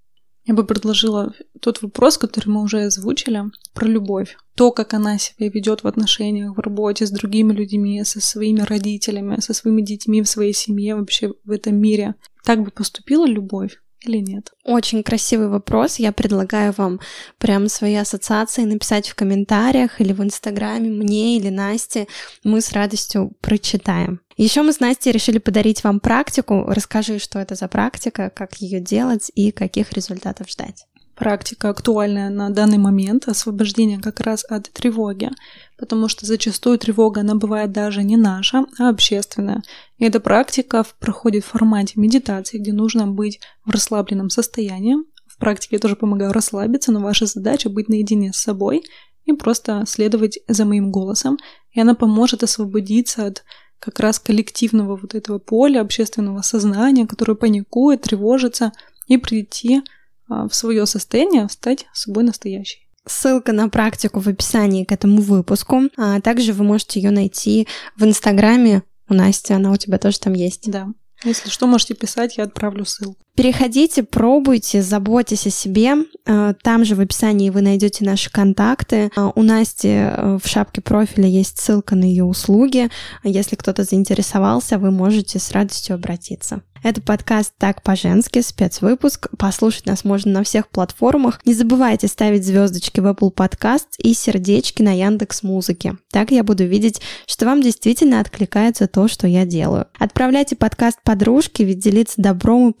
Я 0.45 0.53
бы 0.53 0.65
предложила 0.65 1.33
тот 1.59 1.81
вопрос, 1.81 2.17
который 2.17 2.47
мы 2.47 2.61
уже 2.61 2.83
озвучили, 2.83 3.41
про 3.73 3.85
любовь. 3.85 4.37
То, 4.55 4.71
как 4.71 4.93
она 4.93 5.17
себя 5.17 5.49
ведет 5.49 5.83
в 5.83 5.87
отношениях, 5.87 6.55
в 6.55 6.59
работе 6.59 7.05
с 7.05 7.11
другими 7.11 7.51
людьми, 7.51 8.01
со 8.05 8.21
своими 8.21 8.61
родителями, 8.61 9.41
со 9.41 9.53
своими 9.53 9.81
детьми 9.81 10.21
в 10.21 10.29
своей 10.29 10.53
семье, 10.53 10.95
вообще 10.95 11.33
в 11.43 11.51
этом 11.51 11.75
мире. 11.75 12.15
Так 12.45 12.63
бы 12.63 12.71
поступила 12.71 13.25
любовь? 13.25 13.81
Или 14.05 14.17
нет? 14.17 14.51
Очень 14.63 15.03
красивый 15.03 15.49
вопрос. 15.49 15.99
Я 15.99 16.11
предлагаю 16.11 16.73
вам 16.75 16.99
прямо 17.37 17.69
свои 17.69 17.95
ассоциации 17.95 18.63
написать 18.63 19.07
в 19.07 19.15
комментариях 19.15 20.01
или 20.01 20.13
в 20.13 20.23
Инстаграме 20.23 20.89
мне 20.89 21.37
или 21.37 21.49
Насте. 21.49 22.07
Мы 22.43 22.61
с 22.61 22.71
радостью 22.71 23.33
прочитаем. 23.41 24.21
Еще 24.37 24.61
мы 24.61 24.73
с 24.73 24.79
Настей 24.79 25.11
решили 25.11 25.37
подарить 25.37 25.83
вам 25.83 25.99
практику. 25.99 26.65
Расскажи, 26.67 27.19
что 27.19 27.39
это 27.39 27.55
за 27.55 27.67
практика, 27.67 28.29
как 28.29 28.55
ее 28.55 28.79
делать 28.79 29.31
и 29.33 29.51
каких 29.51 29.93
результатов 29.93 30.49
ждать 30.49 30.85
практика 31.15 31.69
актуальная 31.69 32.29
на 32.29 32.49
данный 32.49 32.77
момент, 32.77 33.27
освобождение 33.27 33.99
как 33.99 34.19
раз 34.19 34.45
от 34.47 34.69
тревоги, 34.71 35.31
потому 35.77 36.07
что 36.07 36.25
зачастую 36.25 36.77
тревога, 36.77 37.21
она 37.21 37.35
бывает 37.35 37.71
даже 37.71 38.03
не 38.03 38.17
наша, 38.17 38.65
а 38.77 38.89
общественная. 38.89 39.63
И 39.97 40.05
эта 40.05 40.19
практика 40.19 40.85
проходит 40.99 41.43
в 41.43 41.49
формате 41.49 41.93
медитации, 41.95 42.57
где 42.57 42.73
нужно 42.73 43.07
быть 43.07 43.39
в 43.65 43.71
расслабленном 43.71 44.29
состоянии. 44.29 44.97
В 45.27 45.37
практике 45.37 45.77
я 45.77 45.79
тоже 45.79 45.95
помогаю 45.95 46.31
расслабиться, 46.31 46.91
но 46.91 46.99
ваша 46.99 47.25
задача 47.25 47.69
быть 47.69 47.89
наедине 47.89 48.31
с 48.33 48.37
собой 48.37 48.83
и 49.25 49.33
просто 49.33 49.83
следовать 49.87 50.39
за 50.47 50.65
моим 50.65 50.91
голосом, 50.91 51.37
и 51.71 51.81
она 51.81 51.95
поможет 51.95 52.43
освободиться 52.43 53.25
от 53.25 53.43
как 53.79 53.99
раз 53.99 54.19
коллективного 54.19 54.95
вот 54.95 55.15
этого 55.15 55.39
поля 55.39 55.81
общественного 55.81 56.41
сознания, 56.41 57.05
которое 57.05 57.35
паникует, 57.35 58.01
тревожится, 58.03 58.71
и 59.07 59.17
прийти 59.17 59.83
в 60.27 60.49
свое 60.51 60.85
состояние, 60.85 61.47
стать 61.49 61.85
собой 61.93 62.23
настоящей. 62.23 62.87
Ссылка 63.07 63.51
на 63.51 63.69
практику 63.69 64.19
в 64.19 64.27
описании 64.27 64.83
к 64.83 64.91
этому 64.91 65.21
выпуску. 65.21 65.83
А 65.95 66.19
также 66.21 66.53
вы 66.53 66.63
можете 66.63 66.99
ее 66.99 67.11
найти 67.11 67.67
в 67.95 68.03
Инстаграме 68.03 68.83
у 69.07 69.13
Насти, 69.13 69.53
она 69.53 69.71
у 69.71 69.77
тебя 69.77 69.99
тоже 69.99 70.19
там 70.19 70.33
есть. 70.33 70.69
Да. 70.69 70.87
Если 71.23 71.49
что, 71.49 71.67
можете 71.67 71.93
писать, 71.93 72.37
я 72.37 72.45
отправлю 72.45 72.85
ссылку. 72.85 73.24
Переходите, 73.35 74.03
пробуйте, 74.03 74.81
заботьтесь 74.81 75.45
о 75.45 75.49
себе. 75.49 75.95
А, 76.25 76.53
там 76.53 76.85
же 76.85 76.95
в 76.95 77.01
описании 77.01 77.49
вы 77.49 77.61
найдете 77.61 78.05
наши 78.05 78.31
контакты. 78.31 79.11
А, 79.15 79.31
у 79.35 79.43
Насти 79.43 79.89
э, 79.89 80.39
в 80.41 80.47
шапке 80.47 80.81
профиля 80.81 81.27
есть 81.27 81.59
ссылка 81.59 81.95
на 81.95 82.05
ее 82.05 82.23
услуги. 82.23 82.89
Если 83.23 83.57
кто-то 83.57 83.83
заинтересовался, 83.83 84.77
вы 84.77 84.91
можете 84.91 85.39
с 85.39 85.51
радостью 85.51 85.95
обратиться. 85.95 86.61
Это 86.85 87.01
подкаст 87.01 87.53
«Так 87.57 87.81
по-женски», 87.81 88.41
спецвыпуск. 88.41 89.29
Послушать 89.39 89.87
нас 89.87 90.03
можно 90.03 90.31
на 90.31 90.43
всех 90.43 90.69
платформах. 90.69 91.39
Не 91.43 91.55
забывайте 91.55 92.07
ставить 92.07 92.45
звездочки 92.45 92.99
в 92.99 93.07
Apple 93.07 93.33
Podcast 93.33 93.87
и 93.97 94.13
сердечки 94.13 94.83
на 94.83 94.91
Яндекс 94.91 95.41
Музыке. 95.41 95.97
Так 96.11 96.29
я 96.29 96.43
буду 96.43 96.63
видеть, 96.65 97.01
что 97.25 97.47
вам 97.47 97.63
действительно 97.63 98.19
откликается 98.19 98.85
то, 98.85 99.07
что 99.07 99.25
я 99.25 99.45
делаю. 99.45 99.87
Отправляйте 99.97 100.55
подкаст 100.55 100.99
подружке, 101.03 101.63
ведь 101.63 101.79
делиться 101.79 102.21
добром 102.21 102.69
и 102.69 102.73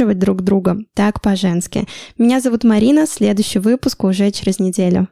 поддерживать 0.00 0.18
друг 0.18 0.42
друга. 0.42 0.78
Так 0.94 1.20
по-женски. 1.20 1.86
Меня 2.18 2.40
зовут 2.40 2.64
Марина. 2.64 3.06
Следующий 3.06 3.58
выпуск 3.58 4.04
уже 4.04 4.30
через 4.30 4.58
неделю. 4.58 5.08